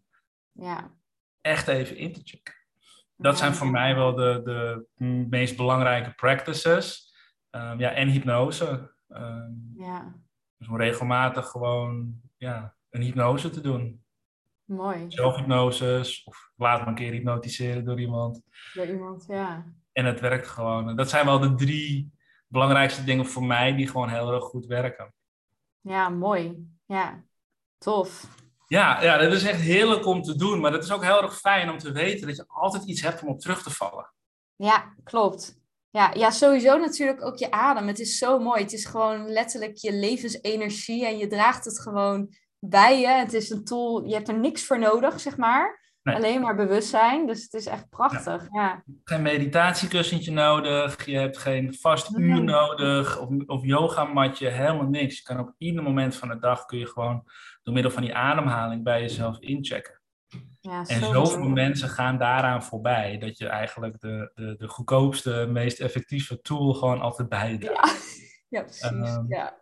Ja. 0.52 0.90
Echt 1.40 1.68
even 1.68 1.96
in 1.96 2.12
te 2.12 2.20
checken. 2.24 2.54
Dat 3.16 3.38
zijn 3.38 3.54
voor 3.54 3.70
mij 3.70 3.94
wel 3.94 4.14
de, 4.14 4.40
de 4.44 4.86
meest 5.28 5.56
belangrijke 5.56 6.14
practices. 6.14 7.14
Um, 7.50 7.78
ja, 7.78 7.90
en 7.90 8.08
hypnose. 8.08 8.98
Ehm, 9.10 9.52
ja. 9.74 10.14
Dus 10.56 10.68
om 10.68 10.76
regelmatig 10.76 11.48
gewoon 11.48 12.20
ja, 12.36 12.74
een 12.90 13.02
hypnose 13.02 13.50
te 13.50 13.60
doen. 13.60 14.04
Mooi. 14.64 15.04
Zelfhypnoses 15.08 16.24
of 16.24 16.52
laat 16.56 16.80
me 16.80 16.86
een 16.86 16.94
keer 16.94 17.12
hypnotiseren 17.12 17.84
door 17.84 18.00
iemand. 18.00 18.42
Door 18.74 18.86
iemand, 18.86 19.24
ja. 19.28 19.64
En 19.92 20.04
het 20.04 20.20
werkt 20.20 20.46
gewoon. 20.46 20.96
Dat 20.96 21.10
zijn 21.10 21.26
wel 21.26 21.38
de 21.38 21.54
drie 21.54 22.12
belangrijkste 22.46 23.04
dingen 23.04 23.26
voor 23.26 23.44
mij 23.44 23.74
die 23.74 23.86
gewoon 23.86 24.08
heel 24.08 24.32
erg 24.32 24.44
goed 24.44 24.66
werken. 24.66 25.14
Ja, 25.80 26.08
mooi. 26.08 26.68
Ja, 26.86 27.24
tof. 27.78 28.38
Ja, 28.66 29.02
ja, 29.02 29.16
dat 29.16 29.32
is 29.32 29.44
echt 29.44 29.60
heerlijk 29.60 30.06
om 30.06 30.22
te 30.22 30.36
doen. 30.36 30.60
Maar 30.60 30.72
het 30.72 30.84
is 30.84 30.92
ook 30.92 31.04
heel 31.04 31.22
erg 31.22 31.38
fijn 31.38 31.70
om 31.70 31.78
te 31.78 31.92
weten 31.92 32.26
dat 32.26 32.36
je 32.36 32.44
altijd 32.46 32.84
iets 32.84 33.02
hebt 33.02 33.22
om 33.22 33.28
op 33.28 33.40
terug 33.40 33.62
te 33.62 33.70
vallen. 33.70 34.12
Ja, 34.56 34.94
klopt. 35.04 35.59
Ja, 35.90 36.10
ja, 36.14 36.30
sowieso 36.30 36.78
natuurlijk 36.78 37.24
ook 37.24 37.36
je 37.36 37.50
adem. 37.50 37.86
Het 37.86 37.98
is 37.98 38.18
zo 38.18 38.38
mooi. 38.38 38.62
Het 38.62 38.72
is 38.72 38.84
gewoon 38.84 39.28
letterlijk 39.28 39.76
je 39.76 39.92
levensenergie 39.92 41.06
en 41.06 41.18
je 41.18 41.26
draagt 41.26 41.64
het 41.64 41.80
gewoon 41.80 42.34
bij 42.58 43.00
je. 43.00 43.08
Het 43.08 43.32
is 43.32 43.50
een 43.50 43.64
tool, 43.64 44.04
je 44.04 44.14
hebt 44.14 44.28
er 44.28 44.38
niks 44.38 44.64
voor 44.64 44.78
nodig, 44.78 45.20
zeg 45.20 45.36
maar. 45.36 45.78
Alleen 46.02 46.40
maar 46.40 46.56
bewustzijn. 46.56 47.26
Dus 47.26 47.42
het 47.42 47.52
is 47.52 47.66
echt 47.66 47.88
prachtig. 47.88 48.46
Ja. 48.50 48.84
Geen 49.04 49.22
meditatiekussentje 49.22 50.32
nodig. 50.32 51.06
Je 51.06 51.16
hebt 51.16 51.38
geen 51.38 51.74
vast 51.74 52.18
uur 52.18 52.44
nodig. 52.44 53.20
Of, 53.20 53.28
of 53.46 53.64
yogamatje. 53.64 54.48
Helemaal 54.48 54.88
niks. 54.88 55.16
Je 55.16 55.22
kan 55.22 55.38
op 55.38 55.54
ieder 55.58 55.82
moment 55.82 56.16
van 56.16 56.28
de 56.28 56.38
dag 56.38 56.64
kun 56.64 56.78
je 56.78 56.86
gewoon 56.86 57.24
door 57.62 57.74
middel 57.74 57.92
van 57.92 58.02
die 58.02 58.14
ademhaling 58.14 58.82
bij 58.82 59.00
jezelf 59.00 59.38
inchecken. 59.38 59.99
Ja, 60.60 60.84
en 60.86 61.00
zoveel 61.00 61.48
mensen 61.48 61.88
gaan 61.88 62.18
daaraan 62.18 62.62
voorbij 62.62 63.18
dat 63.18 63.38
je 63.38 63.48
eigenlijk 63.48 64.00
de, 64.00 64.30
de, 64.34 64.56
de 64.56 64.68
goedkoopste, 64.68 65.46
meest 65.48 65.80
effectieve 65.80 66.40
tool 66.40 66.74
gewoon 66.74 67.00
altijd 67.00 67.28
bij 67.28 67.52
je 67.52 67.58
ja. 67.58 67.84
ja, 68.58 68.62
precies. 68.62 68.90
Um, 68.90 69.26
ja. 69.28 69.60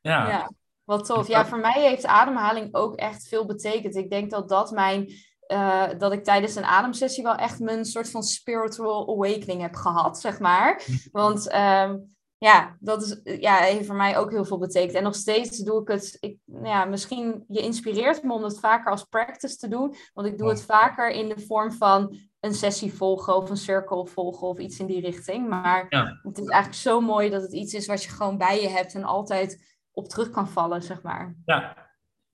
Ja. 0.00 0.28
ja. 0.28 0.50
Wat 0.84 1.04
tof. 1.04 1.28
Ja, 1.28 1.46
voor 1.46 1.58
mij 1.58 1.80
heeft 1.80 2.06
ademhaling 2.06 2.74
ook 2.74 2.96
echt 2.96 3.28
veel 3.28 3.46
betekend. 3.46 3.96
Ik 3.96 4.10
denk 4.10 4.30
dat 4.30 4.48
dat 4.48 4.70
mijn 4.70 5.12
uh, 5.48 5.84
dat 5.98 6.12
ik 6.12 6.24
tijdens 6.24 6.54
een 6.54 6.64
ademsessie 6.64 7.22
wel 7.22 7.34
echt 7.34 7.60
mijn 7.60 7.84
soort 7.84 8.10
van 8.10 8.22
spiritual 8.22 9.08
awakening 9.08 9.60
heb 9.60 9.74
gehad, 9.74 10.20
zeg 10.20 10.38
maar. 10.38 10.82
Want 11.12 11.54
um, 11.54 12.16
ja, 12.44 12.76
dat 12.80 13.02
is, 13.02 13.38
ja, 13.40 13.56
heeft 13.56 13.86
voor 13.86 13.96
mij 13.96 14.16
ook 14.16 14.30
heel 14.30 14.44
veel 14.44 14.58
betekend. 14.58 14.92
En 14.92 15.02
nog 15.02 15.14
steeds 15.14 15.58
doe 15.58 15.80
ik 15.80 15.88
het. 15.88 16.16
Ik, 16.20 16.38
ja, 16.62 16.84
misschien 16.84 17.44
je 17.48 17.60
inspireert 17.60 18.22
me 18.22 18.32
om 18.32 18.42
het 18.42 18.58
vaker 18.58 18.90
als 18.90 19.04
practice 19.04 19.56
te 19.56 19.68
doen. 19.68 19.94
Want 20.12 20.26
ik 20.26 20.38
doe 20.38 20.48
het 20.48 20.62
vaker 20.62 21.10
in 21.10 21.28
de 21.28 21.40
vorm 21.40 21.72
van 21.72 22.16
een 22.40 22.54
sessie 22.54 22.94
volgen 22.94 23.36
of 23.36 23.50
een 23.50 23.56
circle 23.56 24.06
volgen 24.06 24.48
of 24.48 24.58
iets 24.58 24.78
in 24.78 24.86
die 24.86 25.00
richting. 25.00 25.48
Maar 25.48 25.86
het 26.22 26.38
is 26.38 26.48
eigenlijk 26.48 26.82
zo 26.82 27.00
mooi 27.00 27.30
dat 27.30 27.42
het 27.42 27.52
iets 27.52 27.74
is 27.74 27.86
wat 27.86 28.04
je 28.04 28.10
gewoon 28.10 28.38
bij 28.38 28.62
je 28.62 28.68
hebt 28.68 28.94
en 28.94 29.04
altijd 29.04 29.78
op 29.92 30.08
terug 30.08 30.30
kan 30.30 30.48
vallen, 30.48 30.82
zeg 30.82 31.02
maar. 31.02 31.34
Ja, 31.44 31.76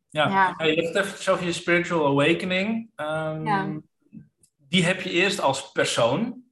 ja. 0.09 0.29
ja. 0.29 0.65
je 0.65 0.83
hebt 0.83 0.97
even 0.97 1.33
over 1.33 1.45
je 1.47 1.53
spiritual 1.53 2.07
awakening. 2.07 2.91
Um, 2.97 3.47
ja. 3.47 3.81
Die 4.69 4.85
heb 4.85 5.01
je 5.01 5.11
eerst 5.11 5.41
als 5.41 5.73
persoon. 5.73 6.43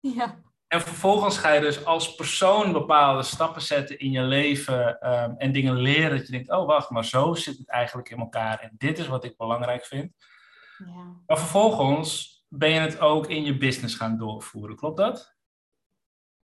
Ja. 0.00 0.40
En 0.72 0.80
vervolgens 0.80 1.38
ga 1.38 1.52
je 1.52 1.60
dus 1.60 1.84
als 1.84 2.14
persoon 2.14 2.72
bepaalde 2.72 3.22
stappen 3.22 3.62
zetten 3.62 3.98
in 3.98 4.10
je 4.10 4.22
leven 4.22 5.10
um, 5.12 5.34
en 5.36 5.52
dingen 5.52 5.74
leren 5.74 6.16
dat 6.16 6.26
je 6.26 6.32
denkt, 6.32 6.50
oh 6.50 6.66
wacht, 6.66 6.90
maar 6.90 7.04
zo 7.04 7.34
zit 7.34 7.58
het 7.58 7.68
eigenlijk 7.68 8.10
in 8.10 8.18
elkaar 8.18 8.60
en 8.60 8.74
dit 8.78 8.98
is 8.98 9.06
wat 9.06 9.24
ik 9.24 9.36
belangrijk 9.36 9.84
vind. 9.84 10.12
Ja. 10.78 11.16
Maar 11.26 11.38
vervolgens 11.38 12.42
ben 12.48 12.70
je 12.70 12.80
het 12.80 13.00
ook 13.00 13.26
in 13.26 13.44
je 13.44 13.56
business 13.56 13.94
gaan 13.94 14.18
doorvoeren, 14.18 14.76
klopt 14.76 14.96
dat? 14.96 15.34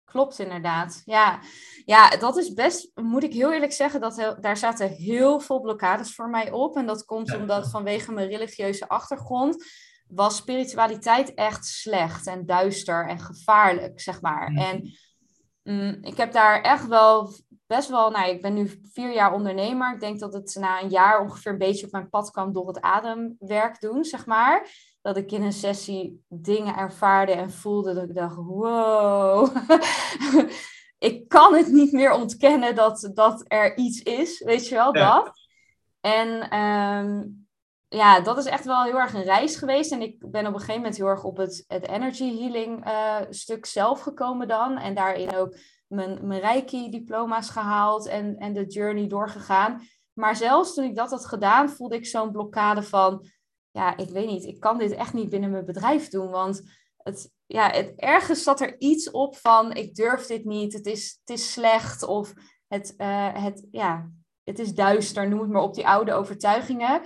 Klopt 0.04 0.38
inderdaad. 0.38 1.02
Ja. 1.04 1.40
ja, 1.84 2.08
dat 2.08 2.36
is 2.36 2.52
best, 2.52 2.90
moet 2.94 3.24
ik 3.24 3.32
heel 3.32 3.52
eerlijk 3.52 3.72
zeggen, 3.72 4.00
dat 4.00 4.36
daar 4.40 4.56
zaten 4.56 4.88
heel 4.88 5.40
veel 5.40 5.60
blokkades 5.60 6.14
voor 6.14 6.28
mij 6.28 6.50
op. 6.50 6.76
En 6.76 6.86
dat 6.86 7.04
komt 7.04 7.36
omdat 7.36 7.70
vanwege 7.70 8.12
mijn 8.12 8.28
religieuze 8.28 8.88
achtergrond 8.88 9.64
was 10.08 10.36
spiritualiteit 10.36 11.34
echt 11.34 11.66
slecht 11.66 12.26
en 12.26 12.46
duister 12.46 13.08
en 13.08 13.18
gevaarlijk, 13.18 14.00
zeg 14.00 14.20
maar. 14.20 14.50
Mm. 14.50 14.58
En 14.58 14.90
mm, 15.62 15.98
ik 16.00 16.16
heb 16.16 16.32
daar 16.32 16.60
echt 16.60 16.86
wel 16.86 17.32
best 17.66 17.88
wel, 17.88 18.10
nou, 18.10 18.30
ik 18.30 18.42
ben 18.42 18.54
nu 18.54 18.80
vier 18.92 19.12
jaar 19.12 19.32
ondernemer. 19.32 19.94
Ik 19.94 20.00
denk 20.00 20.18
dat 20.18 20.32
het 20.32 20.56
na 20.60 20.82
een 20.82 20.88
jaar 20.88 21.20
ongeveer 21.20 21.52
een 21.52 21.58
beetje 21.58 21.86
op 21.86 21.92
mijn 21.92 22.08
pad 22.08 22.30
kwam 22.30 22.52
door 22.52 22.66
het 22.66 22.80
ademwerk 22.80 23.80
doen, 23.80 24.04
zeg 24.04 24.26
maar. 24.26 24.68
Dat 25.02 25.16
ik 25.16 25.32
in 25.32 25.42
een 25.42 25.52
sessie 25.52 26.24
dingen 26.28 26.76
ervaarde 26.76 27.32
en 27.32 27.50
voelde 27.50 27.94
dat 27.94 28.08
ik 28.08 28.14
dacht, 28.14 28.36
wow, 28.36 29.56
ik 31.08 31.28
kan 31.28 31.54
het 31.54 31.68
niet 31.68 31.92
meer 31.92 32.12
ontkennen 32.12 32.74
dat, 32.74 33.10
dat 33.14 33.44
er 33.48 33.76
iets 33.76 34.02
is, 34.02 34.42
weet 34.42 34.68
je 34.68 34.74
wel, 34.74 34.92
dat. 34.92 35.32
En 36.00 36.50
ehm, 36.50 37.22
ja, 37.94 38.20
dat 38.20 38.38
is 38.38 38.44
echt 38.44 38.64
wel 38.64 38.82
heel 38.82 38.98
erg 38.98 39.14
een 39.14 39.22
reis 39.22 39.56
geweest. 39.56 39.92
En 39.92 40.02
ik 40.02 40.30
ben 40.30 40.46
op 40.46 40.52
een 40.52 40.58
gegeven 40.58 40.80
moment 40.80 40.96
heel 40.96 41.06
erg 41.06 41.24
op 41.24 41.36
het, 41.36 41.64
het 41.66 41.88
energy 41.88 42.38
healing 42.38 42.86
uh, 42.86 43.20
stuk 43.30 43.66
zelf 43.66 44.00
gekomen 44.00 44.48
dan. 44.48 44.78
En 44.78 44.94
daarin 44.94 45.34
ook 45.34 45.56
mijn, 45.86 46.26
mijn 46.26 46.40
Reiki-diploma's 46.40 47.50
gehaald 47.50 48.06
en, 48.06 48.36
en 48.36 48.52
de 48.52 48.66
journey 48.66 49.06
doorgegaan. 49.06 49.82
Maar 50.12 50.36
zelfs 50.36 50.74
toen 50.74 50.84
ik 50.84 50.96
dat 50.96 51.10
had 51.10 51.26
gedaan, 51.26 51.70
voelde 51.70 51.96
ik 51.96 52.06
zo'n 52.06 52.32
blokkade 52.32 52.82
van... 52.82 53.26
Ja, 53.70 53.96
ik 53.96 54.08
weet 54.08 54.26
niet, 54.26 54.44
ik 54.44 54.60
kan 54.60 54.78
dit 54.78 54.92
echt 54.92 55.12
niet 55.12 55.28
binnen 55.28 55.50
mijn 55.50 55.64
bedrijf 55.64 56.08
doen. 56.08 56.30
Want 56.30 56.62
het, 56.96 57.30
ja, 57.46 57.70
het, 57.70 57.92
ergens 57.96 58.42
zat 58.42 58.60
er 58.60 58.80
iets 58.80 59.10
op 59.10 59.36
van, 59.36 59.72
ik 59.72 59.94
durf 59.94 60.26
dit 60.26 60.44
niet, 60.44 60.72
het 60.72 60.86
is, 60.86 61.18
het 61.24 61.36
is 61.36 61.52
slecht. 61.52 62.02
Of 62.02 62.32
het, 62.68 62.94
uh, 62.96 63.42
het, 63.42 63.66
ja, 63.70 64.10
het 64.44 64.58
is 64.58 64.74
duister, 64.74 65.28
noem 65.28 65.40
het 65.40 65.50
maar 65.50 65.62
op 65.62 65.74
die 65.74 65.86
oude 65.86 66.12
overtuigingen. 66.12 67.02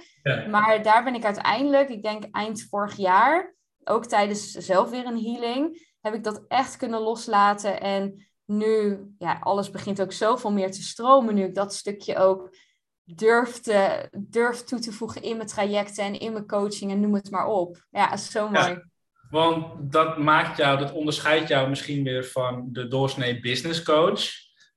Maar 0.50 0.82
daar 0.82 1.04
ben 1.04 1.14
ik 1.14 1.24
uiteindelijk, 1.24 1.88
ik 1.88 2.02
denk 2.02 2.24
eind 2.30 2.66
vorig 2.70 2.96
jaar, 2.96 3.54
ook 3.84 4.06
tijdens 4.06 4.50
zelf 4.50 4.90
weer 4.90 5.06
een 5.06 5.24
healing, 5.24 5.86
heb 6.00 6.14
ik 6.14 6.24
dat 6.24 6.44
echt 6.48 6.76
kunnen 6.76 7.00
loslaten. 7.00 7.80
En 7.80 8.26
nu, 8.44 8.98
ja, 9.18 9.38
alles 9.40 9.70
begint 9.70 10.00
ook 10.00 10.12
zoveel 10.12 10.52
meer 10.52 10.70
te 10.70 10.82
stromen. 10.82 11.34
Nu 11.34 11.44
ik 11.44 11.54
dat 11.54 11.74
stukje 11.74 12.16
ook 12.16 12.56
durf, 13.04 13.60
te, 13.60 14.08
durf 14.18 14.62
toe 14.64 14.78
te 14.78 14.92
voegen 14.92 15.22
in 15.22 15.36
mijn 15.36 15.48
trajecten 15.48 16.04
en 16.04 16.20
in 16.20 16.32
mijn 16.32 16.46
coaching 16.46 16.90
en 16.90 17.00
noem 17.00 17.14
het 17.14 17.30
maar 17.30 17.46
op. 17.46 17.86
Ja, 17.90 18.12
is 18.12 18.30
zo 18.30 18.48
mooi. 18.48 18.82
want 19.30 19.92
dat 19.92 20.18
maakt 20.18 20.56
jou, 20.56 20.78
dat 20.78 20.92
onderscheidt 20.92 21.48
jou 21.48 21.68
misschien 21.68 22.04
weer 22.04 22.24
van 22.24 22.68
de 22.72 22.88
doorsnee 22.88 23.40
business 23.40 23.82
coach. 23.82 24.20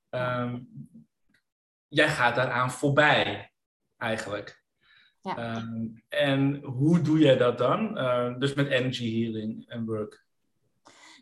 Ehm, 0.10 0.60
jij 1.92 2.10
gaat 2.10 2.36
daaraan 2.36 2.72
voorbij, 2.72 3.52
eigenlijk. 3.98 4.64
Ja. 5.22 5.38
Ehm, 5.38 5.88
en 6.10 6.62
hoe 6.64 7.02
doe 7.02 7.20
jij 7.20 7.38
dat 7.38 7.58
dan? 7.58 7.98
Uh, 7.98 8.40
dus 8.40 8.54
met 8.54 8.68
energy 8.68 9.24
healing 9.24 9.70
en 9.70 9.86
work. 9.86 10.26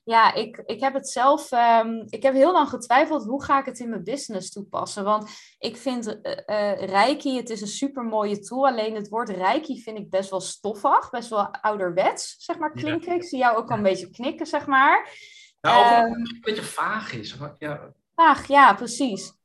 Ja, 0.04 0.34
ik, 0.34 0.62
ik 0.66 0.80
heb 0.80 0.94
het 0.94 1.10
zelf. 1.10 1.52
Um, 1.52 2.06
ik 2.10 2.24
heb 2.24 2.34
heel 2.34 2.52
lang 2.52 2.70
getwijfeld 2.70 3.26
hoe 3.26 3.44
ga 3.44 3.60
ik 3.60 3.66
het 3.66 3.80
in 3.80 3.90
mijn 3.90 4.04
business 4.04 4.52
toepassen. 4.52 5.04
Want 5.04 5.30
ik 5.60 5.78
vind 5.78 6.08
uh, 6.08 6.14
uh, 6.46 6.84
Reiki, 6.86 7.38
het 7.38 7.50
is 7.50 7.62
een 7.62 7.68
super 7.68 8.04
mooie 8.04 8.40
tool. 8.40 8.68
Alleen 8.68 8.96
het 8.96 9.10
woord 9.10 9.30
Reiki 9.30 9.82
vind 9.82 9.98
ik 9.98 10.10
best 10.10 10.30
wel 10.30 10.42
stoffig, 10.42 11.10
best 11.10 11.30
wel 11.30 11.52
ouderwets, 11.52 12.36
zeg 12.38 12.58
maar, 12.58 12.72
klinken. 12.72 13.16
Ik 13.16 13.24
zie 13.24 13.40
jou 13.40 13.58
ook 13.58 13.70
al 13.70 13.78
een 13.78 13.84
beetje 13.84 14.10
knikken, 14.10 14.46
zeg 14.46 14.66
maar. 14.66 15.10
Nou, 15.62 16.06
um, 16.06 16.14
een 16.14 16.40
beetje 16.42 16.64
vaag 16.64 17.14
is. 17.14 17.38
Ja. 17.58 17.94
Vaag, 18.16 18.48
ja, 18.48 18.74
precies 18.74 19.39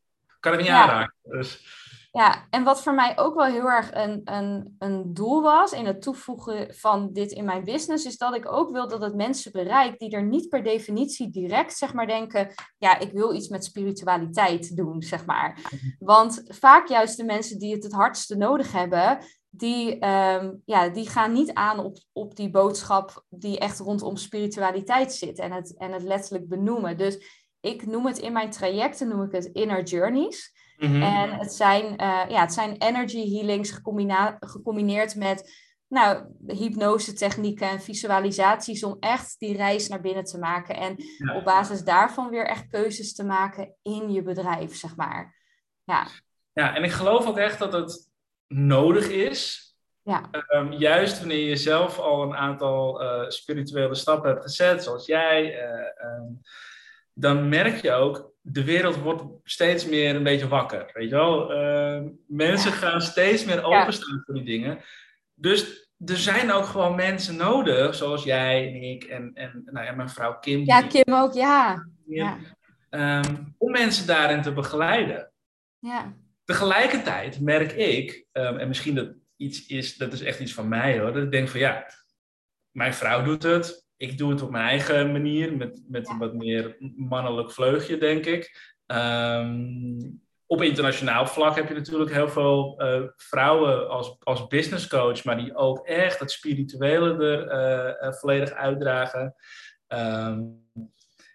kan 0.45 0.53
het 0.53 0.61
niet 0.61 0.71
ja. 0.71 0.83
aanraken. 0.83 1.15
Dus. 1.23 1.83
Ja, 2.13 2.47
en 2.51 2.65
wat 2.65 2.83
voor 2.83 2.95
mij 2.95 3.19
ook 3.19 3.35
wel 3.35 3.45
heel 3.45 3.71
erg 3.71 3.91
een, 3.93 4.21
een, 4.25 4.75
een 4.79 5.15
doel 5.15 5.43
was 5.43 5.73
in 5.73 5.87
het 5.87 6.03
toevoegen 6.03 6.75
van 6.75 7.13
dit 7.13 7.33
in 7.33 7.45
mijn 7.45 7.65
business, 7.65 8.05
is 8.05 8.17
dat 8.17 8.35
ik 8.35 8.53
ook 8.53 8.71
wil 8.71 8.89
dat 8.89 9.01
het 9.01 9.15
mensen 9.15 9.53
bereikt 9.53 9.99
die 9.99 10.11
er 10.11 10.23
niet 10.23 10.49
per 10.49 10.63
definitie 10.63 11.31
direct, 11.31 11.77
zeg 11.77 11.95
maar, 11.95 12.07
denken, 12.07 12.55
ja, 12.79 12.99
ik 12.99 13.13
wil 13.13 13.35
iets 13.35 13.49
met 13.49 13.65
spiritualiteit 13.65 14.77
doen, 14.77 15.03
zeg 15.03 15.27
maar. 15.27 15.59
Want 15.99 16.43
vaak 16.47 16.89
juist 16.89 17.17
de 17.17 17.25
mensen 17.25 17.59
die 17.59 17.75
het 17.75 17.83
het 17.83 17.93
hardste 17.93 18.37
nodig 18.37 18.73
hebben, 18.73 19.19
die, 19.51 20.07
um, 20.07 20.63
ja, 20.65 20.89
die 20.89 21.09
gaan 21.09 21.33
niet 21.33 21.53
aan 21.53 21.79
op, 21.79 21.99
op 22.13 22.37
die 22.37 22.51
boodschap 22.51 23.25
die 23.29 23.59
echt 23.59 23.79
rondom 23.79 24.17
spiritualiteit 24.17 25.13
zit 25.13 25.39
en 25.39 25.53
het, 25.53 25.77
en 25.77 25.93
het 25.93 26.03
letterlijk 26.03 26.49
benoemen. 26.49 26.97
Dus 26.97 27.44
ik 27.65 27.87
noem 27.87 28.07
het 28.07 28.19
in 28.19 28.33
mijn 28.33 28.51
trajecten, 28.51 29.09
noem 29.09 29.23
ik 29.23 29.33
het 29.33 29.45
inner 29.45 29.83
journeys. 29.83 30.53
Mhm. 30.77 31.03
En 31.03 31.33
het 31.33 31.53
zijn, 31.53 31.85
uh, 31.85 32.25
ja, 32.29 32.41
het 32.41 32.53
zijn 32.53 32.77
energy 32.79 33.35
healings 33.35 33.81
gecombineerd 34.41 35.15
met 35.17 35.63
nou, 35.89 36.25
hypnose 36.47 37.13
technieken 37.13 37.69
en 37.69 37.81
visualisaties 37.81 38.85
om 38.85 38.97
echt 39.01 39.39
die 39.39 39.57
reis 39.57 39.89
naar 39.89 40.01
binnen 40.01 40.25
te 40.25 40.39
maken. 40.39 40.77
En 40.77 40.97
op 41.37 41.45
basis 41.45 41.85
daarvan 41.85 42.31
weer 42.31 42.47
echt 42.47 42.69
keuzes 42.69 43.15
te 43.15 43.25
maken 43.25 43.75
in 43.83 44.13
je 44.13 44.23
bedrijf, 44.23 44.77
zeg 44.77 44.97
maar. 44.97 45.35
Ja, 45.85 46.07
ja 46.53 46.75
en 46.75 46.85
ik 46.85 46.93
geloof 46.93 47.27
ook 47.27 47.39
echt 47.39 47.59
dat 47.59 47.73
het 47.73 48.11
nodig 48.47 49.09
is. 49.09 49.63
Ja. 50.03 50.31
Um, 50.49 50.73
juist 50.73 51.19
wanneer 51.19 51.49
je 51.49 51.57
zelf 51.57 51.99
al 51.99 52.23
een 52.23 52.37
aantal 52.37 53.03
uh, 53.03 53.29
spirituele 53.29 53.95
stappen 53.95 54.31
hebt 54.31 54.43
gezet, 54.43 54.83
zoals 54.83 55.07
jij. 55.07 55.45
Uh, 55.45 56.19
um, 56.19 56.41
dan 57.15 57.49
merk 57.49 57.77
je 57.83 57.93
ook, 57.93 58.33
de 58.41 58.65
wereld 58.65 58.97
wordt 58.97 59.23
steeds 59.43 59.87
meer 59.87 60.15
een 60.15 60.23
beetje 60.23 60.49
wakker. 60.49 60.91
Weet 60.93 61.09
je 61.09 61.15
wel? 61.15 61.53
Uh, 61.53 62.03
mensen 62.27 62.73
gaan 62.73 63.01
steeds 63.01 63.45
meer 63.45 63.63
openstaan 63.63 64.23
voor 64.25 64.35
die 64.35 64.45
dingen. 64.45 64.79
Dus 65.35 65.89
er 66.07 66.17
zijn 66.17 66.53
ook 66.53 66.65
gewoon 66.65 66.95
mensen 66.95 67.37
nodig, 67.37 67.95
zoals 67.95 68.25
jij 68.25 68.69
en 68.69 68.83
ik 68.83 69.05
en, 69.05 69.31
en 69.35 69.63
nou 69.65 69.87
ja, 69.87 69.93
mijn 69.93 70.09
vrouw 70.09 70.39
Kim. 70.39 70.65
Ja, 70.65 70.83
Kim 70.83 71.15
ook, 71.15 71.33
ja. 71.33 71.87
ja. 72.07 72.39
Um, 72.91 73.55
om 73.59 73.71
mensen 73.71 74.07
daarin 74.07 74.43
te 74.43 74.53
begeleiden. 74.53 75.33
Ja. 75.79 76.15
Tegelijkertijd 76.45 77.41
merk 77.41 77.73
ik, 77.73 78.27
um, 78.33 78.57
en 78.59 78.69
misschien 78.69 78.95
dat 78.95 79.13
iets 79.37 79.67
is, 79.67 79.97
dat 79.97 80.13
is 80.13 80.23
echt 80.23 80.41
iets 80.41 80.55
van 80.55 80.69
mij 80.69 80.99
hoor, 80.99 81.13
dat 81.13 81.23
ik 81.23 81.31
denk 81.31 81.49
van 81.49 81.61
ja, 81.61 81.87
mijn 82.71 82.95
vrouw 82.95 83.23
doet 83.23 83.43
het, 83.43 83.84
ik 83.97 84.19
doe 84.19 84.31
het 84.31 84.43
op 84.43 84.51
mijn 84.51 84.69
eigen 84.69 85.13
manier, 85.13 85.57
met, 85.57 85.83
met 85.89 86.09
een 86.09 86.19
wat 86.19 86.35
meer 86.35 86.77
mannelijk 86.97 87.53
vleugje, 87.53 87.97
denk 87.97 88.27
ik. 88.27 88.73
Ehm, 88.87 89.99
op 90.47 90.63
internationaal 90.63 91.27
vlak 91.27 91.57
heb 91.57 91.69
je 91.69 91.75
natuurlijk 91.75 92.13
heel 92.13 92.29
veel 92.29 92.83
uh, 92.83 93.03
vrouwen 93.17 93.89
als, 93.89 94.17
als 94.21 94.47
business 94.47 94.89
coach, 94.89 95.25
maar 95.25 95.37
die 95.37 95.57
ook 95.57 95.87
echt 95.87 96.19
het 96.19 96.31
spirituele 96.31 97.25
er 97.25 97.53
uh, 97.53 98.09
uh, 98.09 98.15
volledig 98.15 98.53
uitdragen. 98.53 99.35
Um, 99.89 100.69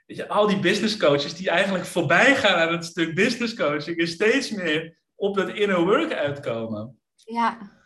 weet 0.05 0.18
je, 0.18 0.28
al 0.28 0.47
die 0.47 0.60
business 0.60 0.97
coaches 0.97 1.36
die 1.36 1.49
eigenlijk 1.49 1.86
voorbij 1.86 2.36
gaan 2.36 2.55
aan 2.55 2.72
het 2.72 2.86
stuk 2.86 3.16
business 3.16 3.55
coaching 3.55 3.97
en 3.97 4.07
steeds 4.07 4.51
meer 4.51 4.97
op 5.16 5.36
dat 5.36 5.49
inner 5.49 5.84
work 5.84 6.14
uitkomen. 6.14 6.99
Ja. 7.16 7.79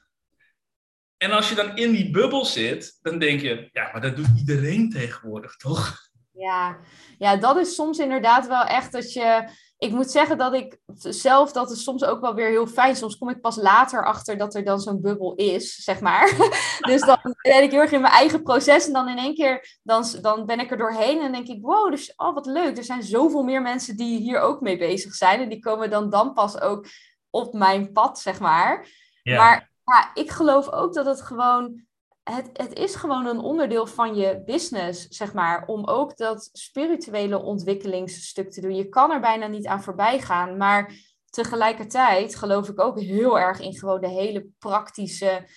En 1.24 1.32
als 1.32 1.50
je 1.50 1.56
dan 1.56 1.76
in 1.76 1.92
die 1.92 2.12
bubbel 2.12 2.46
zit, 2.46 3.00
dan 3.02 3.20
denk 3.20 3.42
je, 3.42 3.70
ja, 3.72 3.90
maar 3.92 4.02
dat 4.02 4.16
doet 4.16 4.28
iedereen 4.38 4.90
tegenwoordig, 4.90 5.56
toch? 5.56 5.98
Ja, 6.34 6.78
ja 7.18 7.36
dat 7.36 7.58
is 7.58 7.76
soms 7.76 8.00
inderdaad 8.00 8.48
wel 8.48 8.64
echt 8.64 8.92
dat 8.92 9.14
je. 9.14 9.50
Ik 9.78 9.92
moet 9.92 10.12
zeggen 10.12 10.38
dat 10.38 10.54
ik 10.54 10.78
zelf, 10.98 11.52
dat 11.52 11.72
is 11.72 11.84
soms 11.84 12.04
ook 12.04 12.22
wel 12.22 12.34
weer 12.34 12.50
heel 12.50 12.68
fijn. 12.68 12.96
Soms 12.96 13.18
kom 13.18 13.30
ik 13.30 13.42
pas 13.42 13.56
later 13.56 14.06
achter 14.06 14.38
dat 14.38 14.56
er 14.56 14.64
dan 14.64 14.80
zo'n 14.80 15.02
bubbel 15.02 15.36
is, 15.36 15.76
zeg 15.76 16.00
maar. 16.00 16.36
dus 16.90 17.02
dan 17.02 17.20
ben 17.42 17.64
ik 17.64 17.72
heel 17.72 17.80
erg 17.80 17.92
in 17.92 18.02
mijn 18.02 18.14
eigen 18.14 18.44
proces. 18.44 18.88
En 18.88 18.94
dan 18.94 19.10
in 19.10 19.18
één 19.18 19.36
keer, 19.36 19.80
dan, 19.84 20.06
dan 20.22 20.46
ben 20.46 20.60
ik 20.60 20.72
er 20.72 20.78
doorheen 20.78 21.22
en 21.22 21.32
denk 21.32 21.48
ik, 21.48 21.62
wow, 21.62 21.92
dus, 21.92 22.14
oh, 22.16 22.34
wat 22.34 22.46
leuk. 22.46 22.78
Er 22.78 22.84
zijn 22.84 23.04
zoveel 23.04 23.44
meer 23.44 23.62
mensen 23.62 23.98
die 23.98 24.20
hier 24.20 24.40
ook 24.40 24.62
mee 24.62 24.78
bezig 24.78 25.14
zijn. 25.14 25.42
En 25.42 25.50
die 25.50 25.60
komen 25.60 25.90
dan 25.90 26.10
dan 26.10 26.34
pas 26.34 26.62
ook 26.62 26.88
op 27.30 27.54
mijn 27.54 27.92
pad, 27.92 28.20
zeg 28.20 28.40
maar. 28.40 28.88
Ja. 29.24 29.38
Maar 29.38 29.73
ja, 29.84 30.12
ik 30.14 30.32
geloof 30.32 30.72
ook 30.72 30.94
dat 30.94 31.06
het 31.06 31.22
gewoon. 31.22 31.86
Het, 32.24 32.50
het 32.54 32.74
is 32.74 32.96
gewoon 32.96 33.26
een 33.26 33.40
onderdeel 33.40 33.88
van 33.88 34.16
je 34.16 34.44
business, 34.46 35.08
zeg 35.08 35.34
maar, 35.34 35.66
om 35.66 35.86
ook 35.86 36.18
dat 36.18 36.50
spirituele 36.54 37.42
ontwikkelingsstuk 37.42 38.52
te 38.52 38.62
doen. 38.62 38.76
Je 38.76 38.90
kan 38.90 39.12
er 39.12 39.20
bijna 39.20 39.48
niet 39.48 39.68
aan 39.68 39.84
voorbij 39.84 40.20
gaan, 40.20 40.58
maar 40.58 40.94
tegelijkertijd 41.30 42.36
geloof 42.36 42.70
ik 42.70 42.80
ook 42.80 43.00
heel 43.00 43.40
erg 43.40 43.60
in 43.60 43.74
gewoon 43.74 44.02
de 44.02 44.10
hele 44.10 44.48
praktische, 44.60 45.48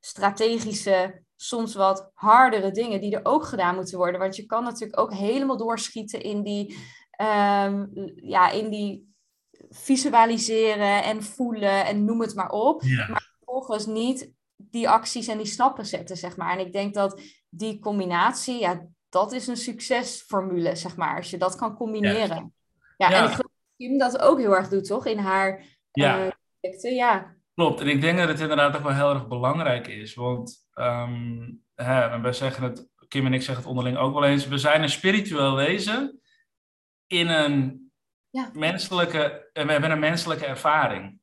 strategische, 0.00 1.22
soms 1.36 1.74
wat 1.74 2.10
hardere 2.14 2.70
dingen 2.70 3.00
die 3.00 3.16
er 3.16 3.24
ook 3.24 3.44
gedaan 3.44 3.74
moeten 3.74 3.98
worden. 3.98 4.20
Want 4.20 4.36
je 4.36 4.46
kan 4.46 4.64
natuurlijk 4.64 5.00
ook 5.00 5.12
helemaal 5.12 5.56
doorschieten 5.56 6.22
in 6.22 6.42
die, 6.42 6.76
um, 7.22 7.90
ja, 8.16 8.50
in 8.50 8.70
die 8.70 9.14
visualiseren 9.70 11.02
en 11.04 11.22
voelen 11.22 11.86
en 11.86 12.04
noem 12.04 12.20
het 12.20 12.34
maar 12.34 12.50
op. 12.50 12.82
Maar 12.82 13.33
vervolgens 13.54 13.86
niet 13.86 14.32
die 14.56 14.88
acties 14.88 15.28
en 15.28 15.38
die 15.38 15.46
stappen 15.46 15.86
zetten, 15.86 16.16
zeg 16.16 16.36
maar. 16.36 16.52
En 16.52 16.66
ik 16.66 16.72
denk 16.72 16.94
dat 16.94 17.20
die 17.48 17.78
combinatie, 17.78 18.60
ja, 18.60 18.86
dat 19.08 19.32
is 19.32 19.46
een 19.46 19.56
succesformule, 19.56 20.76
zeg 20.76 20.96
maar. 20.96 21.16
Als 21.16 21.30
je 21.30 21.36
dat 21.36 21.56
kan 21.56 21.76
combineren. 21.76 22.54
Ja, 22.96 23.10
en 23.10 23.24
ik 23.24 23.30
geloof 23.30 23.36
dat 23.36 23.50
Kim 23.76 23.98
dat 23.98 24.18
ook 24.18 24.38
heel 24.38 24.56
erg 24.56 24.68
doet, 24.68 24.86
toch? 24.86 25.06
In 25.06 25.18
haar 25.18 25.64
ja. 25.90 26.26
Uh, 26.26 26.30
projecten, 26.60 26.94
ja. 26.94 27.36
Klopt, 27.54 27.80
en 27.80 27.88
ik 27.88 28.00
denk 28.00 28.18
dat 28.18 28.28
het 28.28 28.40
inderdaad 28.40 28.76
ook 28.76 28.82
wel 28.82 28.94
heel 28.94 29.10
erg 29.10 29.28
belangrijk 29.28 29.86
is. 29.86 30.14
Want 30.14 30.66
um, 30.74 31.62
hè, 31.74 32.20
wij 32.20 32.32
zeggen 32.32 32.62
het, 32.62 32.88
Kim 33.08 33.26
en 33.26 33.32
ik 33.32 33.42
zeggen 33.42 33.62
het 33.62 33.72
onderling 33.72 33.96
ook 33.96 34.14
wel 34.14 34.24
eens, 34.24 34.46
we 34.46 34.58
zijn 34.58 34.82
een 34.82 34.88
spiritueel 34.88 35.54
wezen 35.54 36.20
in 37.06 37.28
een 37.28 37.90
ja. 38.30 38.50
menselijke, 38.52 39.50
we 39.52 39.72
hebben 39.72 39.90
een 39.90 39.98
menselijke 39.98 40.46
ervaring. 40.46 41.22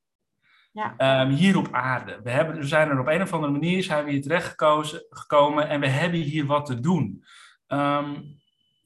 Ja. 0.71 1.21
Um, 1.21 1.29
hier 1.29 1.57
op 1.57 1.67
aarde. 1.71 2.19
We, 2.23 2.29
hebben, 2.29 2.55
we 2.55 2.67
zijn 2.67 2.89
er 2.89 2.99
op 2.99 3.07
een 3.07 3.21
of 3.21 3.33
andere 3.33 3.51
manier 3.51 3.83
zijn 3.83 4.05
we 4.05 4.11
hier 4.11 4.21
terecht 4.21 4.47
gekozen, 4.47 5.05
gekomen 5.09 5.69
en 5.69 5.79
we 5.79 5.87
hebben 5.87 6.19
hier 6.19 6.45
wat 6.45 6.65
te 6.65 6.79
doen. 6.79 7.23
Ehm, 7.67 8.21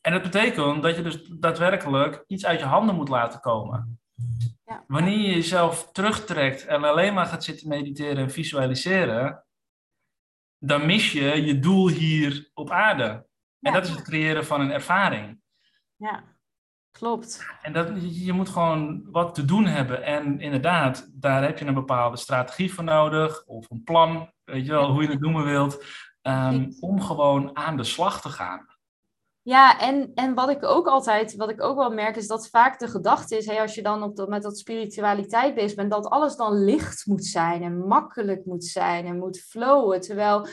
en 0.01 0.11
dat 0.11 0.21
betekent 0.21 0.83
dat 0.83 0.95
je 0.95 1.01
dus 1.01 1.23
daadwerkelijk 1.23 2.23
iets 2.27 2.45
uit 2.45 2.59
je 2.59 2.65
handen 2.65 2.95
moet 2.95 3.09
laten 3.09 3.39
komen. 3.39 3.99
Ja. 4.65 4.83
Wanneer 4.87 5.17
je 5.17 5.33
jezelf 5.33 5.91
terugtrekt 5.91 6.65
en 6.65 6.83
alleen 6.83 7.13
maar 7.13 7.25
gaat 7.25 7.43
zitten 7.43 7.67
mediteren 7.67 8.17
en 8.17 8.31
visualiseren, 8.31 9.45
dan 10.59 10.85
mis 10.85 11.11
je 11.11 11.45
je 11.45 11.59
doel 11.59 11.87
hier 11.87 12.49
op 12.53 12.69
aarde. 12.69 13.27
En 13.59 13.73
dat 13.73 13.83
is 13.83 13.89
het 13.89 14.01
creëren 14.01 14.45
van 14.45 14.61
een 14.61 14.71
ervaring. 14.71 15.39
Ja, 15.95 16.34
klopt. 16.97 17.45
En 17.61 17.73
dat, 17.73 17.87
je 18.25 18.33
moet 18.33 18.49
gewoon 18.49 19.03
wat 19.11 19.35
te 19.35 19.45
doen 19.45 19.65
hebben. 19.65 20.03
En 20.03 20.39
inderdaad, 20.39 21.09
daar 21.13 21.43
heb 21.43 21.57
je 21.57 21.65
een 21.65 21.73
bepaalde 21.73 22.17
strategie 22.17 22.73
voor 22.73 22.83
nodig, 22.83 23.43
of 23.45 23.69
een 23.69 23.83
plan, 23.83 24.31
weet 24.43 24.65
je 24.65 24.71
wel, 24.71 24.91
hoe 24.91 25.01
je 25.01 25.09
het 25.09 25.19
noemen 25.19 25.43
wilt, 25.43 25.83
um, 26.21 26.75
om 26.79 27.01
gewoon 27.01 27.57
aan 27.57 27.77
de 27.77 27.83
slag 27.83 28.21
te 28.21 28.29
gaan. 28.29 28.65
Ja, 29.41 29.79
en, 29.79 30.11
en 30.13 30.33
wat 30.33 30.49
ik 30.49 30.63
ook 30.63 30.87
altijd, 30.87 31.35
wat 31.35 31.49
ik 31.49 31.63
ook 31.63 31.77
wel 31.77 31.91
merk, 31.91 32.15
is 32.15 32.27
dat 32.27 32.49
vaak 32.49 32.79
de 32.79 32.87
gedachte 32.87 33.37
is, 33.37 33.45
hey, 33.45 33.61
als 33.61 33.75
je 33.75 33.81
dan 33.81 34.03
op 34.03 34.15
dat, 34.15 34.29
met 34.29 34.43
dat 34.43 34.57
spiritualiteit 34.57 35.55
bezig 35.55 35.75
bent, 35.75 35.91
dat 35.91 36.09
alles 36.09 36.35
dan 36.35 36.63
licht 36.63 37.05
moet 37.05 37.25
zijn 37.25 37.63
en 37.63 37.87
makkelijk 37.87 38.45
moet 38.45 38.65
zijn 38.65 39.05
en 39.05 39.17
moet 39.17 39.39
flowen. 39.39 40.01
Terwijl, 40.01 40.47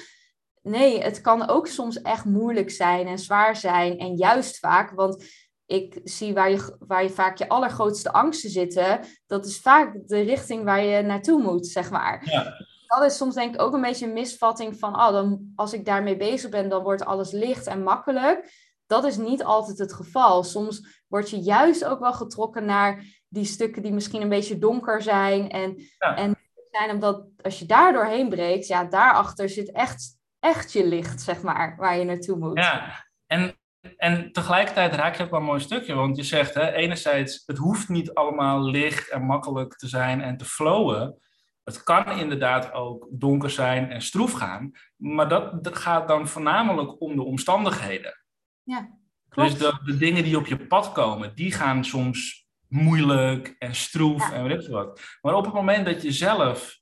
nee, 0.63 1.03
het 1.03 1.21
kan 1.21 1.49
ook 1.49 1.67
soms 1.67 2.03
echt 2.03 2.25
moeilijk 2.25 2.71
zijn 2.71 3.07
en 3.07 3.19
zwaar 3.19 3.57
zijn. 3.57 3.99
En 3.99 4.17
juist 4.17 4.59
vaak, 4.59 4.91
want 4.91 5.25
ik 5.73 6.01
zie 6.05 6.35
waar 6.35 6.51
je, 6.51 6.77
waar 6.79 7.03
je 7.03 7.11
vaak 7.11 7.39
je 7.39 7.49
allergrootste 7.49 8.13
angsten 8.13 8.51
zitten, 8.51 9.01
dat 9.27 9.47
is 9.47 9.61
vaak 9.61 9.95
de 10.07 10.21
richting 10.21 10.65
waar 10.65 10.85
je 10.85 11.03
naartoe 11.03 11.43
moet, 11.43 11.67
zeg 11.67 11.91
maar. 11.91 12.23
Ja. 12.25 12.57
Dat 12.87 13.03
is 13.05 13.17
soms 13.17 13.35
denk 13.35 13.55
ik 13.55 13.61
ook 13.61 13.75
een 13.75 13.81
beetje 13.81 14.07
een 14.07 14.13
misvatting 14.13 14.79
van, 14.79 14.95
oh, 14.95 15.11
dan, 15.13 15.53
als 15.55 15.73
ik 15.73 15.85
daarmee 15.85 16.17
bezig 16.17 16.51
ben, 16.51 16.69
dan 16.69 16.83
wordt 16.83 17.05
alles 17.05 17.31
licht 17.31 17.67
en 17.67 17.83
makkelijk 17.83 18.51
dat 18.93 19.05
is 19.05 19.17
niet 19.17 19.45
altijd 19.45 19.79
het 19.79 19.93
geval. 19.93 20.43
Soms 20.43 21.05
word 21.09 21.31
je 21.31 21.41
juist 21.41 21.85
ook 21.85 22.01
wel 22.01 22.13
getrokken 22.13 22.65
naar 22.65 23.05
die 23.29 23.45
stukken 23.45 23.83
die 23.83 23.93
misschien 23.93 24.23
een 24.23 24.29
beetje 24.29 24.59
donker 24.59 25.03
zijn. 25.03 25.51
En, 25.51 25.77
en 25.99 26.37
zijn 26.71 26.91
omdat 26.91 27.27
als 27.43 27.59
je 27.59 27.67
daar 27.67 27.93
doorheen 27.93 28.29
breekt, 28.29 28.67
ja, 28.67 28.85
daarachter 28.85 29.49
zit 29.49 29.73
echt, 29.73 30.19
echt 30.41 30.73
je 30.73 30.87
licht, 30.87 31.21
zeg 31.21 31.43
maar, 31.43 31.77
waar 31.77 31.99
je 31.99 32.05
naartoe 32.05 32.37
moet. 32.37 32.59
Ja, 32.59 33.07
en, 33.27 33.57
en 33.97 34.33
tegelijkertijd 34.33 34.95
raak 34.95 35.17
je 35.17 35.23
ook 35.23 35.31
wel 35.31 35.41
een 35.41 35.47
mooi 35.47 35.61
stukje. 35.61 35.95
Want 35.95 36.17
je 36.17 36.23
zegt, 36.23 36.55
hè, 36.55 36.73
enerzijds, 36.73 37.43
het 37.47 37.59
hoeft 37.59 37.89
niet 37.89 38.15
allemaal 38.15 38.63
licht 38.63 39.11
en 39.11 39.23
makkelijk 39.23 39.77
te 39.77 39.89
zijn 39.89 40.21
en 40.21 40.37
te 40.37 40.45
flowen. 40.45 41.21
Het 41.65 41.83
kan 41.83 42.19
inderdaad 42.19 42.73
ook 42.73 43.07
donker 43.11 43.51
zijn 43.51 43.91
en 43.91 44.03
stroef 44.03 44.33
gaan. 44.33 44.71
Maar 44.97 45.29
dat, 45.29 45.65
dat 45.65 45.77
gaat 45.77 46.09
dan 46.09 46.29
voornamelijk 46.29 47.01
om 47.01 47.17
de 47.17 47.23
omstandigheden. 47.23 48.25
Ja, 48.63 48.99
Dus 49.29 49.59
de, 49.59 49.81
de, 49.85 49.97
dingen 49.97 50.25
die 50.25 50.37
op 50.37 50.47
je 50.47 50.67
pad 50.67 50.93
komen, 50.93 51.35
die 51.35 51.53
gaan 51.53 51.85
soms 51.85 52.47
moeilijk 52.69 53.55
en 53.59 53.75
stroef 53.75 54.31
en 54.33 54.45
weet 54.45 54.65
ik 54.65 54.71
wat. 54.71 55.01
Maar 55.21 55.35
op 55.35 55.45
het 55.45 55.55
moment 55.55 55.87
dat 55.87 56.03
je 56.03 56.13
zelf 56.13 56.81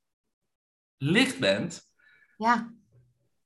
licht 0.97 1.39
bent, 1.39 1.83
ja. 2.37 2.73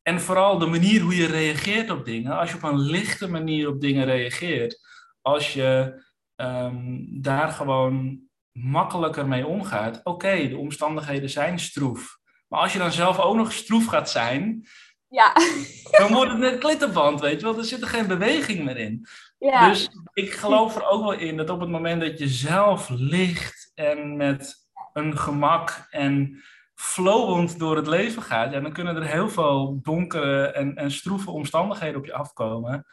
En 0.05 0.21
vooral 0.21 0.59
de 0.59 0.67
manier 0.67 1.01
hoe 1.01 1.17
je 1.17 1.27
reageert 1.27 1.91
op 1.91 2.05
dingen, 2.05 2.39
als 2.39 2.51
je 2.51 2.57
op 2.57 2.63
een 2.63 2.81
lichte 2.81 3.31
manier 3.31 3.69
op 3.69 3.81
dingen 3.81 4.05
reageert, 4.05 4.81
als 5.21 5.53
je 5.53 6.03
ehm, 6.37 6.99
daar 7.09 7.49
gewoon 7.49 8.21
makkelijker 8.53 9.27
mee 9.27 9.47
omgaat, 9.47 10.01
oké, 10.05 10.49
de 10.49 10.57
omstandigheden 10.57 11.31
zijn 11.31 11.59
stroef. 11.59 12.19
Maar 12.49 12.61
als 12.61 12.73
je 12.73 12.79
dan 12.79 12.93
zelf 12.93 13.19
ook 13.19 13.37
nog 13.37 13.53
stroef 13.53 13.87
gaat 13.87 14.11
zijn, 14.11 14.67
ja. 15.09 15.33
Dan 15.99 16.13
wordt 16.13 16.31
het 16.31 16.41
net 16.41 16.59
klittenband, 16.59 17.21
weet 17.21 17.41
je 17.41 17.47
wel. 17.47 17.59
Er 17.59 17.65
zit 17.65 17.83
er 17.83 17.89
geen 17.89 18.07
beweging 18.07 18.65
meer 18.65 18.77
in. 18.77 19.07
Ja. 19.39 19.69
Dus 19.69 19.89
ik 20.13 20.33
geloof 20.33 20.77
er 20.77 20.87
ook 20.87 21.03
wel 21.03 21.13
in 21.13 21.37
dat 21.37 21.51
op 21.51 21.61
het 21.61 21.69
moment 21.69 22.01
dat 22.01 22.19
je 22.19 22.29
zelf 22.29 22.89
ligt 22.89 23.73
en 23.75 24.17
met 24.17 24.55
een 24.93 25.19
gemak 25.19 25.87
en 25.91 26.43
flowend 26.75 27.59
door 27.59 27.77
het 27.77 27.87
leven 27.87 28.23
gaat, 28.23 28.53
ja, 28.53 28.61
dan 28.61 28.73
kunnen 28.73 28.97
er 28.97 29.07
heel 29.07 29.29
veel 29.29 29.79
donkere 29.83 30.47
en, 30.47 30.75
en 30.75 30.91
stroeve 30.91 31.31
omstandigheden 31.31 31.99
op 31.99 32.07
je 32.07 32.15
afkomen. 32.15 32.87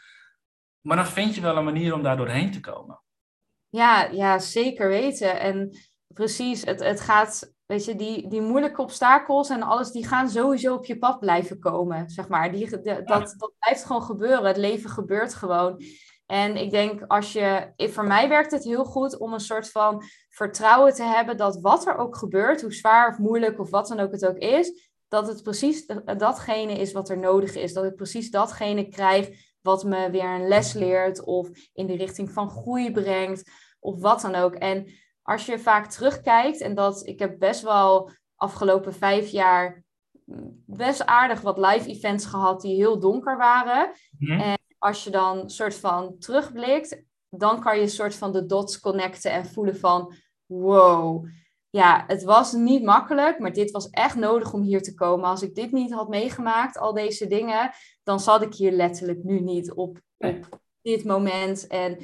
Maar 0.82 0.98
dan 0.98 1.06
vind 1.08 1.36
je 1.36 1.42
wel 1.42 1.58
een 1.58 1.64
manier 1.64 1.94
om 1.94 2.04
daar 2.04 2.18
doorheen 2.18 2.52
te 2.52 2.60
komen. 2.60 3.02
Ja, 3.70 4.04
ja 4.04 4.40
zeker 4.40 4.88
weten. 4.88 5.40
En 5.40 5.78
precies, 6.08 6.66
het, 6.66 6.80
het 6.80 7.02
gaat 7.02 7.54
weet 7.72 7.86
je, 7.86 7.96
die, 7.96 8.28
die 8.28 8.42
moeilijke 8.42 8.82
obstakels 8.82 9.50
en 9.50 9.62
alles, 9.62 9.92
die 9.92 10.08
gaan 10.08 10.30
sowieso 10.30 10.74
op 10.74 10.86
je 10.86 10.98
pad 10.98 11.20
blijven 11.20 11.60
komen, 11.60 12.10
zeg 12.10 12.28
maar. 12.28 12.52
Die, 12.52 12.70
dat, 12.70 13.08
dat 13.08 13.54
blijft 13.60 13.86
gewoon 13.86 14.04
gebeuren. 14.04 14.46
Het 14.46 14.58
leven 14.58 14.90
gebeurt 14.90 15.34
gewoon. 15.34 15.82
En 16.26 16.56
ik 16.56 16.72
denk, 16.72 17.04
als 17.08 17.34
je, 17.34 17.74
voor 17.78 18.06
mij 18.06 18.30
werkt 18.30 18.52
het 18.52 18.64
heel 18.64 18.86
goed 18.86 19.18
om 19.18 19.34
een 19.34 19.40
soort 19.40 19.72
van 19.72 20.04
vertrouwen 20.32 20.94
te 20.94 21.04
hebben 21.04 21.38
dat 21.38 21.62
wat 21.62 21.88
er 21.88 21.98
ook 21.98 22.16
gebeurt, 22.16 22.62
hoe 22.62 22.74
zwaar 22.74 23.10
of 23.10 23.18
moeilijk 23.18 23.60
of 23.60 23.70
wat 23.70 23.88
dan 23.88 24.00
ook 24.00 24.12
het 24.12 24.26
ook 24.26 24.38
is, 24.38 24.90
dat 25.08 25.28
het 25.28 25.44
precies 25.44 25.86
datgene 26.18 26.74
is 26.74 26.92
wat 26.92 27.10
er 27.10 27.18
nodig 27.18 27.56
is. 27.56 27.74
Dat 27.74 27.86
ik 27.86 27.96
precies 27.96 28.32
datgene 28.32 28.88
krijg 28.88 29.30
wat 29.62 29.84
me 29.84 30.10
weer 30.10 30.36
een 30.36 30.48
les 30.48 30.74
leert 30.74 31.24
of 31.24 31.50
in 31.74 31.88
de 31.88 31.96
richting 31.96 32.32
van 32.32 32.50
groei 32.50 32.92
brengt 32.92 33.52
of 33.80 34.02
wat 34.02 34.22
dan 34.22 34.36
ook. 34.36 34.56
En 34.56 34.88
als 35.22 35.46
je 35.46 35.60
vaak 35.60 35.86
terugkijkt, 35.86 36.62
en 36.62 36.76
dat 36.76 37.08
ik 37.08 37.20
heb 37.20 37.40
best 37.40 37.62
wel 37.62 38.12
afgelopen 38.36 38.94
vijf 38.94 39.30
jaar 39.30 39.84
best 40.66 41.06
aardig 41.06 41.42
wat 41.42 41.58
live 41.58 41.90
events 41.90 42.26
gehad 42.26 42.62
die 42.62 42.76
heel 42.76 43.00
donker 43.00 43.38
waren. 43.38 43.92
Mhm. 44.18 44.40
En 44.40 44.58
als 44.78 45.04
je 45.04 45.10
dan 45.10 45.50
soort 45.50 45.76
van 45.76 46.18
terugblikt, 46.18 47.04
dan 47.32 47.62
kan 47.62 47.80
je 47.80 47.88
soort 47.88 48.16
van 48.16 48.32
de 48.32 48.46
dots 48.46 48.80
connecten 48.80 49.32
en 49.32 49.46
voelen 49.46 49.78
van 49.78 50.14
wow. 50.46 51.26
Ja, 51.70 52.04
het 52.08 52.24
was 52.24 52.54
niet 52.54 52.84
makkelijk, 52.84 53.40
maar 53.40 53.54
dit 53.54 53.72
was 53.72 53.90
echt 53.90 54.16
nodig 54.16 54.54
om 54.54 54.62
hier 54.62 54.82
te 54.82 54.94
komen. 54.94 55.30
Als 55.30 55.42
ik 55.42 55.56
dit 55.56 55.72
niet 55.72 55.94
had 55.94 56.10
meegemaakt, 56.10 56.78
al 56.78 56.94
deze 56.94 57.28
dingen, 57.28 57.72
dan 58.04 58.20
zat 58.20 58.42
ik 58.42 58.54
hier 58.54 58.72
letterlijk 58.72 59.24
nu 59.24 59.40
niet 59.40 59.72
op, 59.72 60.00
op 60.18 60.60
dit 60.82 61.04
moment. 61.04 61.68
En 61.68 61.98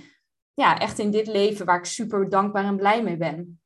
ja, 0.53 0.79
echt 0.79 0.99
in 0.99 1.11
dit 1.11 1.27
leven 1.27 1.65
waar 1.65 1.77
ik 1.77 1.85
super 1.85 2.29
dankbaar 2.29 2.65
en 2.65 2.77
blij 2.77 3.03
mee 3.03 3.17
ben. 3.17 3.59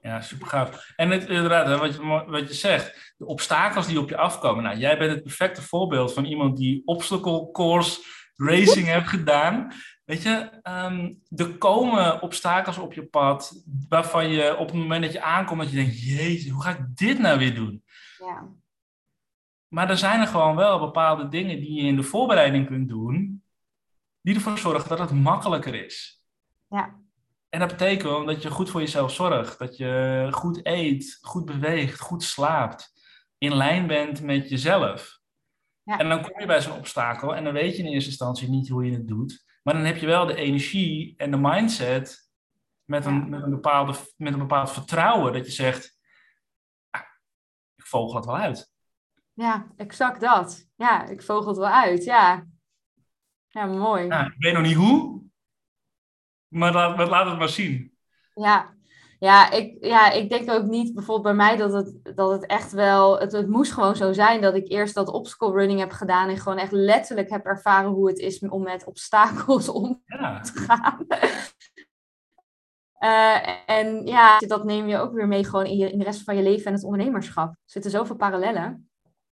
Ja, 0.00 0.20
super 0.20 0.46
gaaf. 0.46 0.92
En 0.96 1.10
het, 1.10 1.28
inderdaad, 1.28 1.78
wat 1.78 1.94
je, 1.94 2.24
wat 2.26 2.48
je 2.48 2.54
zegt, 2.54 3.14
de 3.16 3.26
obstakels 3.26 3.86
die 3.86 4.00
op 4.00 4.08
je 4.08 4.16
afkomen. 4.16 4.64
Nou, 4.64 4.76
jij 4.76 4.98
bent 4.98 5.10
het 5.10 5.22
perfecte 5.22 5.62
voorbeeld 5.62 6.12
van 6.12 6.24
iemand 6.24 6.56
die 6.56 6.82
obstacle 6.84 7.50
course 7.50 8.00
racing 8.36 8.86
heeft 8.86 9.08
gedaan. 9.08 9.72
Weet 10.04 10.22
je, 10.22 10.60
um, 10.62 11.22
er 11.36 11.58
komen 11.58 12.22
obstakels 12.22 12.78
op 12.78 12.92
je 12.92 13.06
pad 13.06 13.64
waarvan 13.88 14.28
je 14.28 14.56
op 14.56 14.66
het 14.66 14.76
moment 14.76 15.02
dat 15.02 15.12
je 15.12 15.22
aankomt, 15.22 15.60
dat 15.60 15.70
je 15.70 15.76
denkt, 15.76 16.02
jezus, 16.02 16.50
hoe 16.50 16.62
ga 16.62 16.70
ik 16.70 16.96
dit 16.96 17.18
nou 17.18 17.38
weer 17.38 17.54
doen? 17.54 17.84
Ja. 18.18 18.48
Maar 19.68 19.90
er 19.90 19.98
zijn 19.98 20.20
er 20.20 20.26
gewoon 20.26 20.56
wel 20.56 20.78
bepaalde 20.78 21.28
dingen 21.28 21.60
die 21.60 21.72
je 21.72 21.82
in 21.82 21.96
de 21.96 22.02
voorbereiding 22.02 22.66
kunt 22.66 22.88
doen, 22.88 23.44
die 24.20 24.34
ervoor 24.34 24.58
zorgen 24.58 24.88
dat 24.88 24.98
het 24.98 25.12
makkelijker 25.12 25.84
is. 25.84 26.24
Ja. 26.68 27.00
En 27.48 27.60
dat 27.60 27.68
betekent 27.68 28.26
dat 28.26 28.42
je 28.42 28.50
goed 28.50 28.70
voor 28.70 28.80
jezelf 28.80 29.12
zorgt. 29.12 29.58
Dat 29.58 29.76
je 29.76 30.28
goed 30.30 30.66
eet, 30.66 31.18
goed 31.20 31.44
beweegt, 31.44 32.00
goed 32.00 32.22
slaapt. 32.22 32.92
In 33.38 33.54
lijn 33.54 33.86
bent 33.86 34.22
met 34.22 34.48
jezelf. 34.48 35.20
Ja. 35.82 35.98
En 35.98 36.08
dan 36.08 36.22
kom 36.22 36.40
je 36.40 36.46
bij 36.46 36.60
zo'n 36.60 36.76
obstakel 36.76 37.34
en 37.34 37.44
dan 37.44 37.52
weet 37.52 37.76
je 37.76 37.82
in 37.82 37.92
eerste 37.92 38.10
instantie 38.10 38.48
niet 38.48 38.68
hoe 38.68 38.84
je 38.84 38.92
het 38.92 39.08
doet. 39.08 39.44
Maar 39.62 39.74
dan 39.74 39.84
heb 39.84 39.96
je 39.96 40.06
wel 40.06 40.26
de 40.26 40.34
energie 40.34 41.14
en 41.16 41.30
de 41.30 41.36
mindset 41.36 42.30
met 42.84 43.04
een, 43.06 43.28
met 43.28 43.42
een, 43.42 43.50
bepaalde, 43.50 43.94
met 44.16 44.32
een 44.32 44.38
bepaald 44.38 44.70
vertrouwen 44.70 45.32
dat 45.32 45.46
je 45.46 45.52
zegt, 45.52 45.98
ah, 46.90 47.02
ik 47.74 47.86
vogel 47.86 48.16
het 48.16 48.24
wel 48.24 48.36
uit. 48.36 48.72
Ja, 49.32 49.72
exact 49.76 50.20
dat. 50.20 50.68
Ja, 50.76 51.06
ik 51.06 51.22
vogel 51.22 51.48
het 51.48 51.58
wel 51.58 51.68
uit, 51.68 52.04
ja. 52.04 52.46
Ja, 53.48 53.66
mooi. 53.66 54.06
Nou, 54.06 54.26
ik 54.26 54.34
weet 54.38 54.52
nog 54.52 54.62
niet 54.62 54.76
hoe, 54.76 55.22
maar 56.48 56.72
laat, 56.72 57.08
laat 57.08 57.26
het 57.26 57.38
maar 57.38 57.48
zien. 57.48 57.96
Ja, 58.34 58.74
ja, 59.22 59.50
ik, 59.50 59.76
ja, 59.80 60.10
ik 60.10 60.30
denk 60.30 60.50
ook 60.50 60.64
niet 60.64 60.94
bijvoorbeeld 60.94 61.36
bij 61.36 61.46
mij 61.46 61.56
dat 61.56 61.72
het, 61.72 62.16
dat 62.16 62.30
het 62.30 62.46
echt 62.46 62.72
wel. 62.72 63.20
Het, 63.20 63.32
het 63.32 63.48
moest 63.48 63.72
gewoon 63.72 63.96
zo 63.96 64.12
zijn 64.12 64.40
dat 64.40 64.54
ik 64.54 64.68
eerst 64.68 64.94
dat 64.94 65.08
obstacle 65.08 65.52
running 65.52 65.80
heb 65.80 65.90
gedaan. 65.90 66.28
En 66.28 66.36
gewoon 66.36 66.58
echt 66.58 66.72
letterlijk 66.72 67.30
heb 67.30 67.44
ervaren 67.44 67.90
hoe 67.90 68.08
het 68.08 68.18
is 68.18 68.38
om 68.38 68.62
met 68.62 68.84
obstakels 68.84 69.68
om 69.82 70.02
ja. 70.06 70.40
te 70.40 70.52
gaan. 70.52 71.06
Uh, 72.98 73.48
en 73.78 74.06
ja, 74.06 74.38
dat 74.38 74.64
neem 74.64 74.88
je 74.88 74.98
ook 74.98 75.12
weer 75.12 75.28
mee 75.28 75.44
gewoon 75.44 75.66
in, 75.66 75.76
je, 75.76 75.90
in 75.90 75.98
de 75.98 76.04
rest 76.04 76.24
van 76.24 76.36
je 76.36 76.42
leven 76.42 76.66
en 76.66 76.72
het 76.72 76.84
ondernemerschap. 76.84 77.48
Er 77.48 77.56
zitten 77.64 77.90
zoveel 77.90 78.16
parallellen. 78.16 78.90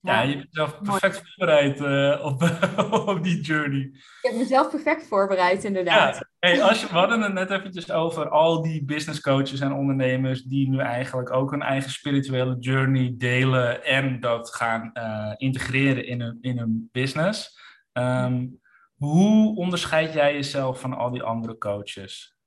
Ja, 0.06 0.22
je 0.22 0.36
bent 0.36 0.48
zelf 0.52 0.82
perfect 0.82 1.22
voorbereid 1.24 1.80
uh, 1.80 2.26
op, 2.26 2.42
op 3.16 3.24
die 3.24 3.42
journey. 3.42 3.82
Ik 3.82 4.20
heb 4.22 4.34
mezelf 4.36 4.70
perfect 4.70 5.08
voorbereid, 5.08 5.64
inderdaad. 5.64 6.16
Ja. 6.16 6.28
Hey, 6.40 6.64
als 6.64 6.82
je, 6.82 6.88
we 6.88 6.94
hadden 6.94 7.22
het 7.22 7.34
net 7.34 7.50
eventjes 7.50 7.92
over 7.92 8.30
al 8.30 8.62
die 8.62 8.86
business 8.86 9.22
coaches 9.22 9.60
en 9.60 9.74
ondernemers 9.74 10.44
die 10.44 10.70
nu 10.70 10.80
eigenlijk 10.80 11.34
ook 11.34 11.52
hun 11.52 11.62
eigen 11.62 11.92
spirituele 11.92 12.58
journey 12.60 13.14
delen 13.18 13.84
en 13.84 14.20
dat 14.20 14.56
gaan 14.56 14.92
uh, 14.94 15.34
integreren 15.38 16.08
in 16.08 16.22
hun, 16.22 16.38
in 16.42 16.58
hun 16.58 16.90
business. 16.92 17.60
Um, 17.94 18.60
hoe 18.96 19.56
onderscheid 19.56 20.14
jij 20.14 20.34
jezelf 20.34 20.80
van 20.80 20.94
al 20.94 21.12
die 21.12 21.24
andere 21.24 21.58
coaches? 21.58 22.38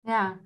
Ja, 0.00 0.38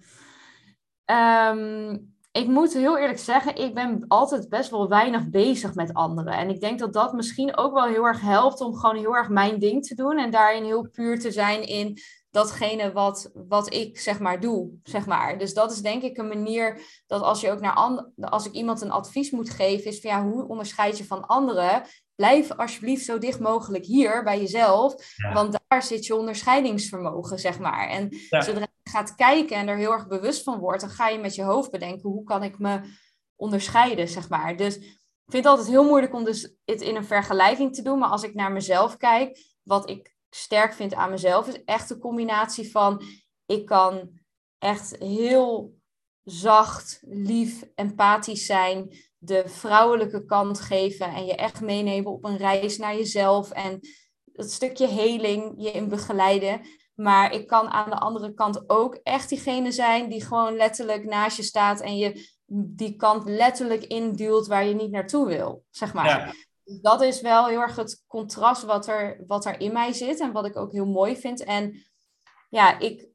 um, 1.52 2.15
ik 2.36 2.46
moet 2.46 2.72
heel 2.72 2.98
eerlijk 2.98 3.18
zeggen, 3.18 3.56
ik 3.56 3.74
ben 3.74 4.04
altijd 4.08 4.48
best 4.48 4.70
wel 4.70 4.88
weinig 4.88 5.28
bezig 5.28 5.74
met 5.74 5.94
anderen. 5.94 6.32
En 6.32 6.48
ik 6.48 6.60
denk 6.60 6.78
dat 6.78 6.92
dat 6.92 7.12
misschien 7.12 7.56
ook 7.56 7.72
wel 7.72 7.86
heel 7.86 8.04
erg 8.04 8.20
helpt 8.20 8.60
om 8.60 8.74
gewoon 8.74 8.96
heel 8.96 9.16
erg 9.16 9.28
mijn 9.28 9.58
ding 9.58 9.86
te 9.86 9.94
doen. 9.94 10.18
En 10.18 10.30
daarin 10.30 10.64
heel 10.64 10.88
puur 10.88 11.20
te 11.20 11.30
zijn 11.30 11.62
in 11.62 11.98
datgene 12.30 12.92
wat, 12.92 13.30
wat 13.34 13.72
ik 13.72 13.98
zeg 13.98 14.18
maar 14.18 14.40
doe, 14.40 14.70
zeg 14.82 15.06
maar. 15.06 15.38
Dus 15.38 15.54
dat 15.54 15.72
is 15.72 15.80
denk 15.80 16.02
ik 16.02 16.16
een 16.16 16.28
manier 16.28 16.80
dat 17.06 17.22
als 17.22 17.40
je 17.40 17.50
ook 17.50 17.60
naar 17.60 17.74
and- 17.74 18.08
als 18.20 18.46
ik 18.46 18.52
iemand 18.52 18.80
een 18.80 18.90
advies 18.90 19.30
moet 19.30 19.50
geven, 19.50 19.90
is 19.90 20.00
van 20.00 20.10
ja, 20.10 20.22
hoe 20.24 20.48
onderscheid 20.48 20.98
je 20.98 21.04
van 21.04 21.26
anderen? 21.26 21.82
Blijf 22.14 22.52
alsjeblieft 22.52 23.04
zo 23.04 23.18
dicht 23.18 23.40
mogelijk 23.40 23.84
hier 23.84 24.22
bij 24.22 24.40
jezelf, 24.40 24.94
want 25.32 25.58
daar 25.68 25.82
zit 25.82 26.06
je 26.06 26.16
onderscheidingsvermogen, 26.16 27.38
zeg 27.38 27.58
maar. 27.58 27.88
En 27.88 28.08
zodra 28.28 28.66
gaat 28.88 29.14
kijken 29.14 29.56
en 29.56 29.68
er 29.68 29.76
heel 29.76 29.92
erg 29.92 30.06
bewust 30.06 30.42
van 30.42 30.58
wordt, 30.58 30.80
dan 30.80 30.90
ga 30.90 31.08
je 31.08 31.18
met 31.18 31.34
je 31.34 31.42
hoofd 31.42 31.70
bedenken, 31.70 32.10
hoe 32.10 32.24
kan 32.24 32.42
ik 32.42 32.58
me 32.58 32.80
onderscheiden, 33.36 34.08
zeg 34.08 34.28
maar. 34.28 34.56
Dus 34.56 34.76
ik 34.76 35.32
vind 35.32 35.44
het 35.44 35.52
altijd 35.52 35.68
heel 35.68 35.84
moeilijk 35.84 36.14
om 36.14 36.24
dus 36.24 36.54
het 36.64 36.80
in 36.80 36.96
een 36.96 37.04
vergelijking 37.04 37.74
te 37.74 37.82
doen, 37.82 37.98
maar 37.98 38.08
als 38.08 38.22
ik 38.22 38.34
naar 38.34 38.52
mezelf 38.52 38.96
kijk, 38.96 39.38
wat 39.62 39.90
ik 39.90 40.14
sterk 40.30 40.72
vind 40.72 40.94
aan 40.94 41.10
mezelf, 41.10 41.48
is 41.48 41.64
echt 41.64 41.88
de 41.88 41.98
combinatie 41.98 42.70
van 42.70 43.02
ik 43.46 43.66
kan 43.66 44.20
echt 44.58 44.96
heel 44.98 45.74
zacht, 46.22 47.02
lief, 47.06 47.64
empathisch 47.74 48.46
zijn, 48.46 48.96
de 49.18 49.42
vrouwelijke 49.46 50.24
kant 50.24 50.60
geven 50.60 51.14
en 51.14 51.24
je 51.24 51.34
echt 51.34 51.60
meenemen 51.60 52.12
op 52.12 52.24
een 52.24 52.36
reis 52.36 52.78
naar 52.78 52.96
jezelf 52.96 53.50
en 53.50 53.80
het 54.32 54.52
stukje 54.52 54.86
heling 54.86 55.54
je 55.56 55.70
in 55.70 55.88
begeleiden. 55.88 56.60
Maar 56.96 57.32
ik 57.32 57.46
kan 57.46 57.68
aan 57.68 57.90
de 57.90 57.98
andere 57.98 58.34
kant 58.34 58.70
ook 58.70 58.94
echt 58.94 59.28
diegene 59.28 59.72
zijn 59.72 60.08
die 60.08 60.24
gewoon 60.24 60.56
letterlijk 60.56 61.04
naast 61.04 61.36
je 61.36 61.42
staat 61.42 61.80
en 61.80 61.96
je 61.96 62.34
die 62.48 62.96
kant 62.96 63.28
letterlijk 63.28 63.84
induwt 63.84 64.46
waar 64.46 64.64
je 64.64 64.74
niet 64.74 64.90
naartoe 64.90 65.26
wil, 65.26 65.64
zeg 65.70 65.94
maar. 65.94 66.06
Ja 66.06 66.32
dat 66.66 67.02
is 67.02 67.20
wel 67.20 67.46
heel 67.46 67.60
erg 67.60 67.76
het 67.76 68.04
contrast 68.06 68.62
wat 68.62 68.86
er, 68.86 69.24
wat 69.26 69.44
er 69.44 69.60
in 69.60 69.72
mij 69.72 69.92
zit 69.92 70.20
en 70.20 70.32
wat 70.32 70.46
ik 70.46 70.56
ook 70.56 70.72
heel 70.72 70.86
mooi 70.86 71.16
vind. 71.16 71.44
En 71.44 71.84
ja, 72.48 72.78
ik, 72.78 73.08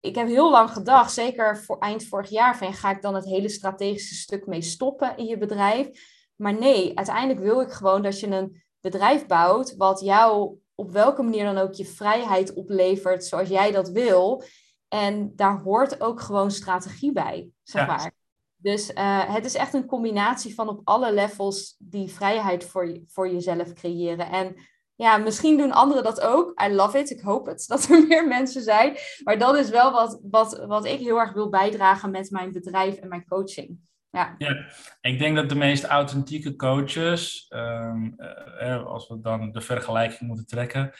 ik 0.00 0.14
heb 0.14 0.26
heel 0.26 0.50
lang 0.50 0.70
gedacht, 0.70 1.12
zeker 1.12 1.58
voor 1.58 1.78
eind 1.78 2.04
vorig 2.04 2.30
jaar, 2.30 2.56
van 2.56 2.72
ga 2.72 2.90
ik 2.90 3.02
dan 3.02 3.14
het 3.14 3.24
hele 3.24 3.48
strategische 3.48 4.14
stuk 4.14 4.46
mee 4.46 4.62
stoppen 4.62 5.16
in 5.16 5.24
je 5.24 5.38
bedrijf? 5.38 5.88
Maar 6.36 6.54
nee, 6.54 6.96
uiteindelijk 6.96 7.40
wil 7.40 7.60
ik 7.60 7.70
gewoon 7.70 8.02
dat 8.02 8.20
je 8.20 8.26
een 8.26 8.62
bedrijf 8.80 9.26
bouwt 9.26 9.76
wat 9.76 10.00
jou 10.00 10.58
op 10.80 10.90
welke 10.90 11.22
manier 11.22 11.44
dan 11.44 11.58
ook 11.58 11.72
je 11.72 11.84
vrijheid 11.84 12.54
oplevert 12.54 13.24
zoals 13.24 13.48
jij 13.48 13.72
dat 13.72 13.88
wil. 13.88 14.42
En 14.88 15.32
daar 15.36 15.60
hoort 15.60 16.00
ook 16.00 16.20
gewoon 16.20 16.50
strategie 16.50 17.12
bij, 17.12 17.48
zeg 17.62 17.86
maar. 17.86 18.12
Dus 18.56 18.90
uh, 18.90 19.34
het 19.34 19.44
is 19.44 19.54
echt 19.54 19.74
een 19.74 19.86
combinatie 19.86 20.54
van 20.54 20.68
op 20.68 20.80
alle 20.84 21.12
levels 21.12 21.76
die 21.78 22.08
vrijheid 22.08 22.64
voor, 22.64 22.88
je, 22.88 23.02
voor 23.06 23.28
jezelf 23.30 23.72
creëren. 23.72 24.30
En 24.30 24.56
ja, 24.94 25.16
misschien 25.16 25.56
doen 25.56 25.72
anderen 25.72 26.02
dat 26.02 26.20
ook. 26.20 26.62
I 26.62 26.74
love 26.74 26.98
it. 26.98 27.10
Ik 27.10 27.20
hoop 27.20 27.46
het 27.46 27.64
dat 27.68 27.84
er 27.84 28.06
meer 28.06 28.26
mensen 28.26 28.62
zijn. 28.62 28.96
Maar 29.24 29.38
dat 29.38 29.56
is 29.56 29.70
wel 29.70 29.92
wat, 29.92 30.20
wat, 30.22 30.64
wat 30.66 30.84
ik 30.84 30.98
heel 30.98 31.18
erg 31.20 31.32
wil 31.32 31.48
bijdragen 31.48 32.10
met 32.10 32.30
mijn 32.30 32.52
bedrijf 32.52 32.96
en 32.96 33.08
mijn 33.08 33.26
coaching. 33.26 33.78
Ja. 34.10 34.34
ja, 34.38 34.66
ik 35.00 35.18
denk 35.18 35.36
dat 35.36 35.48
de 35.48 35.54
meest 35.54 35.84
authentieke 35.84 36.56
coaches, 36.56 37.46
um, 37.54 38.14
uh, 38.60 38.84
als 38.84 39.08
we 39.08 39.20
dan 39.20 39.52
de 39.52 39.60
vergelijking 39.60 40.20
moeten 40.20 40.46
trekken, 40.46 40.92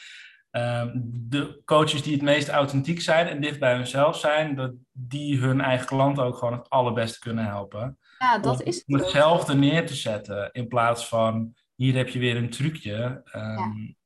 Ehm, 0.51 0.91
de 1.05 1.63
coaches 1.65 2.03
die 2.03 2.13
het 2.13 2.23
meest 2.23 2.49
authentiek 2.49 3.01
zijn 3.01 3.27
en 3.27 3.41
dicht 3.41 3.59
bij 3.59 3.75
hunzelf 3.75 4.19
zijn, 4.19 4.55
dat 4.55 4.73
die 4.93 5.39
hun 5.39 5.61
eigen 5.61 5.87
klanten 5.87 6.25
ook 6.25 6.37
gewoon 6.37 6.59
het 6.59 6.71
allerbeste 6.71 7.19
kunnen 7.19 7.45
helpen. 7.45 7.99
Ja, 8.19 8.39
dat 8.39 8.63
is 8.63 8.77
het. 8.77 8.85
Om 8.87 8.95
hetzelfde 8.95 9.55
neer 9.55 9.87
te 9.87 9.95
zetten 9.95 10.53
in 10.53 10.69
plaats 10.69 11.09
van 11.09 11.55
hier 11.75 11.95
heb 11.95 12.09
je 12.09 12.19
weer 12.19 12.37
een 12.37 12.51
trucje. 12.51 13.23
Um, 13.35 13.97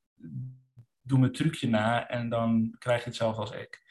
Doe 1.05 1.19
me 1.19 1.31
trucje 1.31 1.69
na 1.69 2.07
en 2.07 2.29
dan 2.29 2.75
krijg 2.79 2.99
je 2.99 3.07
hetzelfde 3.09 3.41
als 3.41 3.51
ik. 3.51 3.81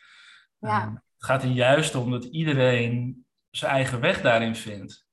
Ja. 0.58 0.90
Het 0.92 1.24
gaat 1.24 1.42
er 1.42 1.50
juist 1.50 1.94
om 1.94 2.10
dat 2.10 2.24
iedereen 2.24 3.26
zijn 3.58 3.72
eigen 3.72 4.00
weg 4.00 4.20
daarin 4.20 4.56
vindt. 4.56 5.06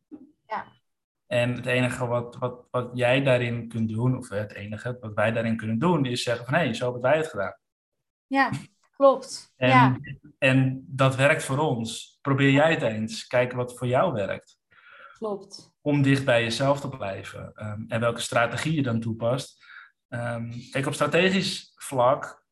En 1.30 1.56
het 1.56 1.66
enige 1.66 2.08
wat, 2.08 2.36
wat, 2.36 2.68
wat 2.72 2.90
jij 2.94 3.24
daarin 3.24 3.68
kunt 3.68 3.90
doen, 3.90 4.18
of 4.18 4.30
het 4.30 4.54
enige 4.54 4.98
wat 5.00 5.14
wij 5.14 5.32
daarin 5.32 5.58
kunnen 5.58 5.80
doen, 5.80 6.06
is 6.06 6.24
zeggen 6.24 6.46
van 6.46 6.54
hé, 6.54 6.60
hey, 6.60 6.74
zo 6.74 6.84
hebben 6.84 7.02
wij 7.02 7.18
het 7.18 7.28
gedaan. 7.28 7.58
Ja, 8.28 8.52
klopt. 8.96 9.54
En, 9.56 9.70
ja. 9.70 9.98
en 10.38 10.86
dat 10.88 11.16
werkt 11.16 11.44
voor 11.44 11.58
ons. 11.58 12.18
Probeer 12.22 12.52
jij 12.52 12.72
het 12.72 12.82
eens. 12.82 13.28
Kijken 13.28 13.58
wat 13.58 13.78
voor 13.78 13.88
jou 13.88 14.14
werkt. 14.14 14.60
Klopt. 15.18 15.74
Om 15.82 16.02
dicht 16.02 16.26
bij 16.26 16.44
jezelf 16.44 16.80
te 16.80 16.90
blijven. 16.90 17.52
Um, 17.56 17.86
en 17.88 18.00
welke 18.00 18.22
strategie 18.22 18.74
je 18.74 18.84
dan 18.84 19.00
toepast. 19.00 19.66
Um, 20.08 20.52
kijk, 20.72 20.86
op 20.86 20.94
strategisch 20.94 21.72
vlak 21.76 22.46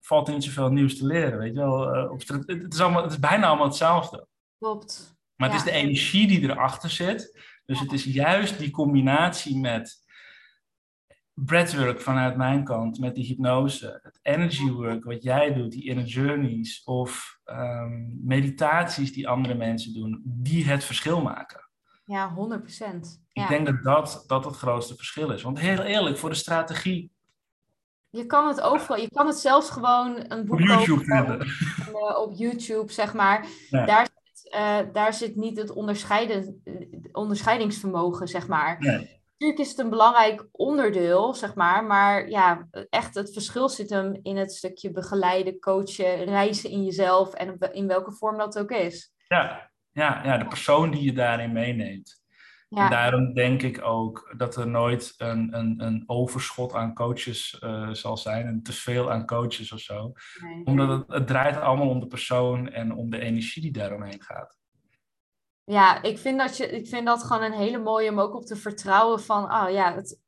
valt 0.00 0.28
er 0.28 0.34
niet 0.34 0.44
zoveel 0.44 0.70
nieuws 0.70 0.98
te 0.98 1.06
leren. 1.06 1.38
Weet 1.38 1.54
je 1.54 1.60
wel? 1.60 1.96
Uh, 1.96 2.10
op 2.10 2.20
het, 2.26 2.72
is 2.72 2.80
allemaal, 2.80 3.02
het 3.02 3.12
is 3.12 3.18
bijna 3.18 3.46
allemaal 3.46 3.66
hetzelfde. 3.66 4.26
Klopt. 4.58 5.17
Maar 5.38 5.48
het 5.48 5.58
is 5.58 5.64
de 5.64 5.70
energie 5.70 6.26
die 6.26 6.42
erachter 6.42 6.90
zit 6.90 7.46
dus 7.68 7.80
het 7.80 7.92
is 7.92 8.04
juist 8.04 8.58
die 8.58 8.70
combinatie 8.70 9.58
met 9.58 10.06
breathwork 11.34 12.00
vanuit 12.00 12.36
mijn 12.36 12.64
kant, 12.64 12.98
met 12.98 13.14
die 13.14 13.24
hypnose, 13.24 14.00
het 14.02 14.18
energy 14.22 14.70
work 14.70 15.04
wat 15.04 15.22
jij 15.22 15.54
doet, 15.54 15.72
die 15.72 15.84
inner 15.84 16.04
journeys 16.04 16.84
of 16.84 17.38
um, 17.44 18.20
meditaties 18.24 19.12
die 19.12 19.28
andere 19.28 19.54
mensen 19.54 19.92
doen, 19.92 20.22
die 20.24 20.64
het 20.64 20.84
verschil 20.84 21.22
maken. 21.22 21.68
Ja, 22.04 22.32
100 22.32 22.62
procent. 22.62 23.22
Ik 23.32 23.48
denk 23.48 23.66
dat, 23.66 23.82
dat 23.82 24.24
dat 24.26 24.44
het 24.44 24.56
grootste 24.56 24.96
verschil 24.96 25.30
is. 25.30 25.42
Want 25.42 25.58
heel 25.58 25.82
eerlijk, 25.82 26.18
voor 26.18 26.30
de 26.30 26.36
strategie. 26.36 27.12
Je 28.10 28.26
kan 28.26 28.48
het 28.48 28.60
overal, 28.60 28.96
je 28.96 29.10
kan 29.10 29.26
het 29.26 29.36
zelfs 29.36 29.70
gewoon 29.70 30.24
een 30.28 30.46
boek 30.46 30.60
op 30.60 30.66
YouTube 30.66 31.04
kopen, 31.04 31.40
op, 31.92 32.16
op, 32.16 32.32
YouTube, 32.34 32.92
zeg 32.92 33.14
maar. 33.14 33.46
Ja. 33.70 33.84
Daar 33.84 34.08
uh, 34.54 34.78
daar 34.92 35.14
zit 35.14 35.36
niet 35.36 35.58
het 35.58 35.70
onderscheiden, 35.70 36.62
onderscheidingsvermogen, 37.12 38.28
zeg 38.28 38.48
maar. 38.48 38.76
Nee. 38.78 39.16
Natuurlijk 39.38 39.68
is 39.68 39.76
het 39.76 39.78
een 39.78 39.90
belangrijk 39.90 40.48
onderdeel, 40.52 41.34
zeg 41.34 41.54
maar. 41.54 41.84
Maar 41.84 42.28
ja, 42.28 42.68
echt 42.90 43.14
het 43.14 43.32
verschil 43.32 43.68
zit 43.68 43.90
hem 43.90 44.18
in 44.22 44.36
het 44.36 44.52
stukje 44.52 44.90
begeleiden, 44.90 45.60
coachen, 45.60 46.24
reizen 46.24 46.70
in 46.70 46.84
jezelf 46.84 47.34
en 47.34 47.58
in 47.72 47.86
welke 47.86 48.12
vorm 48.12 48.38
dat 48.38 48.58
ook 48.58 48.70
is. 48.70 49.12
Ja, 49.28 49.70
ja, 49.92 50.20
ja 50.24 50.38
de 50.38 50.46
persoon 50.46 50.90
die 50.90 51.02
je 51.02 51.12
daarin 51.12 51.52
meeneemt. 51.52 52.22
Ja. 52.68 52.84
En 52.84 52.90
daarom 52.90 53.34
denk 53.34 53.62
ik 53.62 53.82
ook 53.82 54.34
dat 54.36 54.56
er 54.56 54.68
nooit 54.68 55.14
een, 55.16 55.58
een, 55.58 55.74
een 55.84 56.02
overschot 56.06 56.74
aan 56.74 56.94
coaches 56.94 57.60
uh, 57.64 57.92
zal 57.92 58.16
zijn. 58.16 58.46
En 58.46 58.62
te 58.62 58.72
veel 58.72 59.10
aan 59.10 59.26
coaches 59.26 59.72
of 59.72 59.80
zo. 59.80 60.12
Nee. 60.42 60.64
Omdat 60.64 60.88
het, 60.88 61.04
het 61.06 61.26
draait 61.26 61.56
allemaal 61.56 61.88
om 61.88 62.00
de 62.00 62.06
persoon 62.06 62.68
en 62.68 62.94
om 62.94 63.10
de 63.10 63.18
energie 63.18 63.62
die 63.62 63.72
daaromheen 63.72 64.22
gaat. 64.22 64.56
Ja, 65.64 66.02
ik 66.02 66.18
vind, 66.18 66.38
dat 66.38 66.56
je, 66.56 66.66
ik 66.66 66.88
vind 66.88 67.06
dat 67.06 67.22
gewoon 67.22 67.42
een 67.42 67.58
hele 67.58 67.78
mooie 67.78 68.10
om 68.10 68.20
ook 68.20 68.34
op 68.34 68.44
te 68.44 68.56
vertrouwen 68.56 69.20
van, 69.20 69.44
oh 69.44 69.70
ja, 69.70 69.94
het, 69.94 70.20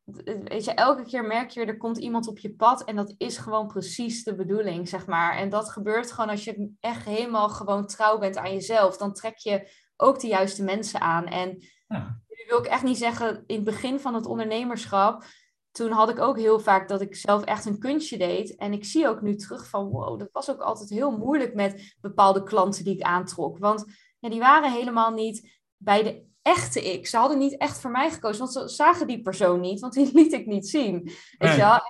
weet 0.45 0.65
je, 0.65 0.73
elke 0.73 1.03
keer 1.03 1.25
merk 1.25 1.51
je, 1.51 1.65
er 1.65 1.77
komt 1.77 1.99
iemand 1.99 2.29
op 2.29 2.39
je 2.39 2.55
pad 2.55 2.85
en 2.85 2.97
dat 2.97 3.15
is 3.19 3.39
gewoon 3.39 3.67
precies 3.67 4.25
de 4.25 4.35
bedoeling, 4.35 4.89
zeg 4.89 5.07
maar. 5.07 5.37
En 5.37 5.49
dat 5.49 5.71
gebeurt 5.71 6.13
gewoon 6.13 6.31
als 6.31 6.45
je 6.45 6.73
echt 6.81 7.05
helemaal 7.05 7.49
gewoon 7.49 7.87
trouw 7.87 8.19
bent 8.19 8.37
aan 8.37 8.53
jezelf, 8.53 8.97
dan 8.97 9.13
trek 9.13 9.37
je 9.37 9.71
ook 9.97 10.21
de 10.21 10.27
juiste 10.27 10.65
mensen 10.65 11.01
aan. 11.01 11.27
En 11.27 11.59
ja 11.87 12.21
wil 12.49 12.59
ik 12.59 12.67
echt 12.67 12.83
niet 12.83 12.99
zeggen, 12.99 13.45
in 13.47 13.55
het 13.55 13.65
begin 13.65 14.01
van 14.01 14.15
het 14.15 14.27
ondernemerschap, 14.27 15.25
toen 15.73 15.91
had 15.91 16.11
ik 16.11 16.19
ook 16.19 16.39
heel 16.39 16.61
vaak 16.61 16.89
dat 16.89 17.01
ik 17.01 17.15
zelf 17.15 17.45
echt 17.45 17.65
een 17.65 17.79
kunstje 17.79 18.19
deed. 18.19 18.57
En 18.57 18.73
ik 18.73 18.85
zie 18.85 19.09
ook 19.09 19.21
nu 19.21 19.37
terug 19.37 19.69
van, 19.69 19.89
wow, 19.89 20.19
dat 20.19 20.29
was 20.33 20.51
ook 20.51 20.61
altijd 20.61 20.91
heel 20.91 21.11
moeilijk 21.11 21.55
met 21.55 21.97
bepaalde 22.01 22.43
klanten 22.43 22.85
die 22.85 22.95
ik 22.95 23.03
aantrok. 23.03 23.59
Want 23.59 23.85
ja, 24.19 24.29
die 24.29 24.41
waren 24.41 24.73
helemaal 24.73 25.13
niet 25.13 25.61
bij 25.77 26.03
de 26.03 26.25
echte 26.43 26.93
ik. 26.93 27.07
Ze 27.07 27.17
hadden 27.17 27.39
niet 27.39 27.57
echt 27.57 27.81
voor 27.81 27.91
mij 27.91 28.11
gekozen, 28.11 28.39
want 28.39 28.53
ze 28.53 28.69
zagen 28.69 29.07
die 29.07 29.23
persoon 29.23 29.61
niet, 29.61 29.81
want 29.81 29.93
die 29.93 30.11
liet 30.21 30.33
ik 30.33 30.47
niet 30.47 30.69
zien. 30.69 31.03
Weet 31.39 31.53
je 31.53 31.57
wel? 31.57 31.81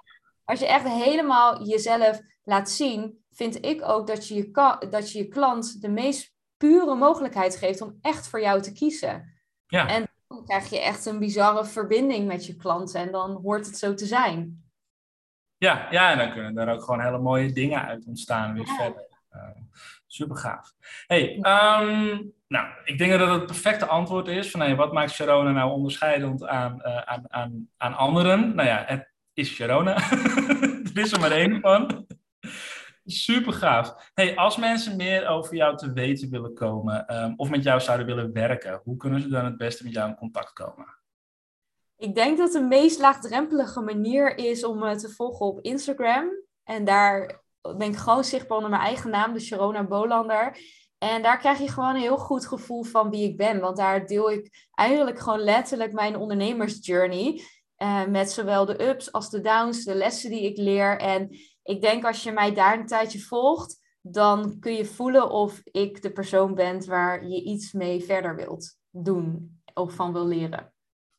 Als 0.44 0.60
je 0.60 0.66
echt 0.66 0.88
helemaal 0.88 1.66
jezelf 1.66 2.20
laat 2.42 2.70
zien, 2.70 3.24
vind 3.32 3.64
ik 3.64 3.82
ook 3.82 4.06
dat 4.06 4.28
je 4.28 4.34
je, 4.34 4.50
dat 4.90 5.12
je, 5.12 5.18
je 5.18 5.28
klant 5.28 5.82
de 5.82 5.88
meest 5.88 6.34
pure 6.56 6.94
mogelijkheid 6.94 7.56
geeft 7.56 7.80
om 7.80 7.98
echt 8.00 8.28
voor 8.28 8.40
jou 8.40 8.62
te 8.62 8.72
kiezen. 8.72 9.42
Ja. 9.66 9.88
En 9.88 10.09
Dan 10.30 10.44
krijg 10.44 10.70
je 10.70 10.80
echt 10.80 11.06
een 11.06 11.18
bizarre 11.18 11.64
verbinding 11.64 12.26
met 12.26 12.46
je 12.46 12.56
klanten 12.56 13.00
en 13.00 13.12
dan 13.12 13.40
hoort 13.42 13.66
het 13.66 13.78
zo 13.78 13.94
te 13.94 14.06
zijn. 14.06 14.64
Ja, 15.56 15.86
ja 15.90 16.10
en 16.10 16.18
dan 16.18 16.32
kunnen 16.32 16.58
er 16.58 16.74
ook 16.74 16.82
gewoon 16.82 17.00
hele 17.00 17.18
mooie 17.18 17.52
dingen 17.52 17.82
uit 17.82 18.06
ontstaan 18.06 18.54
weer 18.54 18.66
verder. 18.66 19.08
Uh, 19.32 19.42
super 20.06 20.36
gaaf. 20.36 20.72
Hey, 21.06 21.38
ehm, 21.40 22.22
nou, 22.48 22.68
ik 22.84 22.98
denk 22.98 23.10
dat 23.10 23.20
het 23.20 23.30
het 23.30 23.46
perfecte 23.46 23.86
antwoord 23.86 24.28
is 24.28 24.50
van 24.50 24.60
hey, 24.60 24.76
wat 24.76 24.92
maakt 24.92 25.10
Sharona 25.10 25.50
nou 25.50 25.70
onderscheidend 25.70 26.46
aan, 26.46 26.80
uh, 26.84 26.98
aan, 26.98 27.24
aan, 27.28 27.68
aan 27.76 27.94
anderen? 27.94 28.54
Nou 28.54 28.68
ja, 28.68 28.84
het 28.86 29.12
is 29.32 29.54
Sharona. 29.54 29.94
er 30.94 30.98
is 30.98 31.12
er 31.12 31.20
maar 31.20 31.30
één 31.30 31.60
van. 31.60 32.06
Super 33.10 33.52
gaaf. 33.52 34.10
Hey, 34.14 34.36
als 34.36 34.56
mensen 34.56 34.96
meer 34.96 35.28
over 35.28 35.54
jou 35.54 35.76
te 35.76 35.92
weten 35.92 36.30
willen 36.30 36.54
komen 36.54 37.22
um, 37.22 37.34
of 37.36 37.50
met 37.50 37.62
jou 37.62 37.80
zouden 37.80 38.06
willen 38.06 38.32
werken, 38.32 38.80
hoe 38.84 38.96
kunnen 38.96 39.20
ze 39.20 39.28
dan 39.28 39.44
het 39.44 39.56
beste 39.56 39.84
met 39.84 39.92
jou 39.92 40.08
in 40.08 40.16
contact 40.16 40.52
komen? 40.52 40.98
Ik 41.96 42.14
denk 42.14 42.38
dat 42.38 42.52
de 42.52 42.60
meest 42.60 42.98
laagdrempelige 42.98 43.80
manier 43.80 44.38
is 44.38 44.64
om 44.64 44.78
me 44.78 44.96
te 44.96 45.08
volgen 45.08 45.46
op 45.46 45.60
Instagram. 45.60 46.28
En 46.64 46.84
daar 46.84 47.42
ben 47.60 47.88
ik 47.88 47.96
gewoon 47.96 48.24
zichtbaar 48.24 48.56
onder 48.56 48.70
mijn 48.70 48.82
eigen 48.82 49.10
naam, 49.10 49.32
de 49.32 49.40
Sharona 49.40 49.86
Bolander. 49.86 50.56
En 50.98 51.22
daar 51.22 51.38
krijg 51.38 51.58
je 51.58 51.68
gewoon 51.68 51.94
een 51.94 52.00
heel 52.00 52.18
goed 52.18 52.46
gevoel 52.46 52.82
van 52.82 53.10
wie 53.10 53.28
ik 53.28 53.36
ben. 53.36 53.60
Want 53.60 53.76
daar 53.76 54.06
deel 54.06 54.30
ik 54.30 54.68
eigenlijk 54.74 55.18
gewoon 55.18 55.40
letterlijk 55.40 55.92
mijn 55.92 56.16
ondernemersjourney. 56.16 57.42
Uh, 57.82 58.06
met 58.06 58.30
zowel 58.30 58.64
de 58.64 58.88
ups 58.88 59.12
als 59.12 59.30
de 59.30 59.40
downs, 59.40 59.84
de 59.84 59.94
lessen 59.94 60.30
die 60.30 60.42
ik 60.42 60.56
leer. 60.56 60.98
En 60.98 61.36
ik 61.62 61.80
denk 61.80 62.04
als 62.04 62.22
je 62.22 62.32
mij 62.32 62.54
daar 62.54 62.78
een 62.78 62.86
tijdje 62.86 63.20
volgt, 63.20 63.78
dan 64.00 64.58
kun 64.60 64.72
je 64.72 64.84
voelen 64.84 65.30
of 65.30 65.60
ik 65.64 66.02
de 66.02 66.12
persoon 66.12 66.54
ben 66.54 66.86
waar 66.86 67.26
je 67.26 67.42
iets 67.42 67.72
mee 67.72 68.04
verder 68.04 68.36
wilt 68.36 68.76
doen 68.90 69.60
of 69.74 69.94
van 69.94 70.12
wil 70.12 70.26
leren. 70.26 70.72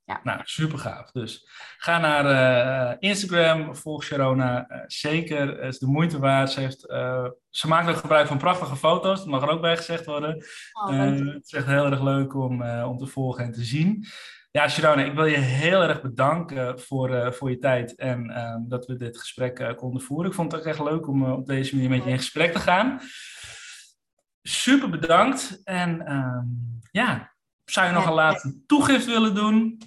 Ja. 0.03 0.19
Nou, 0.23 0.39
super 0.43 0.77
gaaf. 0.77 1.11
Dus 1.11 1.47
ga 1.77 1.99
naar 1.99 2.25
uh, 2.25 2.95
Instagram, 3.09 3.75
volg 3.75 4.03
Sharona. 4.03 4.69
Uh, 4.69 4.83
zeker, 4.87 5.47
het 5.47 5.73
is 5.73 5.79
de 5.79 5.87
moeite 5.87 6.19
waard. 6.19 6.51
Ze, 6.51 6.59
heeft, 6.59 6.89
uh, 6.89 7.27
ze 7.49 7.67
maakt 7.67 7.89
ook 7.89 7.95
gebruik 7.95 8.27
van 8.27 8.37
prachtige 8.37 8.75
foto's, 8.75 9.19
dat 9.19 9.27
mag 9.27 9.41
er 9.41 9.49
ook 9.49 9.61
bij 9.61 9.77
gezegd 9.77 10.05
worden. 10.05 10.45
Oh, 10.71 10.99
het 11.33 11.45
is 11.45 11.53
echt 11.53 11.65
heel 11.65 11.85
erg 11.85 12.01
leuk 12.01 12.35
om, 12.35 12.63
om 12.63 12.97
te 12.97 13.07
volgen 13.07 13.43
en 13.43 13.51
te 13.51 13.63
zien. 13.63 14.05
Ja, 14.51 14.69
Sharona, 14.69 15.03
ik 15.03 15.13
wil 15.13 15.25
je 15.25 15.37
heel 15.37 15.81
erg 15.81 16.01
bedanken 16.01 16.79
voor, 16.79 17.33
voor 17.33 17.49
je 17.49 17.57
tijd 17.57 17.95
en 17.95 18.29
ehm, 18.29 18.59
dat 18.67 18.85
we 18.85 18.95
dit 18.95 19.17
gesprek 19.17 19.73
konden 19.75 20.01
voeren. 20.01 20.29
Ik 20.29 20.35
vond 20.35 20.51
het 20.51 20.61
ook 20.61 20.67
echt 20.67 20.79
leuk 20.79 21.07
om 21.07 21.31
op 21.31 21.45
deze 21.45 21.75
manier 21.75 21.89
met 21.89 22.03
je 22.03 22.09
in 22.09 22.17
gesprek 22.17 22.51
te 22.51 22.59
gaan. 22.59 22.99
Super 24.41 24.89
bedankt. 24.89 25.61
En 25.63 26.05
ehm, 26.05 26.45
ja, 26.91 27.31
zou 27.65 27.87
je 27.87 27.93
nog 27.93 28.05
een 28.05 28.13
laatste 28.13 28.65
toegift 28.65 29.05
willen 29.05 29.35
doen? 29.35 29.81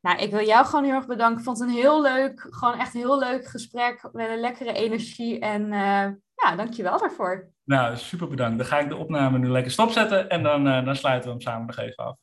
Nou, 0.00 0.18
ik 0.18 0.30
wil 0.30 0.46
jou 0.46 0.66
gewoon 0.66 0.84
heel 0.84 0.94
erg 0.94 1.06
bedanken. 1.06 1.38
Ik 1.38 1.44
vond 1.44 1.58
het 1.58 1.68
een 1.68 1.74
heel 1.74 2.02
leuk, 2.02 2.46
gewoon 2.50 2.78
echt 2.78 2.94
een 2.94 3.00
heel 3.00 3.18
leuk 3.18 3.46
gesprek 3.46 4.08
met 4.12 4.28
een 4.28 4.40
lekkere 4.40 4.72
energie. 4.72 5.38
En 5.38 5.62
uh, 5.62 6.08
ja, 6.34 6.56
dankjewel 6.56 6.98
daarvoor. 6.98 7.50
Nou, 7.64 7.96
super 7.96 8.28
bedankt. 8.28 8.58
Dan 8.58 8.66
ga 8.66 8.78
ik 8.78 8.88
de 8.88 8.96
opname 8.96 9.38
nu 9.38 9.48
lekker 9.48 9.72
stopzetten 9.72 10.28
en 10.28 10.42
dan, 10.42 10.66
uh, 10.66 10.84
dan 10.84 10.96
sluiten 10.96 11.24
we 11.24 11.30
hem 11.30 11.40
samen 11.40 11.66
nog 11.66 11.76
even 11.76 12.04
af. 12.04 12.16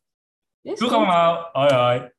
Doeg 0.76 0.94
allemaal. 0.94 1.50
Hoi 1.54 1.74
hoi. 1.74 2.17